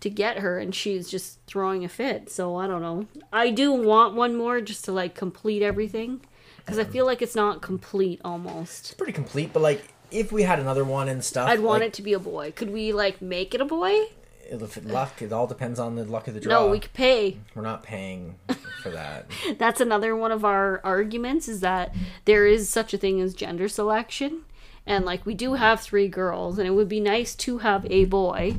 to 0.00 0.10
get 0.10 0.38
her. 0.38 0.58
And 0.58 0.74
she's 0.74 1.08
just 1.08 1.38
throwing 1.46 1.84
a 1.84 1.88
fit. 1.88 2.30
So 2.30 2.56
i 2.56 2.66
don't 2.66 2.82
know. 2.82 3.06
I 3.32 3.50
do 3.50 3.72
want 3.72 4.14
one 4.14 4.36
more 4.36 4.60
just 4.60 4.84
to 4.86 4.92
like 4.92 5.14
complete 5.14 5.62
everything. 5.62 6.20
Because 6.58 6.78
i 6.78 6.84
feel 6.84 7.06
like 7.06 7.22
it's 7.22 7.36
not 7.36 7.62
complete 7.62 8.20
almost. 8.24 8.86
It's 8.86 8.94
pretty 8.94 9.12
complete, 9.12 9.52
but 9.52 9.62
like 9.62 9.82
if 10.10 10.30
we 10.30 10.42
had 10.42 10.58
another 10.58 10.84
one 10.84 11.08
and 11.08 11.24
stuff, 11.24 11.48
i'd 11.48 11.60
want 11.60 11.80
like, 11.80 11.88
it 11.88 11.94
to 11.94 12.02
be 12.02 12.12
a 12.12 12.18
boy. 12.18 12.52
Could 12.52 12.70
we 12.70 12.92
like 12.92 13.22
make 13.22 13.54
it 13.54 13.60
a 13.60 13.64
boy 13.64 14.06
If 14.50 14.84
luck, 14.84 15.20
it 15.22 15.32
all 15.32 15.46
depends 15.46 15.78
on 15.78 15.96
the 15.96 16.04
luck 16.04 16.28
of 16.28 16.34
the 16.34 16.40
draw. 16.40 16.52
no 16.64 16.68
we 16.70 16.78
could 16.80 16.92
pay 16.92 17.38
We're 17.54 17.62
not 17.62 17.82
paying 17.82 18.36
for 18.82 18.90
that. 18.90 19.26
that's 19.58 19.80
another 19.80 20.14
one 20.14 20.32
of 20.32 20.44
our 20.44 20.80
arguments 20.84 21.48
is 21.48 21.60
that 21.60 21.94
there 22.24 22.46
is 22.46 22.68
such 22.68 22.94
a 22.94 22.98
thing 22.98 23.20
as 23.20 23.34
gender 23.34 23.68
selection 23.68 24.42
and 24.86 25.04
like 25.04 25.26
we 25.26 25.34
do 25.34 25.54
have 25.54 25.80
three 25.80 26.08
girls 26.08 26.58
and 26.58 26.66
it 26.66 26.70
would 26.70 26.88
be 26.88 27.00
nice 27.00 27.34
to 27.34 27.58
have 27.58 27.84
a 27.90 28.04
boy 28.04 28.54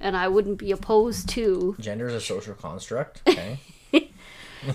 and 0.00 0.16
i 0.16 0.28
wouldn't 0.28 0.58
be 0.58 0.70
opposed 0.70 1.28
to 1.30 1.74
Gender 1.80 2.08
is 2.08 2.14
a 2.14 2.20
social 2.20 2.54
construct. 2.54 3.22
Okay. 3.28 3.58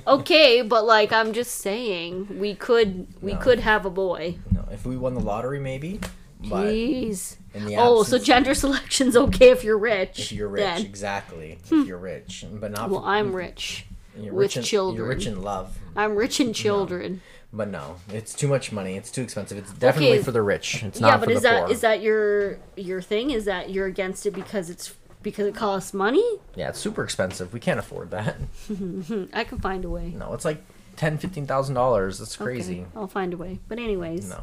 okay 0.06 0.62
but 0.62 0.86
like 0.86 1.13
i'm 1.13 1.32
just 1.34 1.56
saying 1.56 2.39
we 2.39 2.54
could 2.54 3.08
we 3.22 3.34
No. 3.34 3.39
could 3.39 3.60
have 3.60 3.86
a 3.86 3.89
boy 3.89 4.38
no, 4.52 4.65
if 4.72 4.86
we 4.86 4.98
won 4.98 5.13
the 5.13 5.22
lottery, 5.22 5.60
maybe. 5.60 6.00
But 6.39 6.67
Jeez. 6.67 7.38
in 7.54 7.65
the 7.65 7.78
Oh, 7.78 8.04
so 8.04 8.17
gender 8.19 8.54
selection's 8.54 9.15
okay 9.17 9.50
if 9.50 9.63
you're 9.63 9.78
rich. 9.78 10.19
if 10.19 10.32
you're 10.32 10.47
rich, 10.47 10.62
then. 10.63 10.82
exactly. 10.86 11.58
If 11.63 11.69
hmm. 11.69 11.82
you're 11.84 11.97
rich, 11.97 12.45
but 12.52 12.71
not. 12.71 12.89
Well, 12.89 13.04
I'm 13.04 13.34
rich. 13.36 13.86
you're 14.15 14.34
with 14.34 14.41
rich 14.41 14.58
in, 14.58 14.63
children. 14.63 14.97
You're 14.97 15.08
rich 15.08 15.26
in 15.26 15.41
love, 15.41 15.78
I'm 15.95 16.15
rich 16.15 16.39
in 16.39 16.54
children. 16.54 17.21
but 17.52 17.69
no, 17.69 17.95
it's 18.13 18.34
too 18.36 18.47
much 18.47 18.71
money. 18.71 18.95
It's 18.97 19.10
too 19.10 19.23
expensive. 19.23 19.58
It's 19.58 19.73
definitely 19.73 20.17
Okay. 20.17 20.23
for 20.23 20.32
the 20.32 20.43
rich. 20.43 20.84
It's 20.84 21.00
not 21.00 21.08
Yeah, 21.08 21.17
for 21.17 21.26
but 21.26 21.34
is 21.36 21.41
that 21.41 21.63
poor. 21.65 21.71
is 21.73 21.82
that 21.82 22.02
your 22.02 22.60
your 22.76 23.02
thing? 23.02 23.32
Is 23.32 23.45
that 23.45 23.71
you're 23.71 23.88
against 23.88 24.26
it 24.28 24.32
because 24.32 24.69
it's 24.69 24.93
because 25.23 25.47
it 25.47 25.56
costs 25.56 25.93
money? 25.93 26.23
Yeah, 26.56 26.69
it's 26.69 26.80
super 26.80 27.04
expensive. 27.04 27.52
We 27.52 27.60
can't 27.60 27.80
afford 27.80 28.12
that. 28.12 28.36
I 29.34 29.43
can 29.43 29.58
find 29.60 29.84
a 29.86 29.89
way. 29.89 30.13
No, 30.15 30.34
it's 30.36 30.45
like 30.45 30.62
ten, 30.97 31.17
fifteen 31.17 31.47
thousand 31.47 31.73
dollars. 31.73 32.19
That's 32.19 32.36
Okay, 32.36 32.43
crazy. 32.45 32.86
I'll 32.95 33.08
find 33.08 33.34
a 33.34 33.38
way. 33.38 33.58
But 33.67 33.80
anyways, 33.80 34.30
No, 34.30 34.41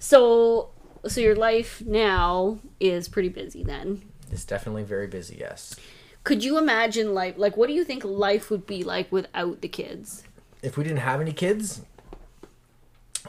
so 0.00 0.70
so 1.06 1.20
your 1.20 1.36
life 1.36 1.82
now 1.86 2.58
is 2.80 3.08
pretty 3.08 3.28
busy 3.28 3.62
then. 3.64 4.02
it's 4.32 4.44
definitely 4.44 4.82
very 4.84 5.06
busy. 5.06 5.36
Yes. 5.40 5.74
Could 6.24 6.44
you 6.44 6.58
imagine 6.58 7.14
life 7.14 7.34
like 7.38 7.56
what 7.56 7.68
do 7.68 7.72
you 7.74 7.84
think 7.84 8.04
life 8.04 8.50
would 8.50 8.66
be 8.66 8.82
like 8.84 9.10
without 9.12 9.60
the 9.60 9.68
kids? 9.68 10.24
If 10.62 10.76
we 10.76 10.84
didn't 10.84 10.98
have 10.98 11.20
any 11.20 11.32
kids, 11.32 11.82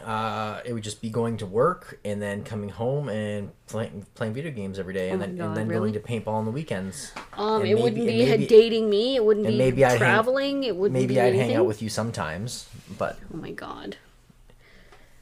uh, 0.03 0.61
it 0.65 0.73
would 0.73 0.83
just 0.83 1.01
be 1.01 1.09
going 1.09 1.37
to 1.37 1.45
work 1.45 1.99
and 2.05 2.21
then 2.21 2.43
coming 2.43 2.69
home 2.69 3.09
and 3.09 3.51
playing 3.67 4.05
playing 4.15 4.33
video 4.33 4.51
games 4.51 4.79
every 4.79 4.93
day, 4.93 5.09
and 5.09 5.21
Oh 5.21 5.25
then 5.25 5.35
God, 5.37 5.45
and 5.47 5.57
then 5.57 5.67
really? 5.67 5.91
going 5.91 5.93
to 5.93 5.99
paintball 5.99 6.33
on 6.33 6.45
the 6.45 6.51
weekends. 6.51 7.11
Um, 7.33 7.61
And 7.61 7.69
it 7.69 7.75
wouldn't 7.75 7.95
be 7.95 8.25
maybe- 8.25 8.47
dating 8.47 8.89
me. 8.89 9.15
It 9.15 9.25
wouldn't 9.25 9.45
be 9.47 9.57
maybe 9.57 9.83
I'd 9.83 9.89
hang- 9.91 9.97
traveling. 9.99 10.63
it 10.63 10.75
wouldn't 10.75 10.93
Maybe 10.99 11.15
be 11.15 11.19
I'd 11.21 11.29
anything. 11.29 11.49
hang 11.49 11.55
out 11.57 11.65
with 11.65 11.81
you 11.81 11.89
sometimes, 11.89 12.67
but 12.97 13.17
Oh 13.33 13.37
my 13.37 13.51
god. 13.51 13.97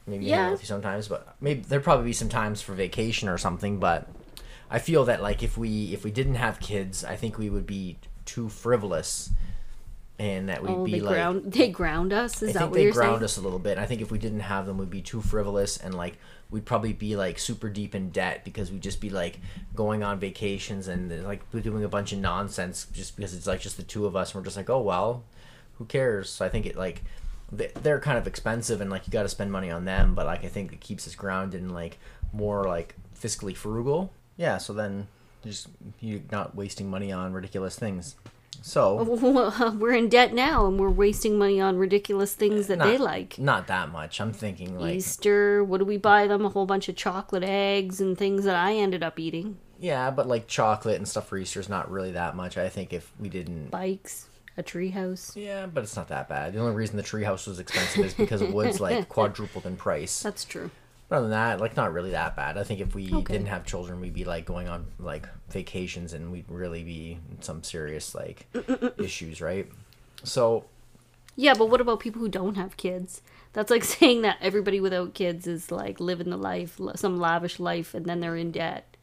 Maybe 0.08 0.24
Yeah. 0.26 0.36
hang 0.36 0.44
out 0.46 0.52
with 0.52 0.60
you 0.62 0.66
sometimes, 0.66 1.08
but 1.08 1.34
maybe 1.40 1.60
there'd 1.60 1.84
probably 1.84 2.06
be 2.06 2.12
some 2.12 2.28
times 2.28 2.60
for 2.62 2.72
vacation 2.74 3.28
or 3.28 3.38
something. 3.38 3.78
But 3.78 4.08
I 4.70 4.78
feel 4.78 5.04
that 5.06 5.22
like 5.22 5.42
if 5.42 5.56
we 5.58 5.92
if 5.92 6.04
we 6.04 6.10
didn't 6.10 6.36
have 6.36 6.60
kids, 6.60 7.04
I 7.04 7.16
think 7.16 7.38
we 7.38 7.48
would 7.50 7.66
be 7.66 7.98
too 8.24 8.48
frivolous, 8.48 9.30
and 10.18 10.48
that 10.48 10.62
we'd 10.62 10.70
Oh, 10.70 10.84
be 10.84 10.92
they 10.92 11.00
like. 11.00 11.14
ground 11.14 11.52
they 11.52 11.70
ground 11.70 12.12
us. 12.12 12.42
Is 12.42 12.50
I 12.50 12.52
that 12.54 12.58
think 12.60 12.74
they 12.74 12.90
ground 12.90 13.16
saying? 13.18 13.24
us 13.24 13.36
a 13.36 13.40
little 13.40 13.58
bit. 13.58 13.78
I 13.78 13.86
think 13.86 14.00
if 14.00 14.10
we 14.10 14.18
didn't 14.18 14.40
have 14.40 14.66
them, 14.66 14.78
we'd 14.78 14.90
be 14.90 15.00
too 15.02 15.20
frivolous 15.22 15.76
and 15.78 15.94
like 15.94 16.18
we'd 16.50 16.64
probably 16.64 16.92
be 16.94 17.14
like 17.14 17.38
super 17.38 17.68
deep 17.68 17.94
in 17.94 18.08
debt 18.10 18.42
because 18.44 18.72
we'd 18.72 18.82
just 18.82 19.00
be 19.00 19.10
like 19.10 19.38
going 19.74 20.02
on 20.02 20.18
vacations 20.18 20.88
and 20.88 21.24
like 21.24 21.42
doing 21.62 21.84
a 21.84 21.88
bunch 21.88 22.12
of 22.12 22.18
nonsense 22.18 22.86
just 22.92 23.16
because 23.16 23.34
it's 23.34 23.46
like 23.46 23.60
just 23.60 23.76
the 23.76 23.82
two 23.82 24.06
of 24.06 24.16
us 24.16 24.32
and 24.34 24.40
we're 24.40 24.44
just 24.46 24.56
like, 24.56 24.70
oh 24.70 24.80
well, 24.80 25.24
who 25.76 25.84
cares? 25.84 26.30
So 26.30 26.44
I 26.44 26.48
think 26.48 26.64
it 26.66 26.74
like 26.76 27.02
they're 27.50 28.00
kind 28.00 28.18
of 28.18 28.26
expensive 28.26 28.80
and 28.80 28.90
like 28.90 29.06
you 29.06 29.12
got 29.12 29.22
to 29.22 29.28
spend 29.28 29.50
money 29.50 29.70
on 29.70 29.84
them, 29.84 30.14
but 30.14 30.26
like 30.26 30.44
I 30.44 30.48
think 30.48 30.72
it 30.72 30.80
keeps 30.80 31.06
us 31.06 31.14
grounded 31.14 31.62
and 31.62 31.72
like 31.72 31.98
more 32.32 32.64
like 32.64 32.94
fiscally 33.18 33.56
frugal. 33.56 34.12
Yeah, 34.36 34.58
so 34.58 34.72
then 34.72 35.08
just 35.44 35.68
you're 36.00 36.20
not 36.30 36.54
wasting 36.54 36.90
money 36.90 37.10
on 37.12 37.32
ridiculous 37.32 37.78
things. 37.78 38.16
So 38.60 39.02
we're 39.78 39.94
in 39.94 40.08
debt 40.08 40.34
now 40.34 40.66
and 40.66 40.78
we're 40.78 40.90
wasting 40.90 41.38
money 41.38 41.60
on 41.60 41.76
ridiculous 41.78 42.34
things 42.34 42.66
that 42.66 42.80
they 42.80 42.98
like. 42.98 43.38
Not 43.38 43.66
that 43.68 43.90
much. 43.90 44.20
I'm 44.20 44.32
thinking 44.32 44.78
like 44.78 44.96
Easter, 44.96 45.62
what 45.62 45.78
do 45.78 45.84
we 45.84 45.96
buy 45.96 46.26
them? 46.26 46.44
A 46.44 46.48
whole 46.48 46.66
bunch 46.66 46.88
of 46.88 46.96
chocolate 46.96 47.44
eggs 47.44 48.00
and 48.00 48.18
things 48.18 48.44
that 48.44 48.56
I 48.56 48.74
ended 48.74 49.02
up 49.02 49.18
eating. 49.18 49.58
Yeah, 49.80 50.10
but 50.10 50.26
like 50.26 50.48
chocolate 50.48 50.96
and 50.96 51.06
stuff 51.06 51.28
for 51.28 51.38
Easter 51.38 51.60
is 51.60 51.68
not 51.68 51.90
really 51.90 52.12
that 52.12 52.34
much. 52.34 52.58
I 52.58 52.68
think 52.68 52.92
if 52.92 53.12
we 53.20 53.28
didn't. 53.28 53.70
Bikes, 53.70 54.27
a 54.58 54.62
treehouse. 54.62 55.34
Yeah, 55.36 55.66
but 55.66 55.84
it's 55.84 55.96
not 55.96 56.08
that 56.08 56.28
bad. 56.28 56.52
The 56.52 56.58
only 56.58 56.74
reason 56.74 56.96
the 56.96 57.02
treehouse 57.02 57.46
was 57.46 57.60
expensive 57.60 58.04
is 58.04 58.14
because 58.14 58.42
wood's 58.42 58.80
like 58.80 59.08
quadrupled 59.08 59.64
in 59.66 59.76
price. 59.76 60.20
That's 60.22 60.44
true. 60.44 60.70
But 61.08 61.16
other 61.16 61.22
than 61.28 61.30
that, 61.30 61.60
like 61.60 61.76
not 61.76 61.92
really 61.94 62.10
that 62.10 62.36
bad. 62.36 62.58
I 62.58 62.64
think 62.64 62.80
if 62.80 62.94
we 62.94 63.14
Okay. 63.14 63.32
didn't 63.34 63.48
have 63.48 63.64
children, 63.64 64.00
we'd 64.00 64.12
be 64.12 64.24
like 64.24 64.44
going 64.44 64.68
on 64.68 64.86
like 64.98 65.26
vacations 65.48 66.12
and 66.12 66.30
we'd 66.30 66.44
really 66.50 66.82
be 66.84 67.18
some 67.40 67.62
serious 67.62 68.14
like 68.14 68.46
issues, 68.98 69.40
right? 69.40 69.66
So 70.24 70.66
Yeah, 71.36 71.54
but 71.54 71.70
what 71.70 71.80
about 71.80 72.00
people 72.00 72.20
who 72.20 72.28
don't 72.28 72.56
have 72.56 72.76
kids? 72.76 73.22
That's 73.54 73.70
like 73.70 73.84
saying 73.96 74.22
that 74.22 74.36
everybody 74.42 74.80
without 74.80 75.14
kids 75.14 75.46
is 75.46 75.70
like 75.70 75.98
living 76.00 76.28
the 76.30 76.36
life, 76.36 76.78
some 76.96 77.18
lavish 77.18 77.58
life, 77.58 77.94
and 77.94 78.04
then 78.04 78.20
they're 78.20 78.36
in 78.36 78.50
debt. 78.50 78.96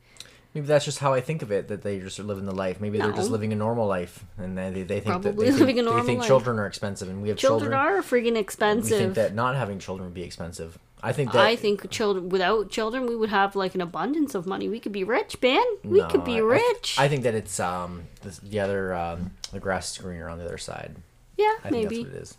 Maybe 0.56 0.66
that's 0.66 0.86
just 0.86 0.98
how 0.98 1.14
I 1.14 1.22
think 1.22 1.44
of 1.44 1.52
it. 1.52 1.68
That 1.68 1.84
they 1.84 2.00
just 2.00 2.20
are 2.20 2.24
living 2.24 2.46
the 2.46 2.56
life. 2.56 2.82
Maybe 2.82 2.98
they're 2.98 3.12
just 3.12 3.30
living 3.30 3.54
a 3.54 3.56
normal 3.56 3.86
life, 3.86 4.24
and 4.40 4.58
they 4.58 4.72
they, 4.72 4.84
they 4.84 5.00
think 5.02 5.22
that 5.22 5.36
Probably 5.36 5.46
they 5.46 5.52
think, 5.52 5.60
living 5.60 5.80
a 5.80 5.84
they 5.84 6.02
think 6.02 6.20
life. 6.22 6.28
children 6.28 6.58
are 6.58 6.66
expensive, 6.66 7.10
and 7.10 7.22
we 7.22 7.30
have 7.30 7.38
Children, 7.38 7.72
children. 7.72 7.98
are 7.98 8.02
freaking 8.02 8.36
expensive. 8.38 8.92
we 8.92 8.98
think 8.98 9.14
that 9.16 9.36
not 9.36 9.56
having 9.56 9.78
children 9.78 10.08
would 10.08 10.16
be 10.16 10.24
expensive. 10.24 10.80
I 11.04 11.12
think 11.12 11.34
that 11.34 11.46
I 11.46 11.56
think 11.56 11.92
children 11.92 12.30
without 12.30 12.72
children, 12.72 13.06
we 13.06 13.16
would 13.16 13.30
have 13.30 13.56
like 13.56 13.76
an 13.76 13.82
abundance 13.82 14.34
of 14.34 14.48
money. 14.48 14.68
We 14.70 14.80
could 14.80 14.94
be 14.94 15.04
rich, 15.04 15.40
Ben. 15.40 15.64
We 15.84 16.00
No, 16.00 16.08
could 16.08 16.24
be 16.26 16.38
I- 16.38 16.40
rich. 16.40 16.96
I, 16.98 17.08
think 17.10 17.22
that 17.24 17.36
it's 17.36 17.60
um 17.60 18.04
the, 18.22 18.40
the 18.42 18.60
other 18.60 18.96
um, 18.96 19.32
the 19.52 19.60
grass 19.60 19.92
is 19.92 19.98
greener 20.00 20.28
on 20.30 20.40
the 20.40 20.46
other 20.46 20.58
side. 20.58 20.96
yeah, 21.38 21.54
I 21.64 21.70
think 21.70 21.84
maybe. 21.92 22.04
that's 22.04 22.08
what 22.14 22.16
it 22.18 22.22
is. 22.24 22.38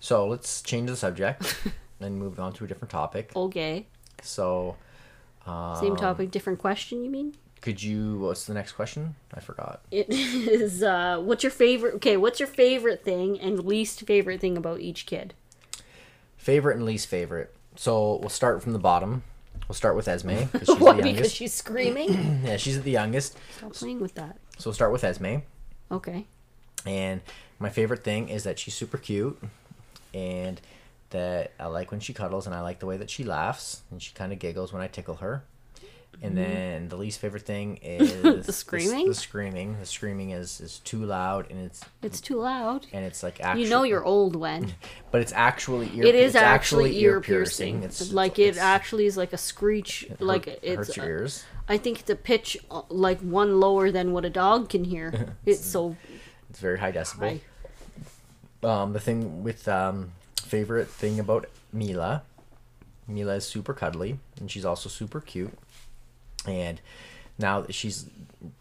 So 0.00 0.26
let's 0.26 0.62
change 0.62 0.88
the 0.88 0.96
subject 0.96 1.60
and 2.00 2.18
move 2.18 2.40
on 2.40 2.52
to 2.54 2.64
a 2.64 2.66
different 2.66 2.90
topic. 2.90 3.30
Okay. 3.36 3.86
So 4.22 4.76
um, 5.46 5.76
Same 5.76 5.94
topic, 5.96 6.30
different 6.32 6.58
question. 6.58 7.04
You 7.04 7.10
mean? 7.10 7.34
Could 7.60 7.82
you? 7.82 8.18
What's 8.20 8.44
the 8.46 8.54
next 8.54 8.72
question? 8.72 9.14
I 9.34 9.40
forgot. 9.40 9.80
It 9.90 10.06
is. 10.10 10.82
Uh, 10.82 11.20
what's 11.22 11.42
your 11.42 11.50
favorite? 11.52 11.94
Okay, 11.96 12.16
what's 12.16 12.40
your 12.40 12.46
favorite 12.48 13.04
thing 13.04 13.38
and 13.40 13.64
least 13.64 14.00
favorite 14.06 14.40
thing 14.40 14.56
about 14.56 14.80
each 14.80 15.06
kid? 15.06 15.34
Favorite 16.36 16.76
and 16.76 16.84
least 16.86 17.08
favorite. 17.08 17.54
So 17.76 18.16
we'll 18.16 18.28
start 18.30 18.62
from 18.62 18.72
the 18.72 18.78
bottom. 18.78 19.22
We'll 19.68 19.74
start 19.74 19.96
with 19.96 20.08
Esme 20.08 20.28
because 20.52 20.68
she's 20.68 20.78
What? 20.78 20.96
the 20.96 21.02
Because 21.02 21.32
she's 21.32 21.52
screaming. 21.54 22.40
Yeah, 22.44 22.56
she's 22.56 22.80
the 22.82 22.90
youngest. 22.90 23.36
Stop 23.58 23.72
playing 23.74 24.00
with 24.00 24.14
that. 24.14 24.38
So 24.58 24.70
we'll 24.70 24.74
start 24.74 24.92
with 24.92 25.04
Esme. 25.04 25.36
Okay. 25.90 26.26
And 26.86 27.20
my 27.58 27.68
favorite 27.68 28.02
thing 28.04 28.28
is 28.28 28.44
that 28.44 28.58
she's 28.58 28.74
super 28.74 28.96
cute 28.98 29.38
and 30.14 30.60
that 31.10 31.52
I 31.58 31.66
like 31.66 31.90
when 31.90 32.00
she 32.00 32.12
cuddles 32.14 32.46
and 32.46 32.54
I 32.54 32.60
like 32.60 32.78
the 32.78 32.86
way 32.86 32.96
that 32.96 33.10
she 33.10 33.24
laughs 33.24 33.82
and 33.90 34.00
she 34.02 34.12
kind 34.14 34.32
of 34.32 34.38
giggles 34.38 34.72
when 34.72 34.80
I 34.82 34.86
tickle 34.88 35.16
her. 35.16 35.42
And 36.20 36.36
then 36.36 36.88
the 36.88 36.96
least 36.96 37.20
favorite 37.20 37.46
thing 37.46 37.76
is 37.82 38.10
Mm-hmm. 38.12 38.40
The 38.42 38.52
screaming? 38.52 39.06
The, 39.06 39.14
screaming. 39.14 39.78
The 39.78 39.86
screaming 39.86 40.30
is 40.30 40.60
is 40.60 40.80
too 40.80 41.04
loud 41.04 41.48
and 41.50 41.60
it's 41.64 41.80
It's 42.02 42.20
too 42.20 42.36
loud. 42.40 42.86
and 42.92 43.04
it's 43.04 43.22
like 43.22 43.40
actually 43.40 43.62
You 43.64 43.70
know 43.70 43.84
you're 43.84 44.04
old 44.04 44.34
when 44.34 44.74
but 45.12 45.20
it's 45.20 45.32
actually 45.32 45.90
ear 45.96 46.04
it 46.06 46.14
is 46.16 46.34
it's 46.34 46.42
actually, 46.42 46.98
ear 47.00 47.20
piercing. 47.20 47.84
It's 47.84 48.12
like 48.12 48.38
it's, 48.40 48.58
it 48.58 48.60
actually 48.60 49.06
is 49.06 49.16
like 49.16 49.32
a 49.32 49.38
screech. 49.38 50.04
it 50.10 50.20
like 50.20 50.46
hurt- 50.46 50.58
it's. 50.62 50.76
hurts 50.88 50.96
your 50.96 51.06
ears. 51.06 51.44
I 51.68 51.76
think 51.78 52.00
it's 52.00 52.10
a 52.10 52.16
pitch 52.16 52.56
uh, 52.70 52.82
like 52.88 53.20
one 53.20 53.60
lower 53.60 53.92
than 53.92 54.12
what 54.12 54.24
a 54.24 54.30
dog 54.30 54.68
can 54.70 54.84
hear. 54.84 55.36
it's 55.46 55.64
so 55.64 55.96
It's 56.50 56.58
very 56.58 56.78
high 56.80 56.90
decibel. 56.92 57.40
high. 58.62 58.82
um, 58.82 58.92
the 58.92 59.00
thing 59.00 59.44
with 59.44 59.68
um, 59.68 60.12
favorite 60.42 60.88
thing 60.88 61.20
about 61.20 61.46
Mila, 61.72 62.22
Mila 63.06 63.36
is 63.36 63.44
super 63.46 63.72
cuddly 63.74 64.18
and 64.40 64.50
she's 64.50 64.64
also 64.64 64.88
super 64.88 65.20
cute, 65.20 65.52
and 66.48 66.80
now 67.38 67.66
she's 67.70 68.06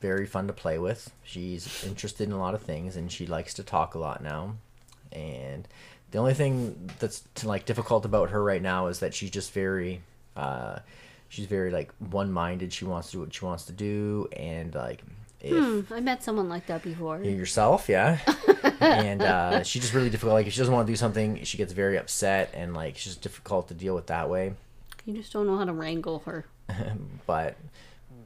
very 0.01 0.25
fun 0.25 0.47
to 0.47 0.53
play 0.53 0.77
with. 0.77 1.11
She's 1.23 1.83
interested 1.85 2.27
in 2.27 2.33
a 2.33 2.39
lot 2.39 2.53
of 2.53 2.61
things 2.61 2.95
and 2.95 3.11
she 3.11 3.25
likes 3.27 3.53
to 3.55 3.63
talk 3.63 3.95
a 3.95 3.99
lot 3.99 4.21
now. 4.23 4.55
And 5.11 5.67
the 6.11 6.19
only 6.19 6.33
thing 6.33 6.89
that's 6.99 7.23
like 7.43 7.65
difficult 7.65 8.05
about 8.05 8.29
her 8.31 8.43
right 8.43 8.61
now 8.61 8.87
is 8.87 8.99
that 8.99 9.13
she's 9.13 9.31
just 9.31 9.51
very, 9.53 10.01
uh, 10.35 10.79
she's 11.29 11.45
very 11.45 11.71
like 11.71 11.91
one-minded. 11.99 12.71
She 12.73 12.85
wants 12.85 13.11
to 13.11 13.17
do 13.17 13.19
what 13.21 13.33
she 13.33 13.45
wants 13.45 13.65
to 13.65 13.73
do, 13.73 14.27
and 14.35 14.73
like 14.75 15.01
if 15.39 15.53
Hmm, 15.87 15.93
I 15.93 15.99
met 15.99 16.23
someone 16.23 16.49
like 16.49 16.65
that 16.67 16.81
before. 16.83 17.21
yourself, 17.23 17.89
yeah. 17.89 18.19
and 18.79 19.21
uh, 19.21 19.63
she's 19.63 19.81
just 19.83 19.93
really 19.93 20.09
difficult. 20.09 20.33
Like 20.33 20.47
if 20.47 20.53
she 20.53 20.59
doesn't 20.59 20.73
want 20.73 20.87
to 20.87 20.91
do 20.91 20.97
something, 20.97 21.43
she 21.43 21.57
gets 21.57 21.73
very 21.73 21.97
upset, 21.97 22.51
and 22.53 22.73
like 22.73 22.95
she's 22.97 23.13
just 23.13 23.21
difficult 23.21 23.67
to 23.69 23.73
deal 23.73 23.93
with 23.95 24.07
that 24.07 24.29
way. 24.29 24.53
You 25.05 25.13
just 25.13 25.31
don't 25.33 25.45
know 25.47 25.57
how 25.57 25.65
to 25.65 25.73
wrangle 25.73 26.19
her. 26.25 26.45
But 27.25 27.57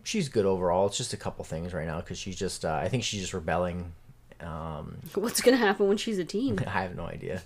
she's 0.04 0.30
good 0.30 0.46
overall. 0.46 0.88
It's 0.88 0.98
just 0.98 1.14
a 1.14 1.18
couple 1.18 1.44
things 1.44 1.74
right 1.74 1.88
now 1.88 2.00
because 2.00 2.18
she's 2.18 2.36
just. 2.36 2.66
Uh, 2.66 2.74
I 2.74 2.88
think 2.88 3.04
she's 3.04 3.22
just 3.22 3.34
rebelling. 3.34 3.94
Um, 4.40 4.98
What's 5.16 5.42
gonna 5.42 5.58
happen 5.58 5.88
when 5.88 5.98
she's 5.98 6.20
a 6.20 6.26
teen? 6.26 6.60
I 6.68 6.84
have 6.84 6.96
no 6.96 7.06
idea. 7.06 7.42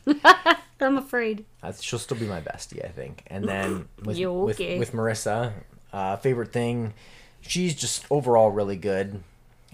I'm 0.82 0.98
afraid. 0.98 1.46
Uh, 1.64 1.72
she'll 1.80 2.00
still 2.00 2.18
be 2.18 2.26
my 2.26 2.42
bestie, 2.42 2.84
I 2.84 2.90
think. 2.90 3.24
And 3.28 3.46
then 3.46 3.88
with 4.04 4.18
okay? 4.18 4.26
with, 4.26 4.60
with 4.60 4.92
Marissa, 4.92 5.54
uh, 5.94 6.18
favorite 6.18 6.52
thing, 6.52 6.94
she's 7.42 7.74
just 7.74 8.06
overall 8.10 8.52
really 8.52 8.76
good. 8.76 9.24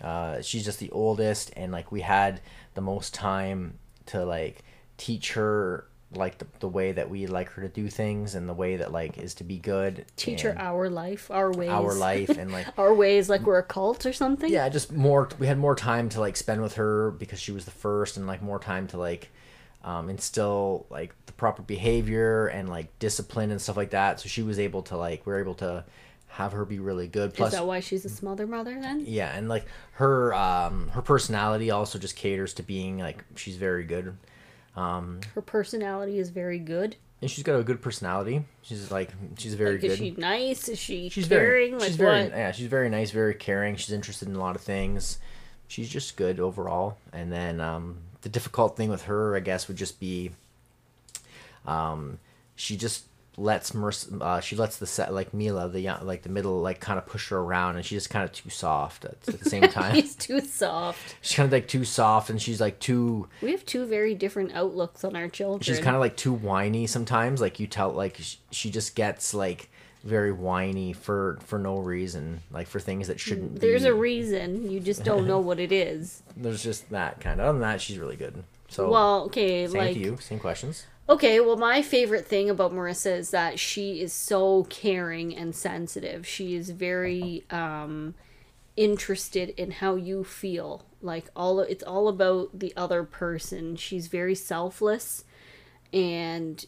Uh, 0.02 0.42
she's 0.42 0.66
just 0.66 0.80
the 0.80 0.92
oldest, 0.92 1.52
and 1.56 1.72
like 1.72 1.92
we 1.92 2.02
had 2.02 2.42
the 2.76 2.82
most 2.82 3.14
time 3.14 3.80
to 4.08 4.24
like 4.26 4.64
teach 4.98 5.34
her 5.34 5.86
like 6.14 6.38
the, 6.40 6.48
the 6.60 6.68
way 6.68 6.92
that 6.92 7.10
we 7.10 7.26
like 7.28 7.50
her 7.52 7.62
to 7.62 7.70
do 7.70 7.90
things 7.90 8.36
and 8.36 8.48
the 8.50 8.54
way 8.54 8.76
that 8.78 8.92
like 8.92 9.18
is 9.18 9.34
to 9.36 9.44
be 9.46 9.58
good. 9.58 10.06
Teach 10.18 10.42
her 10.42 10.54
our 10.60 10.90
life, 10.90 11.32
our 11.32 11.52
ways. 11.54 11.70
our 11.70 11.94
life 11.94 12.30
and 12.30 12.52
like 12.58 12.68
Our 12.78 12.94
ways, 12.94 13.30
like 13.30 13.42
we're 13.42 13.60
a 13.60 13.64
cult 13.64 14.06
or 14.06 14.12
something. 14.14 14.52
yeah 14.52 14.68
just 14.70 14.92
more 14.92 15.30
we 15.40 15.48
had 15.48 15.58
more 15.58 15.76
time 15.76 16.10
to 16.10 16.20
like 16.20 16.36
spend 16.36 16.62
with 16.62 16.76
her 16.76 17.12
because 17.12 17.40
she 17.40 17.52
was 17.54 17.66
the 17.66 17.72
first 17.72 18.18
and 18.18 18.28
like 18.28 18.42
more 18.42 18.60
time 18.60 18.88
to 18.88 18.98
like 18.98 19.30
um, 19.84 20.10
instill 20.10 20.86
like 20.90 21.16
the 21.28 21.34
proper 21.34 21.62
behavior 21.64 22.48
and 22.48 22.70
like 22.70 23.00
discipline 23.00 23.50
and 23.50 23.62
stuff 23.62 23.78
like 23.78 23.92
that 23.92 24.20
so 24.20 24.28
she 24.30 24.44
was 24.44 24.60
able 24.60 24.82
to 24.84 24.98
like 24.98 25.26
we 25.26 25.34
are 25.34 25.40
able 25.40 25.56
to 25.56 25.84
have 26.28 26.52
her 26.52 26.64
be 26.66 26.78
really 26.80 27.08
good 27.08 27.34
plus 27.34 27.52
Is 27.54 27.60
that 27.60 27.66
why 27.66 27.80
she's 27.80 28.06
a 28.06 28.10
smother 28.10 28.46
mother 28.46 28.78
then? 28.80 29.04
yeah 29.08 29.36
and 29.36 29.50
like 29.50 29.66
her 29.94 30.34
um 30.36 30.90
her 30.90 31.02
personality 31.02 31.72
also 31.72 31.98
just 31.98 32.16
caters 32.16 32.54
to 32.56 32.64
being 32.64 33.00
like 33.00 33.24
she's 33.36 33.56
very 33.56 33.84
good 33.84 34.16
Her 34.76 35.42
personality 35.46 36.18
is 36.20 36.30
very 36.30 36.60
good. 36.60 36.96
and 37.22 37.30
she's 37.30 37.44
got 37.44 37.60
a 37.60 37.64
good 37.64 37.82
personality 37.82 38.44
she's 38.64 38.90
like 38.92 39.10
she's 39.38 39.54
very 39.56 39.74
Like, 39.74 39.82
good 39.82 39.92
is 39.92 39.98
she 39.98 40.12
nice? 40.12 40.70
Is 40.70 40.80
she 40.80 41.10
she's 41.10 41.28
caring? 41.28 41.46
very 41.46 41.72
like 41.74 41.84
she's 41.90 41.98
what? 41.98 42.06
very 42.06 42.30
yeah 42.30 42.52
she's 42.52 42.68
very 42.68 42.90
nice 42.90 43.12
very 43.12 43.34
caring 43.36 43.76
she's 43.76 43.92
interested 43.92 44.28
in 44.28 44.36
a 44.36 44.40
lot 44.40 44.56
of 44.56 44.62
things 44.62 45.20
she's 45.68 45.90
just 45.90 46.16
good 46.18 46.40
overall 46.40 46.98
and 47.14 47.32
then 47.32 47.60
um 47.60 47.98
the 48.22 48.30
difficult 48.30 48.76
thing 48.78 48.90
with 48.90 49.04
her 49.04 49.36
i 49.36 49.40
guess 49.40 49.68
would 49.68 49.78
just 49.78 50.00
be 50.00 50.32
um, 51.66 52.18
she 52.56 52.76
just 52.76 53.06
lets 53.42 53.74
Merc- 53.74 54.22
uh, 54.22 54.40
she 54.40 54.56
lets 54.56 54.78
the 54.78 54.86
set 54.86 55.14
like 55.14 55.34
Mila 55.34 55.68
the 55.68 55.80
young, 55.80 56.06
like 56.06 56.22
the 56.22 56.30
middle 56.30 56.62
like 56.62 56.80
kind 56.80 57.00
of 57.00 57.06
push 57.06 57.30
her 57.30 57.38
around 57.40 57.76
and 57.76 57.84
she's 57.86 57.98
just 58.04 58.10
kind 58.10 58.24
of 58.24 58.32
too 58.32 58.50
soft 58.50 59.04
at, 59.06 59.16
at 59.28 59.40
the 59.40 59.50
same 59.50 59.64
time 59.80 59.96
she's 59.96 60.16
too 60.16 60.40
soft. 60.42 61.16
she's 61.22 61.36
kind 61.36 61.48
of 61.48 61.52
like 61.52 61.68
too 61.68 61.84
soft 61.84 62.30
and 62.30 62.42
she's 62.42 62.62
like 62.62 62.80
too 62.80 63.28
We 63.42 63.52
have 63.52 63.66
two 63.66 63.86
very 63.86 64.14
different 64.14 64.54
outlooks 64.54 65.04
on 65.04 65.16
our 65.16 65.28
children. 65.28 65.62
she's 65.62 65.80
kind 65.80 65.96
of 65.96 66.02
like 66.02 66.16
too 66.18 66.34
whiny 66.34 66.86
sometimes 66.88 67.42
like 67.42 67.60
you 67.60 67.68
tell 67.68 67.90
like 67.92 68.18
sh- 68.20 68.36
she 68.52 68.70
just 68.70 68.96
gets 68.96 69.34
like 69.34 69.70
very 70.04 70.32
whiny 70.32 70.94
for 70.94 71.38
for 71.46 71.58
no 71.60 71.78
reason 71.78 72.42
like 72.52 72.68
for 72.68 72.80
things 72.80 73.08
that 73.08 73.20
shouldn't 73.20 73.60
There's 73.62 73.84
be. 73.84 73.90
a 73.90 73.94
reason. 73.94 74.70
You 74.72 74.80
just 74.80 75.04
don't 75.04 75.28
know 75.28 75.40
what 75.40 75.60
it 75.60 75.72
is. 75.72 76.24
there's 76.38 76.64
just 76.64 76.90
that 76.90 77.20
kind 77.22 77.40
of 77.40 77.46
other 77.48 77.60
than 77.60 77.62
that 77.68 77.82
she's 77.82 77.98
really 78.00 78.16
good 78.18 78.44
so 78.68 78.90
Well, 78.90 79.24
okay, 79.26 79.68
same 79.68 79.78
like 79.80 79.94
to 79.94 80.00
you 80.00 80.18
same 80.20 80.40
questions 80.40 80.86
Okay, 81.12 81.42
well, 81.42 81.58
my 81.58 81.82
favorite 81.82 82.26
thing 82.26 82.50
about 82.50 82.72
Marissa 82.72 83.18
is 83.18 83.32
that 83.32 83.60
she 83.60 84.00
is 84.00 84.14
so 84.14 84.64
caring 84.70 85.36
and 85.36 85.54
sensitive. 85.54 86.26
She 86.26 86.56
is 86.56 86.70
very 86.70 87.44
um, 87.50 88.16
interested 88.78 89.50
in 89.58 89.72
how 89.72 89.96
you 89.96 90.24
feel. 90.24 90.86
Like 91.02 91.26
all, 91.36 91.60
it's 91.60 91.84
all 91.84 92.08
about 92.08 92.58
the 92.58 92.72
other 92.78 93.04
person. 93.04 93.76
She's 93.76 94.08
very 94.08 94.36
selfless, 94.36 95.26
and 95.92 96.66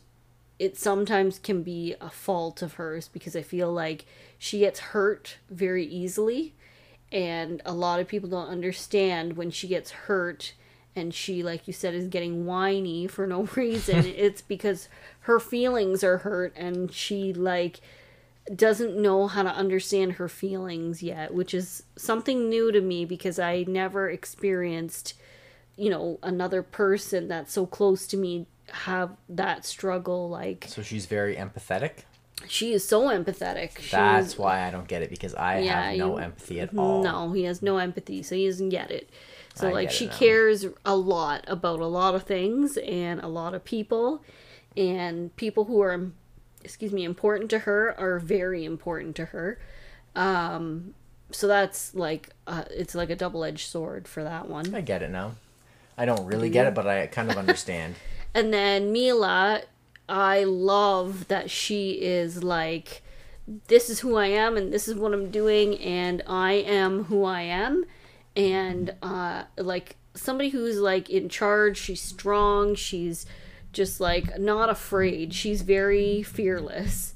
it 0.60 0.78
sometimes 0.78 1.40
can 1.40 1.64
be 1.64 1.96
a 2.02 2.10
fault 2.10 2.62
of 2.62 2.74
hers 2.74 3.08
because 3.08 3.38
I 3.38 3.44
feel 3.44 3.72
like 3.72 4.06
she 4.38 4.60
gets 4.60 4.80
hurt 4.82 5.38
very 5.50 5.86
easily, 5.86 6.54
and 7.14 7.62
a 7.66 7.74
lot 7.74 8.02
of 8.02 8.10
people 8.10 8.28
don't 8.28 8.50
understand 8.50 9.38
when 9.38 9.52
she 9.52 9.70
gets 9.70 9.92
hurt 9.92 10.54
and 10.96 11.14
she 11.14 11.42
like 11.44 11.68
you 11.68 11.74
said 11.74 11.94
is 11.94 12.08
getting 12.08 12.46
whiny 12.46 13.08
for 13.08 13.26
no 13.28 13.44
reason. 13.56 14.06
It's 14.06 14.42
because 14.42 14.88
her 15.22 15.40
feelings 15.40 16.04
are 16.04 16.20
hurt 16.20 16.54
and 16.56 16.92
she 16.92 17.34
like 17.34 17.80
doesn't 18.56 19.02
know 19.02 19.28
how 19.28 19.42
to 19.44 19.50
understand 19.50 20.14
her 20.14 20.28
feelings 20.28 21.02
yet 21.02 21.34
which 21.34 21.54
is 21.54 21.84
something 21.96 22.50
new 22.50 22.74
to 22.74 22.82
me 22.82 23.06
because 23.06 23.40
i 23.40 23.64
never 23.70 24.10
experienced 24.10 25.14
you 25.78 25.90
know 25.90 26.20
another 26.22 26.62
person 26.62 27.30
that's 27.30 27.54
so 27.54 27.66
close 27.66 28.06
to 28.06 28.18
me 28.18 28.46
have 28.70 29.12
that 29.30 29.64
struggle 29.66 30.28
like 30.30 30.66
so 30.68 30.82
she's 30.82 31.06
very 31.06 31.36
empathetic? 31.38 31.92
She 32.50 32.74
is 32.74 32.86
so 32.86 33.04
empathetic. 33.08 33.90
That's 33.90 34.38
why 34.38 34.68
i 34.68 34.72
don't 34.72 34.90
get 34.90 35.02
it 35.02 35.10
because 35.10 35.34
i 35.36 35.60
Yeah, 35.60 35.82
have 35.92 35.98
no 35.98 36.18
you- 36.18 36.24
empathy 36.24 36.60
at 36.60 36.76
all. 36.78 37.02
No, 37.02 37.32
he 37.32 37.44
has 37.46 37.62
no 37.62 37.78
empathy, 37.78 38.22
so 38.24 38.36
he 38.36 38.46
doesn't 38.48 38.70
get 38.70 38.92
it. 38.92 39.10
So 39.56 39.68
I 39.70 39.72
like 39.72 39.92
she 39.92 40.08
cares 40.08 40.66
a 40.84 40.96
lot 40.96 41.44
about 41.48 41.80
a 41.80 41.86
lot 41.86 42.16
of 42.16 42.24
things 42.24 42.78
and 42.78 43.20
a 43.22 43.28
lot 43.28 43.54
of 43.54 43.64
people 43.64 44.24
and 44.76 45.36
people 45.36 45.66
who 45.66 45.82
are 45.82 46.12
excuse 46.64 46.92
me 46.92 47.04
important 47.04 47.50
to 47.52 47.60
her 47.60 47.94
are 48.00 48.20
very 48.20 48.66
important 48.66 49.16
to 49.18 49.26
her. 49.26 49.60
Um 50.16 50.96
so 51.32 51.48
that's 51.48 51.94
like 51.96 52.30
uh, 52.48 52.64
it's 52.70 52.94
like 52.96 53.10
a 53.10 53.16
double-edged 53.16 53.68
sword 53.68 54.08
for 54.08 54.24
that 54.24 54.48
one. 54.48 54.76
i 54.76 54.82
get 54.82 55.02
it 55.02 55.10
now 55.10 55.34
i 55.98 56.06
don't 56.06 56.26
really 56.28 56.48
get 56.48 56.68
it 56.68 56.76
but 56.76 56.86
i 56.86 57.08
kind 57.08 57.32
of 57.32 57.38
understand 57.38 57.96
And 58.36 58.54
then 58.54 58.92
Mila, 58.92 59.62
I 60.10 60.44
love 60.44 61.28
that 61.28 61.52
she 61.52 62.02
is 62.02 62.44
like, 62.44 63.04
this 63.68 63.90
is 63.90 64.00
who 64.00 64.16
I 64.16 64.28
am 64.28 64.58
and 64.58 64.74
this 64.74 64.88
is 64.88 64.96
what 64.96 65.14
I'm 65.14 65.30
doing 65.30 65.78
and 65.80 66.24
I 66.26 66.54
am 66.54 67.06
who 67.06 67.26
I 67.26 67.42
am. 67.42 67.86
And 68.36 68.96
uh, 69.02 69.44
like 69.58 69.96
somebody 70.14 70.50
who's 70.50 70.80
like 70.80 71.10
in 71.10 71.30
charge, 71.30 71.78
she's 71.78 72.02
strong, 72.02 72.76
she's 72.76 73.26
just 73.72 74.00
like 74.00 74.40
not 74.40 74.70
afraid. 74.70 75.34
She's 75.34 75.62
very 75.62 76.24
fearless. 76.24 77.14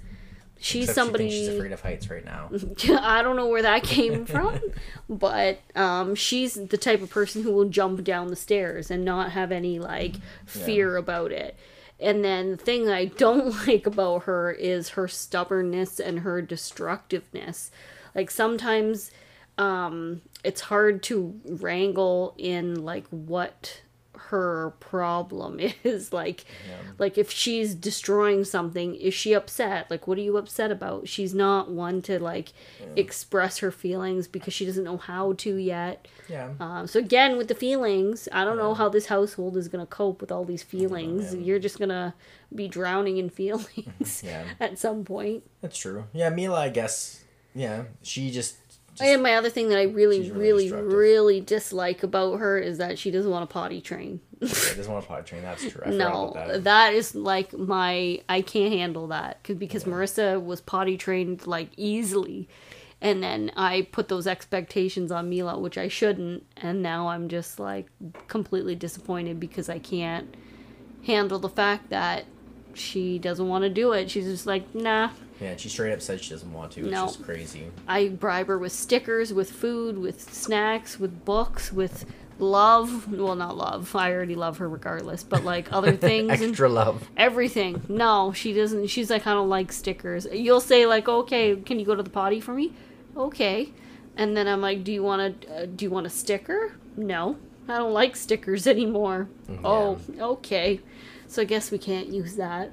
She's 0.60 0.90
Except 0.90 0.96
somebody 0.96 1.30
she 1.30 1.38
she's 1.38 1.48
afraid 1.50 1.72
of 1.72 1.82
heights 1.82 2.10
right 2.10 2.26
now 2.26 2.50
I 3.00 3.22
don't 3.22 3.36
know 3.36 3.48
where 3.48 3.62
that 3.62 3.84
came 3.84 4.26
from, 4.26 4.60
but 5.10 5.60
um, 5.76 6.16
she's 6.16 6.56
the 6.56 6.78
type 6.78 7.02
of 7.04 7.12
person 7.12 7.44
who 7.44 7.52
will 7.52 7.70
jump 7.70 8.04
down 8.04 8.28
the 8.28 8.36
stairs 8.36 8.90
and 8.90 9.06
not 9.06 9.32
have 9.32 9.52
any 9.52 9.78
like 9.78 10.16
fear 10.46 10.98
about 10.98 11.32
it. 11.32 11.56
And 12.00 12.24
then 12.24 12.52
the 12.52 12.58
thing 12.58 12.90
I 12.90 13.06
don't 13.06 13.56
like 13.68 13.86
about 13.86 14.24
her 14.24 14.52
is 14.52 14.90
her 14.90 15.08
stubbornness 15.08 16.00
and 16.00 16.20
her 16.20 16.42
destructiveness. 16.42 17.72
Like 18.16 18.32
sometimes 18.32 19.12
um, 19.58 20.22
it's 20.44 20.62
hard 20.62 21.04
to 21.04 21.40
wrangle 21.46 22.34
in 22.38 22.84
like 22.86 23.06
what 23.10 23.82
her 24.30 24.74
problem 24.80 25.60
is. 25.84 26.12
Like 26.12 26.46
like 26.98 27.18
if 27.18 27.32
she's 27.32 27.76
destroying 27.76 28.44
something 28.44 28.96
is 28.96 29.14
she 29.14 29.34
upset? 29.34 29.90
Like 29.92 30.08
what 30.08 30.18
are 30.18 30.22
you 30.22 30.38
upset 30.38 30.72
about? 30.72 31.08
She's 31.08 31.34
not 31.34 31.70
one 31.72 32.02
to 32.04 32.20
like 32.20 32.52
express 32.96 33.60
her 33.60 33.72
feelings 33.72 34.28
because 34.28 34.54
she 34.54 34.66
doesn't 34.66 34.84
know 34.84 34.98
how 34.98 35.34
to 35.34 35.56
yet. 35.56 36.08
Yeah. 36.28 36.50
Um, 36.60 36.88
so 36.88 37.00
again 37.00 37.38
with 37.38 37.48
the 37.48 37.56
feelings 37.56 38.28
i 38.34 38.44
don't 38.44 38.58
know 38.58 38.74
how 38.74 38.90
this 38.90 39.06
household 39.06 39.56
is 39.56 39.70
going 39.70 39.86
to 39.86 39.90
cope 39.90 40.20
with 40.20 40.30
all 40.32 40.44
these 40.44 40.62
feelings. 40.64 41.34
you're 41.34 41.58
just 41.60 41.78
going 41.80 41.88
to 41.90 42.14
be 42.54 42.68
drowning 42.68 43.18
in 43.18 43.30
feelings 43.42 44.24
Yeah. 44.26 44.44
at 44.60 44.78
some 44.78 45.06
point. 45.06 45.44
That's 45.62 45.78
true. 45.78 46.06
Yeah 46.12 46.30
mila 46.30 46.60
i 46.62 46.70
guess 46.70 47.24
yeah 47.56 47.84
she 48.02 48.30
just, 48.30 48.58
just 48.98 49.10
and 49.10 49.22
my 49.24 49.36
other 49.36 49.50
thing 49.50 49.70
that 49.70 49.78
i 49.78 49.84
really 49.84 50.32
really 50.32 50.72
really 50.72 50.98
really 51.28 51.42
dislike 51.42 52.04
about 52.04 52.40
her 52.40 52.58
is 52.58 52.78
that 52.78 52.98
she 52.98 53.12
doesn't 53.12 53.30
want 53.32 53.48
to 53.48 53.54
potty 53.54 53.82
train. 53.82 54.20
Yeah, 54.40 54.48
doesn't 54.48 54.92
want 54.92 55.04
to 55.04 55.08
potty 55.08 55.24
train. 55.24 55.42
That's 55.42 55.70
true. 55.70 55.82
I 55.86 55.90
No, 55.90 56.32
that. 56.36 56.64
that 56.64 56.94
is 56.94 57.16
like 57.16 57.54
my 57.54 58.22
I 58.30 58.42
can't 58.42 58.74
handle 58.74 59.08
that 59.08 59.44
cause, 59.44 59.56
because 59.56 59.84
Marissa 59.86 60.44
was 60.44 60.62
potty 60.62 60.98
trained 60.98 61.48
like 61.48 61.70
easily, 61.78 62.48
and 63.02 63.22
then 63.22 63.52
I 63.56 63.88
put 63.92 64.08
those 64.08 64.28
expectations 64.28 65.12
on 65.12 65.30
Mila, 65.30 65.60
which 65.60 65.78
I 65.78 65.88
shouldn't, 65.88 66.46
and 66.58 66.82
now 66.82 67.08
I'm 67.10 67.30
just 67.30 67.60
like 67.60 67.88
completely 68.28 68.76
disappointed 68.76 69.40
because 69.40 69.70
I 69.70 69.80
can't 69.80 70.36
handle 71.06 71.40
the 71.40 71.50
fact 71.50 71.90
that 71.90 72.26
she 72.78 73.20
doesn't 73.20 73.48
want 73.48 73.64
to 73.64 73.70
do 73.70 73.92
it. 73.94 74.10
She's 74.10 74.26
just 74.26 74.46
like, 74.46 74.74
nah. 74.76 75.10
yeah 75.42 75.56
she 75.56 75.70
straight 75.70 75.94
up 75.94 76.02
said 76.02 76.22
she 76.22 76.32
doesn't 76.32 76.52
want 76.54 76.72
to 76.74 76.82
it's 76.82 76.90
No. 76.92 77.06
just 77.06 77.24
crazy 77.24 77.64
I 77.88 78.10
bribe 78.10 78.48
her 78.48 78.58
with 78.58 78.72
stickers, 78.72 79.34
with 79.34 79.52
food, 79.52 79.98
with 79.98 80.22
snacks, 80.34 81.00
with 81.00 81.26
books, 81.26 81.72
with 81.72 82.06
love. 82.40 83.12
Well, 83.12 83.36
not 83.36 83.58
love. 83.58 83.96
I 83.96 84.12
already 84.14 84.36
love 84.36 84.58
her 84.60 84.70
regardless, 84.70 85.24
but 85.24 85.44
like 85.44 85.72
other 85.74 85.94
things. 86.08 86.32
extra 86.42 86.70
love 86.70 87.08
everything. 87.18 87.82
No, 87.90 88.32
she 88.34 88.54
doesn't. 88.54 88.88
She's 88.88 89.10
like, 89.10 89.26
I 89.28 89.34
don't 89.34 89.50
like 89.50 89.72
stickers. 89.72 90.28
You'll 90.32 90.62
say 90.62 90.86
like, 90.86 91.08
okay, 91.08 91.56
can 91.56 91.80
you 91.80 91.86
go 91.86 91.96
to 91.96 92.04
the 92.04 92.10
potty 92.10 92.40
for 92.40 92.54
me? 92.54 92.74
Okay, 93.16 93.74
and 94.16 94.38
then 94.38 94.48
I'm 94.48 94.62
like, 94.62 94.84
do 94.84 94.92
you 94.92 95.02
want 95.04 95.42
to? 95.42 95.64
Uh, 95.64 95.66
do 95.66 95.86
you 95.86 95.90
want 95.92 96.06
a 96.06 96.10
sticker? 96.12 96.74
No, 96.96 97.38
I 97.68 97.78
don't 97.78 97.94
like 97.94 98.16
stickers 98.16 98.68
anymore. 98.68 99.28
Oh, 99.64 99.98
okay. 100.20 100.80
So 101.28 101.42
I 101.42 101.46
guess 101.46 101.72
we 101.72 101.78
can't 101.78 102.08
use 102.08 102.36
that. 102.36 102.72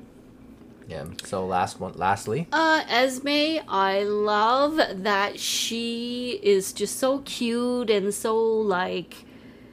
yeah 0.89 1.05
so 1.25 1.45
last 1.47 1.81
one 1.81 1.93
lastly 1.97 2.47
Uh, 2.53 2.83
Esme, 2.89 3.61
I 3.69 4.03
love 4.05 4.79
that 5.11 5.41
she 5.41 6.39
is 6.43 6.73
just 6.73 6.99
so 6.99 7.21
cute 7.25 7.89
and 7.91 8.13
so 8.13 8.37
like 8.77 9.25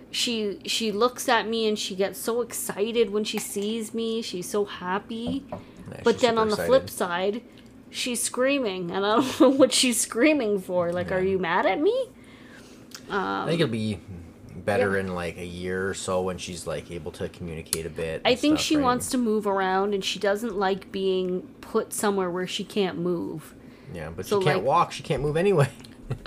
she 0.09 0.59
she 0.65 0.91
looks 0.91 1.27
at 1.29 1.47
me 1.47 1.67
and 1.69 1.77
she 1.77 1.95
gets 1.95 2.19
so 2.19 2.41
excited 2.41 3.11
when 3.11 3.23
she 3.23 3.39
sees 3.39 3.93
me. 3.93 4.21
She's 4.21 4.49
so 4.49 4.65
happy. 4.65 5.45
Yeah, 5.49 6.01
But 6.03 6.19
then 6.19 6.37
on 6.37 6.47
the 6.49 6.53
excited. 6.55 6.69
flip 6.69 6.89
side, 6.89 7.41
she's 7.89 8.21
screaming, 8.21 8.91
and 8.91 9.05
I 9.05 9.15
don't 9.17 9.39
know 9.41 9.49
what 9.61 9.71
she's 9.71 9.99
screaming 10.01 10.59
for. 10.59 10.91
Like, 10.91 11.11
are 11.15 11.21
you 11.31 11.37
mad 11.39 11.65
at 11.65 11.79
me? 11.79 11.95
I 13.09 13.45
think 13.47 13.61
it'll 13.61 13.71
be 13.71 13.99
better 14.65 14.97
in 14.97 15.13
like 15.15 15.37
a 15.37 15.45
year 15.45 15.89
or 15.89 15.93
so 15.93 16.21
when 16.21 16.37
she's 16.37 16.65
like 16.67 16.91
able 16.91 17.11
to 17.13 17.29
communicate 17.29 17.85
a 17.85 17.89
bit. 17.89 18.21
I 18.25 18.35
think 18.35 18.57
stuff, 18.57 18.65
she 18.65 18.75
right? 18.77 18.83
wants 18.83 19.09
to 19.09 19.17
move 19.17 19.47
around, 19.47 19.93
and 19.93 20.03
she 20.03 20.19
doesn't 20.19 20.57
like 20.57 20.91
being 20.91 21.41
put 21.61 21.93
somewhere 21.93 22.29
where 22.29 22.47
she 22.47 22.63
can't 22.63 22.97
move. 22.97 23.53
Yeah, 23.93 24.09
but 24.15 24.25
so, 24.25 24.39
she 24.39 24.45
can't 24.45 24.57
like- 24.59 24.65
walk. 24.65 24.91
She 24.91 25.03
can't 25.03 25.21
move 25.21 25.37
anyway. 25.37 25.69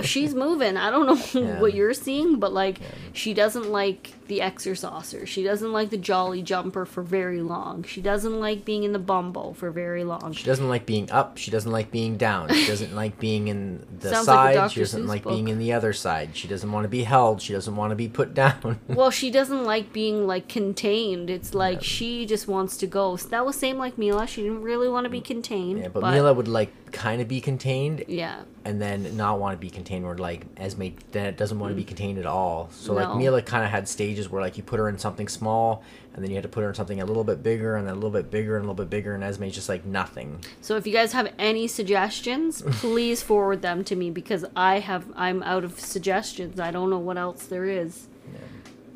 She's 0.02 0.34
moving. 0.34 0.76
I 0.76 0.90
don't 0.90 1.06
know 1.06 1.20
Yeah. 1.44 1.60
what 1.60 1.74
you're 1.74 1.94
seeing, 1.94 2.38
but 2.38 2.52
like, 2.52 2.78
she 3.12 3.34
doesn't 3.34 3.70
like 3.70 4.12
the 4.28 4.40
exerciser. 4.40 5.26
She 5.26 5.42
doesn't 5.42 5.72
like 5.72 5.90
the 5.90 5.96
jolly 5.96 6.42
jumper 6.42 6.86
for 6.86 7.02
very 7.02 7.42
long. 7.42 7.82
She 7.84 8.00
doesn't 8.00 8.40
like 8.40 8.64
being 8.64 8.84
in 8.84 8.92
the 8.92 8.98
Bumbo 8.98 9.52
for 9.52 9.70
very 9.70 10.04
long. 10.04 10.32
She 10.32 10.44
doesn't 10.44 10.68
like 10.68 10.86
being 10.86 11.10
up. 11.10 11.36
She 11.36 11.50
doesn't 11.50 11.70
like 11.70 11.90
being 11.90 12.16
down. 12.16 12.48
She 12.52 12.66
doesn't 12.66 12.94
like 13.02 13.18
being 13.18 13.48
in 13.48 13.84
the 13.98 14.10
Sounds 14.10 14.26
side. 14.26 14.54
Dr. 14.54 14.70
she 14.70 14.80
doesn't 14.80 15.02
Seuss 15.04 15.08
like 15.08 15.22
book. 15.24 15.32
being 15.32 15.48
in 15.48 15.58
the 15.58 15.72
other 15.72 15.92
side. 15.92 16.36
She 16.36 16.48
doesn't 16.48 16.70
want 16.70 16.84
to 16.84 16.88
be 16.88 17.04
held. 17.04 17.42
She 17.42 17.52
doesn't 17.52 17.76
want 17.76 17.90
to 17.90 17.96
be 17.96 18.08
put 18.08 18.34
down. 18.34 18.80
Well, 18.88 19.10
she 19.10 19.30
doesn't 19.30 19.64
like 19.64 19.92
being 19.92 20.26
like 20.26 20.48
contained. 20.48 21.28
It's 21.28 21.52
like 21.54 21.82
she 21.82 22.26
just 22.26 22.46
wants 22.46 22.76
to 22.78 22.86
go. 22.86 23.16
So 23.16 23.28
that 23.28 23.44
was 23.44 23.56
same 23.56 23.76
like 23.76 23.98
Mila. 23.98 24.26
She 24.26 24.42
didn't 24.42 24.62
really 24.62 24.88
want 24.88 25.04
to 25.04 25.10
be 25.10 25.20
mm. 25.20 25.24
contained. 25.24 25.78
yeah, 25.80 25.88
but, 25.88 26.00
but 26.00 26.12
Mila 26.12 26.32
would 26.32 26.48
like 26.48 26.72
kind 26.94 27.20
of 27.20 27.28
be 27.28 27.40
contained 27.40 28.04
Yeah. 28.08 28.42
and 28.64 28.80
then 28.80 29.16
not 29.16 29.38
want 29.38 29.52
to 29.54 29.60
be 29.60 29.68
contained 29.68 30.06
where 30.06 30.16
like 30.16 30.46
Esme 30.56 30.88
then 31.12 31.26
it 31.26 31.36
doesn't 31.36 31.58
want 31.58 31.72
to 31.72 31.74
be 31.76 31.84
contained 31.84 32.18
at 32.18 32.24
all. 32.26 32.70
So 32.72 32.94
like 32.94 33.14
Mila 33.16 33.42
kind 33.42 33.64
of 33.64 33.70
had 33.70 33.88
stages 33.88 34.30
where 34.30 34.40
like 34.40 34.56
you 34.56 34.62
put 34.62 34.78
her 34.78 34.88
in 34.88 34.96
something 34.98 35.28
small 35.28 35.82
and 36.14 36.22
then 36.22 36.30
you 36.30 36.36
had 36.36 36.44
to 36.44 36.48
put 36.48 36.62
her 36.62 36.68
in 36.68 36.74
something 36.74 37.00
a 37.00 37.04
little 37.04 37.24
bit 37.24 37.42
bigger 37.42 37.76
and 37.76 37.86
then 37.86 37.92
a 37.92 37.96
little 37.96 38.10
bit 38.10 38.30
bigger 38.30 38.56
and 38.56 38.64
a 38.64 38.68
little 38.68 38.82
bit 38.84 38.88
bigger 38.88 39.14
and 39.14 39.22
Esme's 39.24 39.54
just 39.54 39.68
like 39.68 39.84
nothing. 39.84 40.38
So 40.62 40.76
if 40.76 40.86
you 40.86 40.92
guys 40.92 41.12
have 41.12 41.30
any 41.38 41.66
suggestions, 41.66 42.62
please 42.80 43.20
forward 43.22 43.60
them 43.60 43.84
to 43.84 43.96
me 43.96 44.10
because 44.10 44.44
I 44.56 44.78
have 44.78 45.04
I'm 45.16 45.42
out 45.42 45.64
of 45.64 45.78
suggestions. 45.80 46.58
I 46.60 46.70
don't 46.70 46.88
know 46.88 46.98
what 46.98 47.18
else 47.18 47.44
there 47.46 47.66
is. 47.66 48.06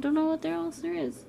Don't 0.00 0.14
know 0.14 0.26
what 0.26 0.42
there 0.42 0.54
else 0.54 0.78
there 0.78 0.94
is. 0.94 1.24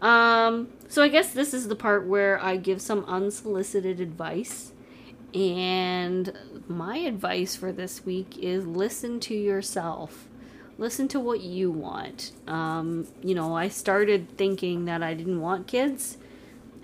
Um, 0.00 0.68
so 0.88 1.02
I 1.02 1.08
guess 1.08 1.32
this 1.32 1.54
is 1.54 1.68
the 1.68 1.76
part 1.76 2.06
where 2.06 2.42
I 2.42 2.56
give 2.56 2.80
some 2.82 3.04
unsolicited 3.04 4.00
advice. 4.00 4.71
And 5.34 6.32
my 6.68 6.98
advice 6.98 7.56
for 7.56 7.72
this 7.72 8.04
week 8.04 8.36
is 8.38 8.66
listen 8.66 9.18
to 9.20 9.34
yourself. 9.34 10.28
Listen 10.78 11.08
to 11.08 11.20
what 11.20 11.40
you 11.40 11.70
want. 11.70 12.32
Um, 12.46 13.06
you 13.22 13.34
know, 13.34 13.56
I 13.56 13.68
started 13.68 14.36
thinking 14.36 14.84
that 14.86 15.02
I 15.02 15.14
didn't 15.14 15.40
want 15.40 15.66
kids. 15.66 16.18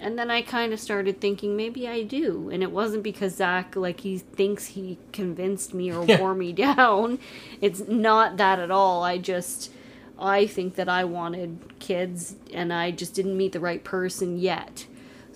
And 0.01 0.17
then 0.19 0.31
I 0.31 0.43
kind 0.43 0.73
of 0.73 0.79
started 0.79 1.21
thinking 1.21 1.57
maybe 1.57 1.89
I 1.89 2.03
do. 2.05 2.49
And 2.51 2.63
it 2.63 2.71
wasn't 2.71 3.03
because 3.03 3.35
Zach, 3.35 3.75
like, 3.75 4.01
he 4.01 4.19
thinks 4.19 4.67
he 4.67 4.99
convinced 5.13 5.75
me 5.75 5.93
or 5.93 6.03
wore 6.03 6.35
me 6.35 6.53
down. 6.77 7.19
It's 7.61 7.81
not 7.89 8.37
that 8.37 8.61
at 8.61 8.71
all. 8.71 9.03
I 9.03 9.19
just, 9.19 9.73
I 10.19 10.47
think 10.47 10.77
that 10.77 10.89
I 10.89 11.05
wanted 11.05 11.59
kids 11.81 12.37
and 12.55 12.73
I 12.73 12.93
just 12.93 13.15
didn't 13.15 13.37
meet 13.37 13.53
the 13.53 13.61
right 13.61 13.83
person 13.83 14.39
yet. 14.39 14.87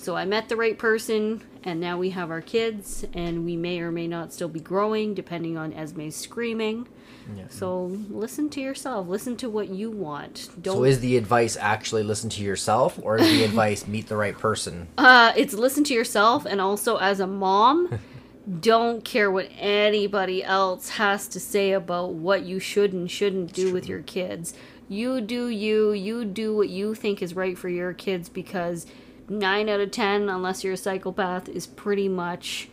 So 0.02 0.16
I 0.16 0.24
met 0.24 0.48
the 0.48 0.56
right 0.56 0.76
person 0.76 1.44
and 1.62 1.78
now 1.78 1.96
we 1.96 2.10
have 2.10 2.32
our 2.32 2.40
kids 2.40 3.04
and 3.14 3.44
we 3.44 3.56
may 3.56 3.78
or 3.78 3.92
may 3.92 4.08
not 4.08 4.32
still 4.32 4.48
be 4.48 4.58
growing 4.58 5.14
depending 5.14 5.56
on 5.56 5.72
Esme's 5.72 6.16
screaming. 6.16 6.88
Yeah. 7.36 7.44
So 7.48 7.84
listen 8.10 8.50
to 8.50 8.60
yourself. 8.60 9.06
Listen 9.06 9.36
to 9.36 9.48
what 9.48 9.68
you 9.68 9.92
want. 9.92 10.48
Don't 10.60 10.78
So 10.78 10.82
is 10.82 10.98
the 10.98 11.16
advice 11.16 11.56
actually 11.56 12.02
listen 12.02 12.28
to 12.30 12.42
yourself 12.42 12.98
or 13.00 13.18
is 13.18 13.28
the 13.28 13.44
advice 13.50 13.86
meet 13.86 14.08
the 14.08 14.16
right 14.16 14.36
person? 14.36 14.88
Uh, 14.98 15.32
it's 15.36 15.54
listen 15.54 15.84
to 15.84 15.94
yourself, 15.94 16.46
and 16.46 16.60
also 16.60 16.96
as 16.96 17.20
a 17.20 17.26
mom, 17.28 18.00
don't 18.60 19.04
care 19.04 19.30
what 19.30 19.48
anybody 19.56 20.42
else 20.42 20.88
has 20.90 21.28
to 21.28 21.38
say 21.38 21.70
about 21.70 22.12
what 22.12 22.42
you 22.42 22.58
should 22.58 22.92
and 22.92 23.08
shouldn't 23.08 23.52
do 23.52 23.72
with 23.72 23.86
your 23.86 24.02
kids. 24.02 24.52
You 24.88 25.20
do 25.20 25.46
you, 25.46 25.92
you 25.92 26.24
do 26.24 26.56
what 26.56 26.68
you 26.68 26.96
think 26.96 27.22
is 27.22 27.36
right 27.36 27.56
for 27.56 27.68
your 27.68 27.92
kids 27.92 28.28
because 28.28 28.84
9 29.28 29.68
out 29.68 29.80
of 29.80 29.90
10, 29.90 30.28
unless 30.28 30.64
you're 30.64 30.74
a 30.74 30.76
psychopath, 30.76 31.48
is 31.48 31.66
pretty 31.66 32.08
much 32.08 32.68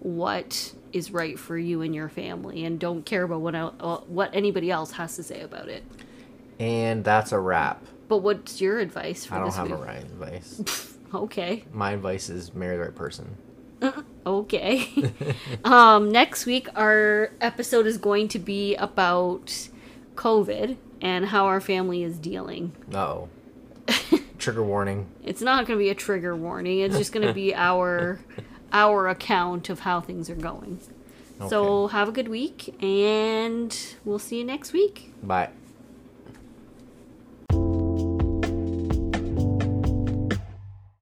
what 0.00 0.74
is 0.92 1.10
right 1.10 1.38
for 1.38 1.58
you 1.58 1.82
and 1.82 1.94
your 1.94 2.08
family, 2.08 2.64
and 2.64 2.78
don't 2.78 3.04
care 3.04 3.24
about 3.24 3.40
what, 3.40 3.54
el- 3.54 3.74
uh, 3.80 3.96
what 4.06 4.30
anybody 4.34 4.70
else 4.70 4.92
has 4.92 5.16
to 5.16 5.22
say 5.22 5.40
about 5.40 5.68
it. 5.68 5.82
And 6.58 7.04
that's 7.04 7.32
a 7.32 7.38
wrap. 7.38 7.84
But 8.08 8.18
what's 8.18 8.60
your 8.60 8.78
advice 8.78 9.24
for 9.24 9.34
I 9.34 9.38
don't 9.38 9.46
this 9.48 9.56
have 9.56 9.66
week? 9.66 9.74
a 9.78 9.82
right 9.82 10.02
advice. 10.02 10.92
Okay. 11.14 11.62
My 11.72 11.92
advice 11.92 12.28
is 12.28 12.52
marry 12.52 12.76
the 12.76 12.82
right 12.82 12.94
person. 12.94 13.36
Okay. 14.26 14.88
um, 15.64 16.10
next 16.10 16.46
week, 16.46 16.68
our 16.74 17.30
episode 17.40 17.86
is 17.86 17.96
going 17.96 18.26
to 18.28 18.40
be 18.40 18.74
about 18.74 19.68
COVID 20.16 20.76
and 21.00 21.26
how 21.26 21.46
our 21.46 21.60
family 21.60 22.02
is 22.02 22.18
dealing. 22.18 22.72
Uh-oh. 22.92 23.28
Trigger 24.46 24.62
warning. 24.62 25.08
It's 25.24 25.42
not 25.42 25.66
going 25.66 25.76
to 25.76 25.82
be 25.84 25.90
a 25.90 25.94
trigger 25.96 26.36
warning. 26.36 26.78
It's 26.78 26.96
just 26.96 27.10
going 27.10 27.26
to 27.26 27.34
be 27.34 27.52
our 27.68 28.20
our 28.72 29.08
account 29.08 29.68
of 29.70 29.80
how 29.80 30.00
things 30.00 30.30
are 30.30 30.36
going. 30.36 30.78
So 31.48 31.88
have 31.88 32.08
a 32.08 32.12
good 32.12 32.28
week, 32.28 32.80
and 32.80 33.76
we'll 34.04 34.20
see 34.20 34.38
you 34.38 34.44
next 34.44 34.72
week. 34.72 35.12
Bye. 35.20 35.48